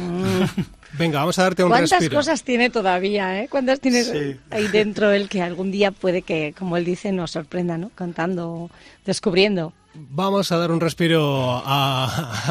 Venga, 0.99 1.21
vamos 1.21 1.39
a 1.39 1.43
darte 1.45 1.63
un 1.65 1.71
¿Cuántas 1.71 1.91
respiro. 1.91 2.17
cosas 2.19 2.43
tiene 2.43 2.71
todavía, 2.71 3.41
eh? 3.43 3.49
¿Cuántas 3.51 3.81
tiene 3.81 4.05
Sí. 4.05 4.37
ahí 4.51 4.69
dentro 4.69 5.11
él 5.11 5.29
que 5.29 5.43
algún 5.43 5.71
día 5.71 5.91
puede 5.91 6.23
que, 6.23 6.55
como 6.59 6.77
él 6.77 6.85
dice, 6.85 7.13
nos 7.13 7.31
sorprenda, 7.33 7.77
¿no? 7.79 7.91
Cantando, 7.95 8.71
descubriendo. 9.05 9.73
Vamos 9.95 10.53
a 10.53 10.59
dar 10.59 10.71
un 10.73 10.81
respiro 10.81 11.63
a, 11.65 12.05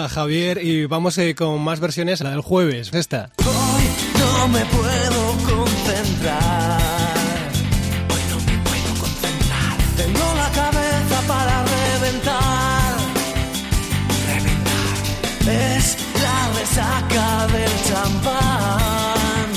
a 0.06 0.10
Javier 0.10 0.64
y 0.64 0.86
vamos 0.88 1.18
eh, 1.20 1.36
con 1.36 1.62
más 1.64 1.80
versiones, 1.80 2.22
la 2.22 2.32
del 2.32 2.42
jueves, 2.42 2.92
esta. 2.94 3.30
Hoy 3.38 3.84
no 4.20 4.48
me 4.48 4.66
puedo 4.66 5.56
concentrar. 5.56 6.82
Hoy 8.10 8.22
no 8.32 8.40
me 8.52 8.58
puedo 8.64 9.00
concentrar. 9.00 9.78
Tengo 9.96 10.34
la 10.36 10.50
cabeza 10.52 11.22
para 11.28 11.65
la 16.66 16.72
resaca 16.72 17.48
del 17.48 17.84
champán. 17.84 19.48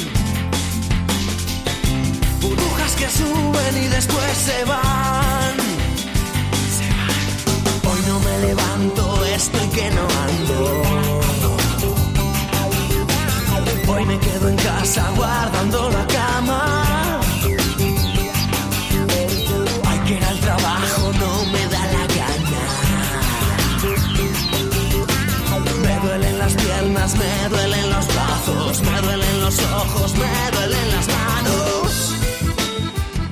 Burbujas 2.40 2.92
que 2.96 3.08
suben 3.08 3.84
y 3.84 3.88
después 3.88 4.36
se 4.36 4.64
van. 4.64 5.56
Se 6.76 6.88
van. 6.98 7.92
Hoy 7.92 8.00
no 8.06 8.20
me 8.20 8.38
levanto, 8.46 9.24
estoy 9.24 9.68
que 9.68 9.90
no 9.90 10.02
ando. 10.26 10.82
Hoy 13.92 14.04
me 14.04 14.18
quedo 14.18 14.48
en 14.48 14.56
casa 14.56 15.10
guardando 15.16 15.90
la 15.90 16.06
cama. 16.06 16.87
Los 29.48 29.72
ojos, 29.72 30.12
me 30.12 30.58
duelen 30.58 30.90
las 30.90 31.08
manos. 31.08 32.14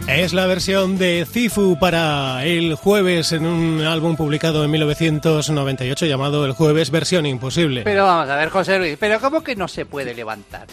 Es 0.09 0.33
la 0.33 0.47
versión 0.47 0.97
de 0.97 1.27
Cifu 1.31 1.79
para 1.79 2.43
el 2.47 2.75
jueves 2.75 3.33
en 3.33 3.45
un 3.45 3.83
álbum 3.83 4.17
publicado 4.17 4.65
en 4.65 4.71
1998 4.71 6.07
llamado 6.07 6.47
El 6.47 6.53
Jueves 6.53 6.91
Versión 6.91 7.27
Imposible. 7.27 7.83
Pero 7.83 8.05
vamos 8.05 8.31
a 8.31 8.37
ver, 8.37 8.49
José 8.49 8.79
Luis, 8.79 8.97
pero 8.99 9.21
¿cómo 9.21 9.43
que 9.43 9.57
no 9.57 9.69
se 9.69 9.85
puede 9.85 10.15
levantar? 10.15 10.67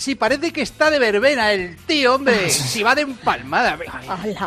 Si 0.00 0.14
parece 0.14 0.50
que 0.50 0.62
está 0.62 0.90
de 0.90 0.98
verbena 0.98 1.52
el 1.52 1.76
tío, 1.76 2.14
hombre, 2.14 2.48
si 2.50 2.82
va 2.82 2.94
de 2.94 3.02
empalmada. 3.02 3.78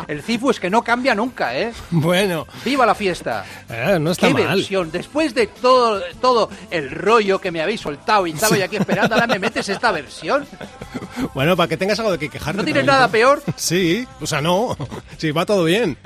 El 0.08 0.20
cifu 0.20 0.50
es 0.50 0.58
que 0.58 0.68
no 0.68 0.82
cambia 0.82 1.14
nunca, 1.14 1.56
¿eh? 1.56 1.72
Bueno, 1.92 2.44
¡Viva 2.64 2.84
la 2.84 2.96
fiesta! 2.96 3.44
eh, 3.68 3.98
no 4.00 4.10
está 4.10 4.26
¡Qué 4.26 4.34
mal. 4.34 4.56
versión! 4.56 4.90
Después 4.90 5.32
de 5.32 5.46
todo, 5.46 6.02
todo 6.20 6.50
el 6.72 6.90
rollo 6.90 7.40
que 7.40 7.52
me 7.52 7.62
habéis 7.62 7.82
soltado 7.82 8.26
y 8.26 8.32
estaba 8.32 8.56
yo 8.58 8.64
aquí 8.64 8.76
esperando, 8.78 9.14
ahora 9.14 9.28
me 9.28 9.38
metes 9.38 9.68
esta 9.68 9.92
versión. 9.92 10.44
Bueno, 11.32 11.56
para 11.56 11.68
que 11.68 11.76
tengas 11.76 11.96
algo 12.00 12.10
de 12.10 12.18
que 12.18 12.28
quejarte. 12.28 12.56
¿No 12.58 12.64
tienes 12.64 12.80
también. 12.84 12.96
nada 12.96 13.08
peor? 13.08 13.40
Sí, 13.56 14.04
o 14.20 14.26
sea, 14.26 14.40
no. 14.40 14.76
Sí, 15.16 15.30
va 15.30 15.46
todo 15.46 15.62
bien. 15.64 15.96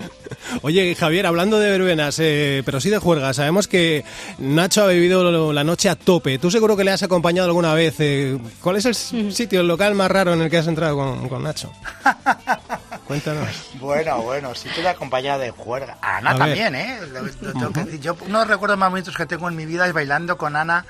Oye, 0.60 0.94
Javier, 0.94 1.26
hablando 1.26 1.58
de 1.58 1.70
verbenas, 1.70 2.18
eh, 2.20 2.62
pero 2.66 2.78
sí 2.78 2.90
de 2.90 2.98
juerga, 2.98 3.32
sabemos 3.32 3.68
que 3.68 4.04
Nacho 4.38 4.84
ha 4.84 4.88
vivido 4.88 5.52
la 5.52 5.64
noche 5.64 5.88
a 5.88 5.96
tope. 5.96 6.38
¿Tú 6.38 6.50
seguro 6.50 6.76
que 6.76 6.84
le 6.84 6.90
has 6.90 7.02
acompañado 7.02 7.48
alguna 7.48 7.72
vez? 7.72 7.94
eh, 8.00 8.38
¿Cuál 8.60 8.76
es 8.76 8.84
el 8.84 9.32
sitio, 9.38 9.60
el 9.62 9.68
local 9.68 9.94
más 9.94 10.10
raro 10.10 10.34
en 10.34 10.42
el 10.42 10.50
que 10.50 10.58
has 10.58 10.66
entrado 10.66 10.96
con, 10.96 11.28
con 11.28 11.42
Nacho? 11.42 11.72
Cuéntanos. 13.06 13.48
Bueno, 13.80 14.20
bueno, 14.22 14.54
sí 14.54 14.68
que 14.74 14.82
la 14.82 14.90
acompañada 14.90 15.38
de 15.38 15.50
juerga. 15.50 15.96
Ana 16.02 16.30
A 16.30 16.32
ver. 16.34 16.38
también, 16.40 16.74
¿eh? 16.74 16.98
Lo- 17.12 17.22
lo 17.22 17.52
tengo 17.52 17.72
que 17.72 17.84
decir. 17.84 18.00
Yo 18.00 18.14
uno 18.20 18.40
de 18.40 18.44
los 18.44 18.48
recuerdos 18.48 18.78
más 18.78 18.90
bonitos 18.90 19.16
que 19.16 19.24
tengo 19.26 19.48
en 19.48 19.56
mi 19.56 19.64
vida 19.66 19.86
es 19.86 19.92
bailando 19.94 20.36
con 20.36 20.56
Ana 20.56 20.84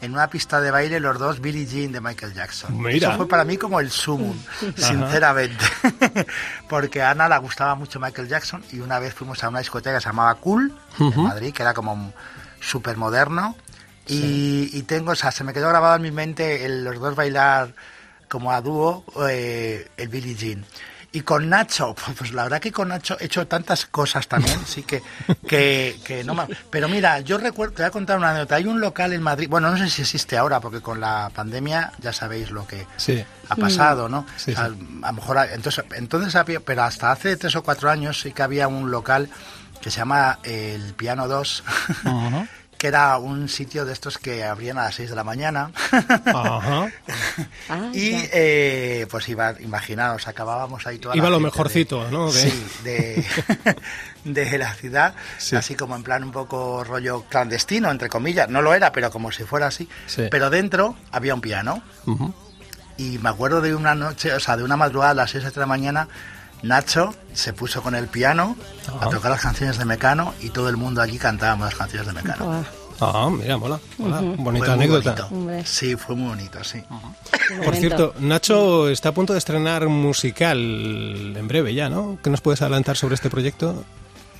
en 0.00 0.12
una 0.12 0.28
pista 0.28 0.60
de 0.60 0.70
baile 0.70 0.98
los 0.98 1.18
dos 1.18 1.40
Billie 1.40 1.66
Jean 1.66 1.92
de 1.92 2.00
Michael 2.00 2.32
Jackson. 2.34 2.76
Mira. 2.80 3.08
Eso 3.08 3.16
fue 3.18 3.28
para 3.28 3.44
mí 3.44 3.56
como 3.56 3.78
el 3.80 3.90
sumum, 3.90 4.36
sinceramente. 4.76 5.64
Porque 6.68 7.02
a 7.02 7.10
Ana 7.10 7.28
le 7.28 7.38
gustaba 7.38 7.74
mucho 7.74 8.00
Michael 8.00 8.26
Jackson 8.28 8.64
y 8.72 8.80
una 8.80 8.98
vez 8.98 9.14
fuimos 9.14 9.42
a 9.44 9.48
una 9.48 9.58
discoteca 9.60 9.96
que 9.96 10.00
se 10.00 10.08
llamaba 10.08 10.34
Cool 10.36 10.72
en 10.98 11.22
Madrid, 11.22 11.52
que 11.52 11.62
era 11.62 11.74
como 11.74 12.12
súper 12.60 12.96
moderno. 12.96 13.56
Y, 14.10 14.70
y 14.72 14.82
tengo, 14.82 15.12
o 15.12 15.16
sea, 15.16 15.30
se 15.30 15.44
me 15.44 15.52
quedó 15.52 15.68
grabado 15.68 15.96
en 15.96 16.02
mi 16.02 16.10
mente 16.10 16.64
el- 16.64 16.84
los 16.84 16.98
dos 16.98 17.14
bailar 17.14 17.74
como 18.28 18.52
a 18.52 18.60
dúo 18.60 19.04
eh, 19.28 19.88
el 19.96 20.08
Billie 20.08 20.34
Jean. 20.34 20.64
Y 21.12 21.22
con 21.22 21.48
Nacho, 21.48 21.92
pues, 22.04 22.16
pues 22.16 22.32
la 22.32 22.44
verdad 22.44 22.60
que 22.60 22.70
con 22.70 22.86
Nacho 22.88 23.16
he 23.18 23.24
hecho 23.24 23.44
tantas 23.48 23.86
cosas 23.86 24.28
también, 24.28 24.60
sí 24.64 24.84
que, 24.84 25.02
que, 25.46 25.98
que 26.04 26.22
no 26.22 26.36
me... 26.36 26.44
Pero 26.70 26.88
mira, 26.88 27.18
yo 27.18 27.36
recuerdo, 27.38 27.74
te 27.74 27.82
voy 27.82 27.88
a 27.88 27.90
contar 27.90 28.16
una 28.16 28.30
anécdota. 28.30 28.54
Hay 28.54 28.66
un 28.66 28.80
local 28.80 29.12
en 29.12 29.20
Madrid, 29.22 29.48
bueno, 29.50 29.70
no 29.72 29.76
sé 29.76 29.90
si 29.90 30.02
existe 30.02 30.36
ahora, 30.38 30.60
porque 30.60 30.80
con 30.80 31.00
la 31.00 31.28
pandemia 31.34 31.90
ya 31.98 32.12
sabéis 32.12 32.52
lo 32.52 32.64
que 32.66 32.86
Sí. 32.96 33.24
ha 33.48 33.56
pasado, 33.56 34.08
¿no? 34.08 34.24
Sí, 34.36 34.52
O 34.52 34.54
sea, 34.54 34.68
sí. 34.68 35.00
A 35.02 35.08
lo 35.08 35.12
mejor, 35.14 35.38
entonces, 35.52 35.84
entonces 35.96 36.36
había, 36.36 36.60
pero 36.60 36.84
hasta 36.84 37.10
hace 37.10 37.36
tres 37.36 37.56
o 37.56 37.64
cuatro 37.64 37.90
años 37.90 38.20
sí 38.20 38.32
que 38.32 38.42
había 38.44 38.68
un 38.68 38.92
local 38.92 39.28
que 39.82 39.90
se 39.90 39.96
llama 39.96 40.38
el 40.44 40.92
Piano 40.94 41.26
2, 41.26 41.64
que 42.80 42.86
era 42.88 43.18
un 43.18 43.46
sitio 43.50 43.84
de 43.84 43.92
estos 43.92 44.16
que 44.16 44.42
abrían 44.42 44.78
a 44.78 44.84
las 44.84 44.94
6 44.94 45.10
de 45.10 45.16
la 45.16 45.22
mañana. 45.22 45.70
Ajá. 46.24 46.90
Ah, 47.68 47.90
y 47.92 48.10
eh, 48.32 49.06
pues 49.10 49.28
iba, 49.28 49.54
imaginaos, 49.60 50.26
acabábamos 50.26 50.86
ahí 50.86 50.98
toda 50.98 51.14
Iba 51.16 51.26
la 51.26 51.36
lo 51.36 51.40
mejorcito, 51.40 52.04
de- 52.04 52.10
¿no? 52.10 52.30
Sí, 52.30 52.52
de, 52.82 53.24
de 54.24 54.58
la 54.58 54.74
ciudad, 54.74 55.14
Sí. 55.38 55.54
así 55.56 55.74
como 55.76 55.94
en 55.94 56.02
plan 56.02 56.24
un 56.24 56.32
poco 56.32 56.82
rollo 56.82 57.24
clandestino, 57.28 57.90
entre 57.90 58.08
comillas. 58.08 58.48
No 58.48 58.60
lo 58.62 58.74
era, 58.74 58.90
pero 58.92 59.10
como 59.10 59.30
si 59.30 59.44
fuera 59.44 59.68
así. 59.68 59.88
Sí. 60.06 60.26
Pero 60.30 60.50
dentro 60.50 60.96
había 61.12 61.34
un 61.34 61.40
piano. 61.40 61.82
Y 62.96 63.18
me 63.18 63.28
acuerdo 63.28 63.60
de 63.60 63.74
una 63.74 63.94
noche, 63.94 64.32
o 64.34 64.40
sea, 64.40 64.56
de 64.56 64.64
una 64.64 64.76
madrugada 64.76 65.12
a 65.12 65.14
las 65.14 65.30
6 65.30 65.44
de 65.54 65.60
la 65.60 65.66
mañana, 65.66 66.08
Nacho 66.62 67.14
se 67.32 67.52
puso 67.52 67.82
con 67.82 67.94
el 67.94 68.08
piano 68.08 68.56
a 69.00 69.08
tocar 69.08 69.30
las 69.30 69.40
canciones 69.40 69.78
de 69.78 69.84
Mecano 69.84 70.34
y 70.40 70.50
todo 70.50 70.68
el 70.68 70.76
mundo 70.76 71.00
allí 71.00 71.18
cantábamos 71.18 71.66
las 71.66 71.74
canciones 71.74 72.06
de 72.06 72.12
Mecano. 72.12 72.64
Ah, 73.02 73.30
mira, 73.32 73.56
mola. 73.56 73.80
mola. 73.96 74.20
Bonita 74.20 74.36
Fue 74.66 74.76
muy 74.76 74.84
anécdota. 74.84 75.26
bonito. 75.30 75.62
Sí, 75.66 75.96
fue 75.96 76.14
muy 76.16 76.28
bonito, 76.28 76.62
sí. 76.62 76.82
Por 77.64 77.74
cierto, 77.74 78.14
Nacho 78.18 78.88
está 78.90 79.08
a 79.08 79.12
punto 79.12 79.32
de 79.32 79.38
estrenar 79.38 79.88
musical 79.88 80.58
en 80.58 81.48
breve 81.48 81.72
ya, 81.72 81.88
¿no? 81.88 82.18
¿Qué 82.22 82.28
nos 82.28 82.42
puedes 82.42 82.60
adelantar 82.60 82.96
sobre 82.98 83.14
este 83.14 83.30
proyecto? 83.30 83.84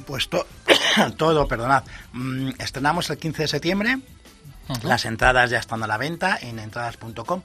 Pues 0.06 0.28
to- 0.28 0.46
todo, 1.16 1.48
perdonad. 1.48 1.84
Mm, 2.12 2.50
estrenamos 2.58 3.08
el 3.08 3.16
15 3.16 3.42
de 3.42 3.48
septiembre. 3.48 3.98
Las 4.82 5.04
entradas 5.06 5.50
ya 5.50 5.58
están 5.58 5.82
a 5.82 5.86
la 5.86 5.96
venta 5.96 6.38
en 6.40 6.58
entradas.com. 6.58 7.42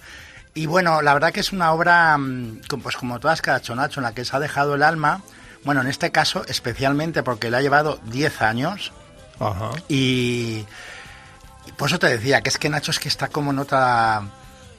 Y 0.55 0.67
bueno, 0.67 1.01
la 1.01 1.13
verdad 1.13 1.33
que 1.33 1.41
es 1.41 1.51
una 1.51 1.73
obra, 1.73 2.17
mm, 2.17 2.61
pues 2.81 2.95
como 2.95 3.19
todas 3.19 3.41
que 3.41 3.51
ha 3.51 3.57
hecho 3.57 3.75
Nacho, 3.75 3.99
en 3.99 4.05
la 4.05 4.13
que 4.13 4.23
se 4.23 4.35
ha 4.35 4.39
dejado 4.39 4.75
el 4.75 4.83
alma. 4.83 5.21
Bueno, 5.65 5.81
en 5.81 5.87
este 5.87 6.11
caso 6.11 6.45
especialmente 6.47 7.23
porque 7.23 7.51
le 7.51 7.57
ha 7.57 7.61
llevado 7.61 7.99
10 8.05 8.41
años. 8.41 8.93
Ajá. 9.39 9.71
Y, 9.89 10.65
y 11.65 11.71
por 11.75 11.89
eso 11.89 11.99
te 11.99 12.07
decía 12.07 12.41
que 12.41 12.49
es 12.49 12.57
que 12.57 12.69
Nacho 12.69 12.91
es 12.91 12.99
que 12.99 13.09
está 13.09 13.27
como 13.27 13.51
en 13.51 13.59
otra 13.59 14.23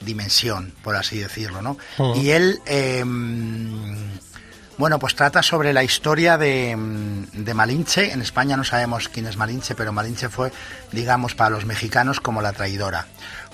dimensión, 0.01 0.73
por 0.83 0.97
así 0.97 1.19
decirlo, 1.19 1.61
¿no? 1.61 1.77
Y 2.15 2.31
él, 2.31 2.61
eh, 2.67 3.05
bueno, 4.79 4.99
pues 4.99 5.15
trata 5.15 5.43
sobre 5.43 5.73
la 5.73 5.83
historia 5.83 6.39
de, 6.39 6.77
de 7.33 7.55
Malinche. 7.55 8.13
En 8.13 8.23
España 8.23 8.57
no 8.57 8.65
sabemos 8.65 9.09
quién 9.09 9.27
es 9.27 9.37
Malinche, 9.37 9.75
pero 9.75 9.93
Malinche 9.93 10.29
fue, 10.29 10.53
digamos, 10.93 11.35
para 11.35 11.51
los 11.51 11.65
mexicanos 11.65 12.21
como 12.21 12.43
la 12.43 12.53
traidora. 12.53 13.07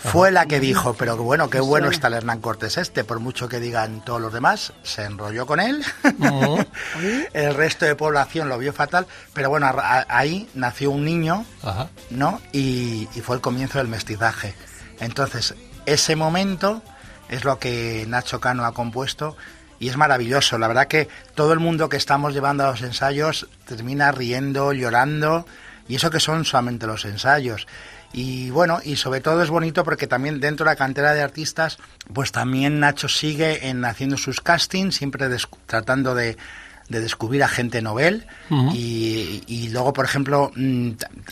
Fue 0.05 0.33
la 0.33 0.47
que 0.47 0.59
dijo, 0.59 0.95
pero 0.95 1.17
bueno, 1.17 1.49
qué 1.49 1.61
bueno 1.61 1.89
está 1.89 2.09
el 2.09 2.15
Hernán 2.15 2.41
Cortés 2.41 2.77
este, 2.77 3.05
por 3.05 3.21
mucho 3.21 3.49
que 3.49 3.61
digan 3.61 4.05
todos 4.05 4.21
los 4.21 4.33
demás, 4.33 4.73
se 4.83 5.05
enrolló 5.05 5.47
con 5.47 5.61
él. 5.61 5.85
Ujú. 6.19 6.65
el 7.33 7.55
resto 7.55 7.85
de 7.85 7.95
población 7.95 8.49
lo 8.49 8.59
vio 8.59 8.73
fatal, 8.73 9.07
pero 9.33 9.49
bueno, 9.49 9.73
ahí 10.09 10.49
nació 10.55 10.91
un 10.91 11.05
niño 11.05 11.45
Ajá. 11.63 11.89
¿no? 12.11 12.41
Y, 12.53 13.09
y 13.15 13.21
fue 13.21 13.37
el 13.37 13.43
comienzo 13.43 13.79
del 13.79 13.89
mestizaje. 13.89 14.55
Entonces, 14.99 15.55
ese 15.87 16.17
momento 16.17 16.83
es 17.29 17.45
lo 17.45 17.59
que 17.59 18.05
Nacho 18.09 18.41
Cano 18.41 18.65
ha 18.65 18.73
compuesto 18.73 19.37
y 19.79 19.89
es 19.89 19.97
maravilloso. 19.97 20.59
La 20.59 20.69
verdad 20.69 20.87
que 20.87 21.09
todo 21.35 21.53
el 21.53 21.59
mundo 21.59 21.89
que 21.89 21.97
estamos 21.97 22.35
llevando 22.35 22.65
a 22.65 22.71
los 22.71 22.83
ensayos 22.83 23.49
termina 23.67 24.13
riendo, 24.13 24.73
llorando, 24.73 25.47
y 25.89 25.97
eso 25.97 26.11
que 26.11 26.21
son 26.21 26.45
solamente 26.45 26.87
los 26.87 27.05
ensayos. 27.05 27.67
Y 28.13 28.51
bueno, 28.51 28.81
y 28.85 28.97
sobre 28.97 29.21
todo 29.21 29.43
es 29.43 29.49
bonito 29.49 29.85
porque 29.85 30.07
también 30.07 30.39
dentro 30.39 30.65
de 30.65 30.73
la 30.73 30.77
cantera 30.77 31.15
de 31.15 31.23
artistas, 31.23 31.79
pues 32.13 32.31
también 32.31 32.79
Nacho 32.79 33.09
sigue 33.09 33.69
en 33.69 33.85
haciendo 33.85 34.19
sus 34.19 34.41
castings, 34.41 34.97
siempre 34.97 35.29
tratando 35.67 36.15
de, 36.15 36.37
de 36.93 37.01
descubrir 37.01 37.43
a 37.43 37.49
gente 37.49 37.83
novel. 37.83 38.27
y, 38.73 39.43
y 39.49 39.69
luego, 39.71 39.93
por 39.93 40.05
ejemplo, 40.05 40.53
mm, 40.55 40.91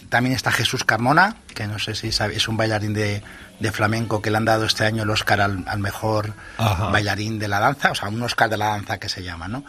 también 0.08 0.34
está 0.34 0.50
Jesús 0.50 0.82
Carmona, 0.82 1.36
que 1.54 1.66
no 1.68 1.78
sé 1.78 1.94
si 1.94 2.10
sabe, 2.10 2.36
es 2.36 2.48
un 2.48 2.56
bailarín 2.56 2.92
de, 2.94 3.22
de 3.60 3.72
flamenco 3.72 4.20
que 4.22 4.30
le 4.30 4.38
han 4.38 4.44
dado 4.46 4.64
este 4.64 4.84
año 4.84 5.02
el 5.02 5.10
Oscar 5.10 5.40
al, 5.40 5.64
al 5.68 5.78
mejor 5.78 6.32
bailarín 6.90 7.38
de 7.38 7.46
la 7.46 7.60
danza, 7.60 7.92
o 7.92 7.94
sea, 7.94 8.08
un 8.08 8.22
Oscar 8.22 8.48
de 8.50 8.56
la 8.56 8.66
danza 8.68 8.98
que 8.98 9.08
se 9.08 9.22
llama, 9.22 9.46
¿no? 9.48 9.64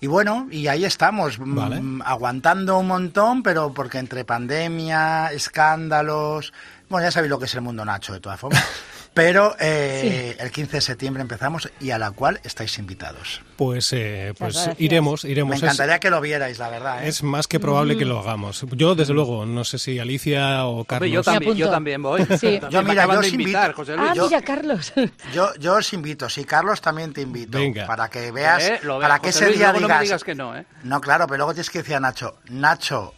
Y 0.00 0.06
bueno, 0.06 0.46
y 0.50 0.68
ahí 0.68 0.84
estamos, 0.84 1.38
mm, 1.38 1.54
Vale. 1.56 1.82
aguantando 2.04 2.78
un 2.78 2.86
montón, 2.86 3.42
pero 3.42 3.72
porque 3.72 3.98
entre 3.98 4.24
pandemia, 4.24 5.28
escándalos, 5.32 6.52
bueno, 6.90 7.06
ya 7.06 7.10
sabéis 7.10 7.30
lo 7.30 7.38
que 7.38 7.46
es 7.46 7.54
el 7.54 7.62
mundo 7.62 7.84
Nacho, 7.84 8.12
de 8.12 8.20
todas 8.20 8.38
formas. 8.38 8.62
Pero 9.12 9.56
eh, 9.58 10.36
el 10.38 10.52
15 10.52 10.76
de 10.76 10.80
septiembre 10.80 11.20
empezamos 11.20 11.68
y 11.80 11.90
a 11.90 11.98
la 11.98 12.12
cual 12.12 12.38
estáis 12.44 12.78
invitados. 12.78 13.42
Pues, 13.56 13.92
eh, 13.92 14.34
pues 14.38 14.70
iremos, 14.78 15.24
Me 15.24 15.30
iremos. 15.32 15.56
Es- 15.56 15.62
encantaría 15.64 15.98
que 15.98 16.10
lo 16.10 16.20
vierais, 16.20 16.60
la 16.60 16.68
verdad. 16.68 17.02
¿eh? 17.04 17.08
Es 17.08 17.24
más 17.24 17.48
que 17.48 17.58
probable 17.58 17.96
que 17.98 18.04
lo 18.04 18.20
hagamos. 18.20 18.64
Yo, 18.76 18.94
desde 18.94 19.12
luego, 19.12 19.46
no 19.46 19.64
sé 19.64 19.78
si 19.80 19.98
Alicia 19.98 20.64
o 20.66 20.84
Carlos. 20.84 21.08
Hombre, 21.08 21.10
yo, 21.10 21.22
también, 21.24 21.54
yo 21.56 21.64
apunto. 21.66 21.74
también 21.74 22.02
voy. 22.02 22.24
Sí. 22.40 22.60
Yo, 22.70 22.82
me 22.84 22.90
mira, 22.90 23.08
os 23.08 23.26
invito- 23.26 23.34
invitar, 23.34 23.72
José 23.72 23.96
Luis. 23.96 24.10
Ah, 24.10 24.14
yo- 24.14 24.26
mira, 24.26 24.42
Carlos. 24.42 24.92
Yo, 25.34 25.54
yo 25.56 25.74
os 25.74 25.92
invito, 25.92 26.28
sí, 26.28 26.44
Carlos 26.44 26.80
también 26.80 27.12
te 27.12 27.20
invito, 27.22 27.58
Venga. 27.58 27.86
para 27.86 28.08
que 28.08 28.30
veas, 28.30 28.62
Eh, 28.62 28.78
lo 28.84 28.98
veo. 29.00 29.08
para 29.08 29.18
que 29.18 29.28
José 29.32 29.38
ese 29.38 29.46
Luis, 29.46 29.58
día 29.58 29.72
luego 29.72 29.80
no 29.80 29.88
me 29.88 29.94
digas, 29.94 30.04
digas 30.04 30.24
que 30.24 30.34
no, 30.36 30.56
¿eh? 30.56 30.64
No, 30.84 31.00
claro, 31.00 31.26
pero 31.26 31.38
luego 31.38 31.52
tienes 31.52 31.68
que 31.70 31.78
decir 31.80 31.96
a 31.96 32.00
Nacho, 32.00 32.38
Nacho, 32.48 33.14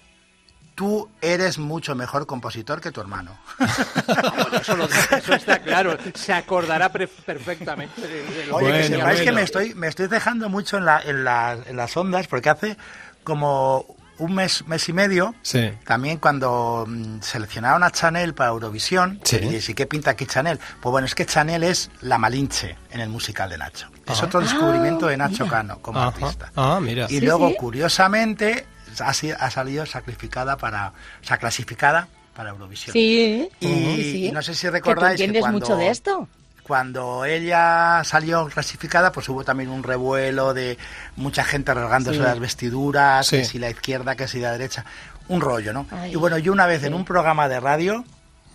tú 0.83 1.09
eres 1.21 1.59
mucho 1.59 1.95
mejor 1.95 2.27
compositor 2.27 2.81
que 2.81 2.91
tu 2.91 3.01
hermano. 3.01 3.39
Eso, 4.61 4.77
lo- 4.77 4.87
eso 4.89 5.33
está 5.35 5.61
claro. 5.61 5.97
Se 6.15 6.33
acordará 6.33 6.91
perfectamente 6.91 8.01
de, 8.01 8.25
de 8.25 8.47
lo 8.47 8.57
Oye, 8.57 8.67
que 8.67 8.73
Bueno, 8.73 8.97
sepáis 8.97 9.19
que 9.21 9.25
bueno. 9.27 9.37
me 9.37 9.43
estoy, 9.43 9.75
me 9.75 9.87
estoy 9.87 10.09
dejando 10.09 10.49
mucho 10.49 10.79
en, 10.79 10.85
la, 10.85 11.01
en, 11.01 11.23
la- 11.23 11.57
en 11.67 11.77
las 11.77 11.97
ondas, 11.97 12.27
porque 12.27 12.51
hace 12.51 12.77
como 13.23 13.87
un 14.19 14.35
mes, 14.35 14.67
mes 14.67 14.89
y 14.89 14.93
medio, 14.93 15.37
Sí. 15.43 15.71
también 15.87 16.19
cuando 16.19 16.85
mm, 16.89 17.21
seleccionaron 17.21 17.85
a 17.85 17.91
Chanel 17.93 18.35
para 18.35 18.51
Eurovisión, 18.51 19.21
Sí. 19.23 19.37
y 19.37 19.49
dije, 19.49 19.75
¿qué 19.77 19.87
pinta 19.87 20.11
aquí 20.11 20.27
Chanel? 20.27 20.59
Pues 20.81 20.91
bueno, 20.91 21.07
es 21.07 21.15
que 21.15 21.27
Chanel 21.27 21.63
es 21.63 21.91
la 22.01 22.19
Malinche 22.19 22.77
en 22.91 23.01
el 23.01 23.09
musical 23.09 23.49
de 23.51 23.59
Nacho. 23.59 23.89
Es 24.07 24.21
Ah. 24.21 24.25
otro 24.27 24.41
descubrimiento 24.41 25.07
de 25.07 25.17
Nacho 25.17 25.47
Cano 25.47 25.79
como 25.81 26.01
Ajá. 26.01 26.09
artista. 26.09 26.51
Ah, 26.57 26.81
mira. 26.83 27.05
Y 27.07 27.19
Sí, 27.19 27.21
luego, 27.21 27.51
sí. 27.51 27.55
curiosamente, 27.57 28.67
ha, 29.01 29.09
ha 29.11 29.51
salido 29.51 29.87
sacrificada 29.87 30.57
para, 30.57 30.89
o 30.89 31.25
sea, 31.25 31.39
clasificada 31.39 32.09
para 32.35 32.51
Eurovisión. 32.51 32.93
Sí. 32.93 33.49
Y, 33.61 33.67
sí, 33.67 34.03
sí. 34.03 34.27
y 34.27 34.33
no 34.33 34.43
sé 34.43 34.55
si 34.55 34.63
Que 34.63 34.69
tú 34.69 34.73
recordáis 34.73 35.17
que, 35.19 35.25
entiendes 35.25 35.43
cuando, 35.43 35.59
mucho 35.61 35.77
de 35.77 35.89
esto. 35.91 36.29
cuando 36.63 37.25
ella 37.25 38.03
salió 38.05 38.47
clasificada, 38.47 39.13
pues 39.13 39.29
hubo 39.29 39.45
también 39.45 39.69
un 39.71 39.83
revuelo 39.83 40.55
de 40.55 40.79
mucha 41.17 41.45
gente 41.45 41.75
rasgándose 41.75 42.17
Sí. 42.19 42.23
las 42.23 42.39
vestiduras, 42.39 43.27
Sí. 43.27 43.37
que 43.39 43.45
si 43.45 43.59
la 43.59 43.71
izquierda, 43.71 44.17
que 44.17 44.29
si 44.29 44.41
la 44.41 44.53
derecha, 44.53 44.85
un 45.29 45.41
rollo, 45.41 45.73
¿no? 45.73 45.87
Ay. 45.91 46.13
y 46.13 46.17
bueno, 46.17 46.39
yo 46.39 46.53
una 46.53 46.67
vez 46.67 46.83
en 46.85 46.95
un 46.95 47.05
programa 47.05 47.49
de 47.49 47.61
radio 47.61 48.05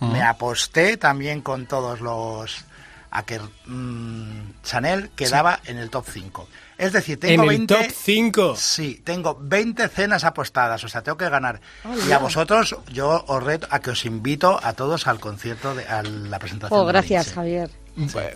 me 0.00 0.22
aposté 0.22 0.96
también 0.96 1.40
con 1.40 1.66
todos 1.66 2.00
los 2.00 2.64
a 3.10 3.22
que 3.24 3.40
mm, 3.66 4.62
Chanel 4.62 5.10
quedaba 5.16 5.60
en 5.64 5.78
el 5.78 5.88
top 5.90 6.04
5. 6.08 6.48
Es 6.78 6.92
decir, 6.92 7.14
En 7.22 7.28
tengo 7.28 7.42
el 7.42 7.48
20 7.48 7.74
top 7.74 7.86
5. 7.92 8.56
Sí, 8.56 9.00
tengo 9.04 9.36
20 9.40 9.88
cenas 9.88 10.22
apostadas, 10.24 10.82
o 10.84 10.88
sea, 10.88 11.02
tengo 11.02 11.18
que 11.18 11.28
ganar. 11.28 11.60
Hola. 11.84 12.04
Y 12.08 12.12
a 12.12 12.18
vosotros, 12.18 12.76
yo 12.92 13.24
os 13.26 13.42
reto 13.42 13.66
a 13.70 13.80
que 13.80 13.90
os 13.90 14.04
invito 14.04 14.60
a 14.62 14.72
todos 14.74 15.06
al 15.08 15.18
concierto, 15.18 15.74
de, 15.74 15.86
a 15.88 16.02
la 16.04 16.38
presentación. 16.38 16.78
Oh, 16.80 16.86
de 16.86 16.92
gracias, 16.92 17.34
Malinche. 17.36 17.58
Javier. 17.66 17.70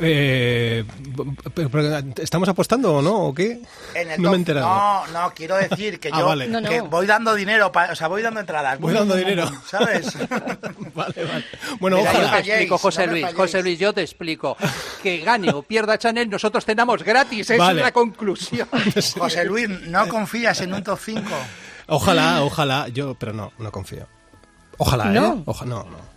Eh, 0.01 0.85
¿Estamos 2.21 2.49
apostando 2.49 2.95
o 2.97 3.01
no? 3.03 3.27
¿O 3.29 3.35
qué? 3.35 3.61
En 3.95 4.11
el 4.11 4.21
no 4.21 4.29
top- 4.29 4.31
me 4.33 4.37
he 4.37 4.39
enterado. 4.41 4.67
No, 4.67 5.07
no, 5.13 5.33
quiero 5.35 5.55
decir 5.57 6.01
que 6.01 6.11
Ah, 6.13 6.19
yo 6.19 6.27
vale. 6.27 6.49
No, 6.49 6.61
no. 6.61 6.69
que 6.69 6.81
voy 6.81 7.07
dando 7.07 7.33
dinero, 7.37 7.71
pa- 7.71 7.91
o 7.93 7.95
sea, 7.95 8.09
voy 8.09 8.23
dando 8.23 8.41
entradas. 8.41 8.81
Voy 8.81 8.93
dando 8.93 9.15
dinero. 9.15 9.49
¿Sabes? 9.71 10.17
Vale, 10.95 11.25
vale. 11.25 11.45
Bueno, 11.81 11.97
Mira, 11.97 12.13
Yo 12.13 12.13
yo 12.13 12.21
te 12.21 12.27
ojalá. 12.27 12.39
explico, 12.41 12.77
José 12.79 13.07
Luis. 13.07 13.27
José 13.35 13.63
Luis, 13.63 13.79
yo 13.79 13.95
te 13.95 14.03
explico. 14.03 14.57
Que 15.03 15.21
gane 15.21 15.51
o 15.51 15.63
pierda 15.63 15.97
Chanel, 15.97 16.29
nosotros 16.29 16.67
cenamos 16.67 17.03
gratis. 17.03 17.49
Esa 17.49 17.57
Vale. 17.57 17.81
es 17.81 17.85
la 17.87 17.93
conclusión. 17.93 18.32
José 19.19 19.45
Luis, 19.45 19.69
¿no 19.69 20.09
confías 20.09 20.61
en 20.61 20.73
un 20.75 20.83
top 20.83 20.99
5? 21.05 21.23
Ojalá, 21.89 22.43
ojalá. 22.43 22.89
Yo, 22.89 23.15
pero 23.15 23.33
no, 23.33 23.53
no 23.59 23.71
confío. 23.73 24.07
Ojalá, 24.79 25.07
No. 25.07 25.35
¿eh? 25.35 25.43
Oja- 25.47 25.65
no, 25.67 25.85
no. 25.85 26.13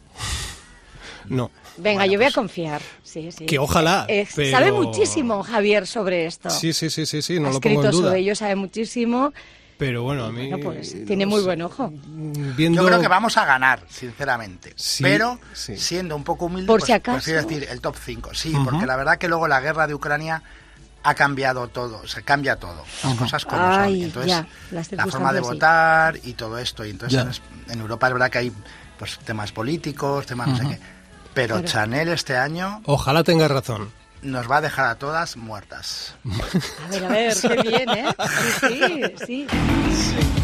No. 1.27 1.51
Venga, 1.77 2.05
yo 2.05 2.17
voy 2.19 2.27
a 2.27 2.31
confiar. 2.31 2.81
Sí, 3.03 3.31
sí. 3.31 3.45
Que 3.45 3.59
ojalá, 3.59 4.05
Eh, 4.07 4.27
pero- 4.35 4.51
Sabe 4.51 4.71
muchísimo 4.71 5.43
Javier 5.43 5.87
sobre 5.87 6.25
esto. 6.25 6.49
Sí, 6.49 6.71
sí, 6.71 6.89
sí, 6.89 7.05
sí, 7.05 7.21
sí, 7.21 7.39
no 7.39 7.47
ha 7.49 7.51
lo 7.53 7.59
pongo 7.59 7.81
escrito 7.81 7.85
en 7.85 7.91
duda. 7.91 8.07
sobre 8.09 8.19
ello, 8.21 8.35
sabe 8.35 8.55
muchísimo. 8.55 9.33
Pero 9.77 10.03
bueno, 10.03 10.23
a 10.25 10.31
mí. 10.31 10.47
Bueno, 10.49 10.63
pues 10.63 10.95
no 10.95 11.05
tiene 11.05 11.25
muy 11.25 11.39
sé. 11.41 11.45
buen 11.47 11.61
ojo. 11.63 11.91
Viendo... 12.55 12.81
Yo 12.81 12.87
creo 12.87 13.01
que 13.01 13.09
vamos 13.09 13.35
a 13.35 13.43
ganar, 13.45 13.83
sinceramente. 13.89 14.71
Sí, 14.77 15.03
Pero 15.03 15.37
sí. 15.51 15.75
siendo 15.77 16.15
un 16.15 16.23
poco 16.23 16.45
humilde, 16.45 16.67
Por 16.67 16.79
pues, 16.79 16.87
si 16.87 16.93
acaso. 16.93 17.17
prefiero 17.17 17.41
decir 17.41 17.67
el 17.69 17.81
top 17.81 17.95
5. 18.01 18.33
Sí, 18.33 18.53
porque 18.63 18.85
la 18.85 18.95
verdad 18.95 19.17
que 19.17 19.27
luego 19.27 19.49
la 19.49 19.59
guerra 19.59 19.85
de 19.87 19.93
Ucrania 19.93 20.43
ha 21.05 21.13
cambiado 21.13 21.67
todo, 21.67 22.05
se 22.07 22.23
cambia 22.23 22.55
todo, 22.55 22.83
las 23.03 23.15
cosas 23.15 23.45
como 23.45 23.61
Ay, 23.61 23.95
son. 23.97 24.03
Entonces, 24.05 24.31
ya, 24.31 24.47
las 24.71 24.91
la 24.91 25.05
forma 25.05 25.31
de 25.31 25.39
votar 25.39 26.19
y 26.23 26.33
todo 26.33 26.57
esto. 26.57 26.83
Y 26.83 26.89
entonces 26.89 27.41
Ya. 27.67 27.73
en, 27.73 27.79
Europa 27.79 28.07
es 28.07 28.13
verdad 28.13 28.31
que 28.31 28.37
hay 28.39 28.51
pues 28.97 29.19
temas 29.19 29.51
políticos, 29.51 30.25
temas 30.25 30.47
no 30.47 30.57
sé 30.57 30.67
qué. 30.67 30.79
Pero. 31.35 31.61
Chanel 31.61 32.09
este 32.09 32.35
año 32.35 32.81
Ojalá 32.85 33.23
tengas 33.23 33.51
razón. 33.51 33.91
nos 34.23 34.49
va 34.49 34.57
a 34.57 34.61
dejar 34.61 34.87
a 34.87 34.95
todas 34.95 35.37
muertas. 35.37 36.15
A 36.85 36.89
ver, 36.89 37.05
a 37.05 37.07
ver, 37.09 37.35
qué 37.39 37.61
bien, 37.61 37.89
¿eh? 37.89 38.15
Sí, 38.61 39.15
sí, 39.25 39.47
sí. 39.91 40.34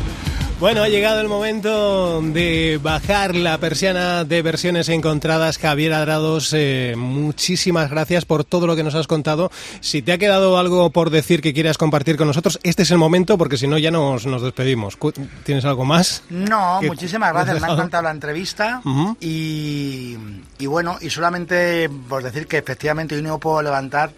Bueno, 0.62 0.84
ha 0.84 0.90
llegado 0.90 1.20
el 1.22 1.28
momento 1.28 2.22
de 2.22 2.80
bajar 2.84 3.34
la 3.36 3.58
persiana 3.58 4.24
de 4.26 4.44
versiones 4.44 4.90
encontradas. 4.90 5.58
Javier 5.58 5.92
Adrados, 5.92 6.54
eh, 6.54 6.94
muchísimas 6.96 7.90
gracias 7.90 8.26
por 8.26 8.44
todo 8.44 8.68
lo 8.68 8.76
que 8.76 8.84
nos 8.84 8.94
has 8.94 9.08
contado. 9.08 9.50
Si 9.80 10.04
te 10.04 10.12
ha 10.12 10.20
quedado 10.20 10.60
algo 10.60 10.92
por 10.92 11.10
decir 11.10 11.42
que 11.42 11.56
quieras 11.56 11.80
compartir 11.80 12.16
con 12.16 12.28
nosotros, 12.28 12.60
este 12.62 12.84
es 12.84 12.92
el 12.92 13.00
momento 13.00 13.40
porque 13.40 13.58
si 13.58 13.66
no 13.66 13.80
ya 13.80 13.90
nos, 13.90 14.28
nos 14.28 14.44
despedimos. 14.44 15.00
¿Tienes 15.44 15.66
algo 15.66 15.84
más? 15.84 16.22
No, 16.30 16.78
¿Qué- 16.80 16.88
muchísimas 16.90 17.34
gracias. 17.34 17.60
Me 17.60 17.66
ha 17.68 17.72
encantado 17.74 18.04
la 18.04 18.12
entrevista. 18.12 18.84
Y 19.20 20.16
bueno, 20.68 21.00
y 21.02 21.10
solamente 21.10 21.90
por 22.08 22.22
decir 22.22 22.46
que 22.46 22.60
efectivamente 22.60 23.16
hoy 23.16 23.24
no 23.24 23.40
puedo 23.40 23.64
levantar, 23.64 24.12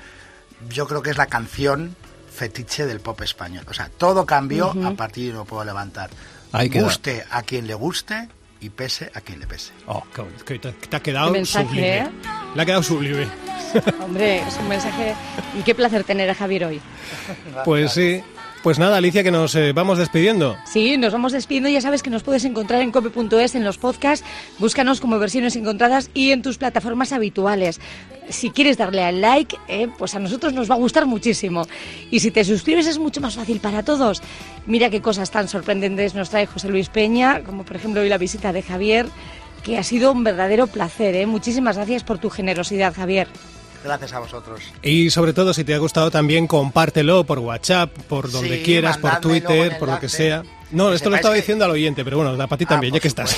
yo 0.69 0.87
creo 0.87 1.01
que 1.01 1.11
es 1.11 1.17
la 1.17 1.27
canción 1.27 1.95
fetiche 2.43 2.85
del 2.85 2.99
pop 2.99 3.21
español. 3.21 3.63
O 3.69 3.73
sea, 3.73 3.89
todo 3.97 4.25
cambió 4.25 4.67
Ujú. 4.71 4.85
a 4.85 4.93
partir 4.95 5.27
de 5.31 5.33
no 5.37 5.45
puedo 5.45 5.63
levantar. 5.63 6.09
Ahí 6.51 6.69
queda. 6.69 6.83
Guste 6.83 7.23
a 7.31 7.41
quien 7.43 7.67
le 7.67 7.73
guste 7.73 8.27
y 8.59 8.69
pese 8.69 9.09
a 9.15 9.21
quien 9.21 9.39
le 9.39 9.47
pese. 9.47 9.71
Oh, 9.87 10.03
qué- 10.13 10.43
que 10.45 10.59
te, 10.59 10.71
te 10.73 10.95
ha 10.95 10.99
quedado 10.99 11.31
mensaje, 11.31 11.65
sublime. 11.67 11.97
¿eh? 11.99 12.09
Le 12.55 12.61
ha 12.61 12.65
quedado 12.65 12.83
sublime. 12.83 13.27
Hombre, 14.03 14.41
es 14.45 14.57
un 14.57 14.67
mensaje. 14.67 15.15
Y 15.57 15.61
qué 15.63 15.73
placer 15.73 16.03
tener 16.03 16.29
a 16.29 16.35
Javier 16.35 16.65
hoy. 16.65 16.81
Pues 17.63 17.93
sí. 17.93 18.21
Pues 18.61 18.79
nada, 18.79 18.95
Alicia, 18.95 19.23
que 19.23 19.31
nos 19.31 19.55
eh, 19.55 19.73
vamos 19.73 19.97
despidiendo. 19.97 20.55
Sí, 20.65 20.95
nos 20.97 21.11
vamos 21.11 21.33
despidiendo. 21.33 21.67
Ya 21.69 21.81
sabes 21.81 22.01
que 22.01 22.09
nos 22.09 22.23
puedes 22.23 22.45
encontrar 22.45 22.81
en 22.81 22.91
cope.es, 22.91 23.55
en 23.55 23.65
los 23.65 23.77
podcasts. 23.77 24.25
Búscanos 24.57 25.01
como 25.01 25.19
versiones 25.19 25.57
encontradas 25.57 26.09
y 26.13 26.31
en 26.31 26.41
tus 26.41 26.57
plataformas 26.57 27.11
habituales. 27.11 27.81
Si 28.29 28.51
quieres 28.51 28.77
darle 28.77 29.03
al 29.03 29.21
like, 29.21 29.57
eh, 29.67 29.87
pues 29.97 30.15
a 30.15 30.19
nosotros 30.19 30.53
nos 30.53 30.69
va 30.69 30.75
a 30.75 30.77
gustar 30.77 31.05
muchísimo. 31.05 31.67
Y 32.09 32.19
si 32.19 32.31
te 32.31 32.43
suscribes 32.43 32.87
es 32.87 32.97
mucho 32.97 33.19
más 33.21 33.35
fácil 33.35 33.59
para 33.59 33.83
todos. 33.83 34.21
Mira 34.65 34.89
qué 34.89 35.01
cosas 35.01 35.29
tan 35.31 35.47
sorprendentes 35.47 36.15
nos 36.15 36.29
trae 36.29 36.45
José 36.45 36.69
Luis 36.69 36.89
Peña, 36.89 37.41
como 37.43 37.63
por 37.65 37.75
ejemplo 37.75 38.01
hoy 38.01 38.09
la 38.09 38.17
visita 38.17 38.53
de 38.53 38.61
Javier, 38.61 39.07
que 39.63 39.77
ha 39.77 39.83
sido 39.83 40.11
un 40.11 40.23
verdadero 40.23 40.67
placer. 40.67 41.15
¿eh? 41.15 41.25
Muchísimas 41.25 41.75
gracias 41.75 42.03
por 42.03 42.17
tu 42.17 42.29
generosidad, 42.29 42.93
Javier. 42.93 43.27
Gracias 43.83 44.13
a 44.13 44.19
vosotros. 44.19 44.61
Y 44.81 45.09
sobre 45.09 45.33
todo, 45.33 45.53
si 45.53 45.65
te 45.65 45.73
ha 45.73 45.77
gustado 45.77 46.09
también, 46.09 46.47
compártelo 46.47 47.25
por 47.25 47.39
WhatsApp, 47.39 47.91
por 48.07 48.31
donde 48.31 48.57
Sí, 48.59 48.63
quieras, 48.63 48.97
por 48.97 49.19
Twitter, 49.19 49.77
por 49.77 49.89
lo 49.89 49.99
que 49.99 50.07
sea. 50.07 50.43
No, 50.71 50.89
Que 50.89 50.95
esto 50.95 51.09
lo 51.09 51.17
estaba 51.17 51.35
que- 51.35 51.41
diciendo 51.41 51.65
al 51.65 51.71
oyente, 51.71 52.03
pero 52.05 52.17
bueno, 52.17 52.35
para 52.37 52.57
ti 52.57 52.65
también, 52.65 52.93
ya 52.93 52.99
que 53.01 53.09
estás. 53.09 53.37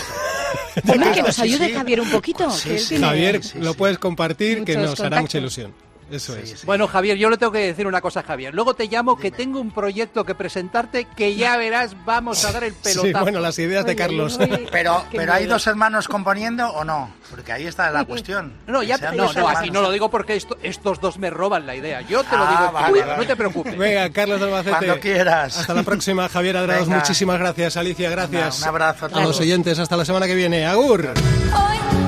Hombre, 0.88 1.12
que 1.14 1.22
nos 1.22 1.40
ayude 1.40 1.68
sí. 1.68 1.74
Javier 1.74 2.02
un 2.02 2.12
poquito. 2.12 2.48
Que 2.64 2.98
Javier, 3.00 3.44
sí, 3.44 3.60
lo 3.60 3.74
puedes 3.74 3.98
compartir, 3.98 4.64
que 4.64 4.76
nos 4.76 5.00
hará 5.00 5.22
mucha 5.22 5.40
contactos. 5.40 5.58
ilusión. 5.60 5.85
Eso 6.12 6.36
es. 6.36 6.64
Bueno, 6.66 6.88
Javier, 6.88 7.18
yo 7.18 7.30
le 7.32 7.38
tengo 7.38 7.52
que 7.52 7.60
decir 7.60 7.88
una 7.88 8.00
cosa, 8.00 8.22
Javier. 8.22 8.54
Luego 8.54 8.76
te 8.76 8.88
llamo 8.88 9.18
que 9.18 9.32
tengo 9.32 9.60
un 9.60 9.72
proyecto 9.72 10.24
que 10.24 10.36
presentarte 10.36 11.06
que 11.16 11.36
ya 11.36 11.58
verás, 11.58 11.96
vamos 12.06 12.46
a 12.46 12.52
dar 12.52 12.64
el 12.64 12.74
pelotazo. 12.74 13.08
Sí, 13.08 13.14
bueno, 13.20 13.40
las 13.40 13.58
ideas 13.60 13.84
de 13.86 13.92
Oye, 13.92 13.96
Carlos. 13.98 14.38
oye, 14.40 14.68
Pero, 14.72 15.04
pero 15.12 15.34
hay 15.34 15.46
dos 15.46 15.66
hermanos 15.68 16.08
componiendo 16.08 16.68
o 16.70 16.84
no? 16.84 17.10
Porque 17.32 17.52
ahí 17.52 17.66
está 17.66 17.90
la 17.90 18.06
cuestión. 18.06 18.54
No, 18.68 18.84
ya, 18.84 18.98
no, 18.98 19.34
no, 19.34 19.64
no 19.72 19.82
lo 19.82 19.92
digo 19.92 20.10
porque 20.12 20.36
esto- 20.36 20.58
estos 20.62 21.02
dos 21.02 21.18
me 21.18 21.30
roban 21.32 21.66
la 21.66 21.76
idea. 21.76 22.02
Yo 22.02 22.24
te 22.24 22.38
lo 22.38 22.44
Ah, 22.44 22.50
digo, 22.60 22.72
vale, 22.72 23.02
vale. 23.02 23.18
no 23.18 23.28
te 23.28 23.36
preocupes. 23.36 23.78
Venga, 23.78 24.10
Carlos 24.12 24.42
Albacete. 24.42 24.78
Cuando 24.78 25.00
quieras. 25.00 25.58
Hasta 25.58 25.74
la 25.74 25.84
próxima, 25.84 26.30
Javier 26.30 26.58
Adrados. 26.58 26.86
Venga. 26.88 27.00
Muchísimas 27.00 27.40
gracias, 27.40 27.78
Alicia, 27.78 28.10
gracias. 28.12 28.62
Un 28.62 28.68
abrazo 28.68 29.08
a 29.12 29.18
a 29.18 29.24
los 29.24 29.40
oyentes. 29.40 29.80
Hasta 29.80 29.98
la 29.98 30.06
semana 30.06 30.28
que 30.28 30.36
viene. 30.36 30.66
Agur. 30.68 31.14
Hoy 31.16 32.05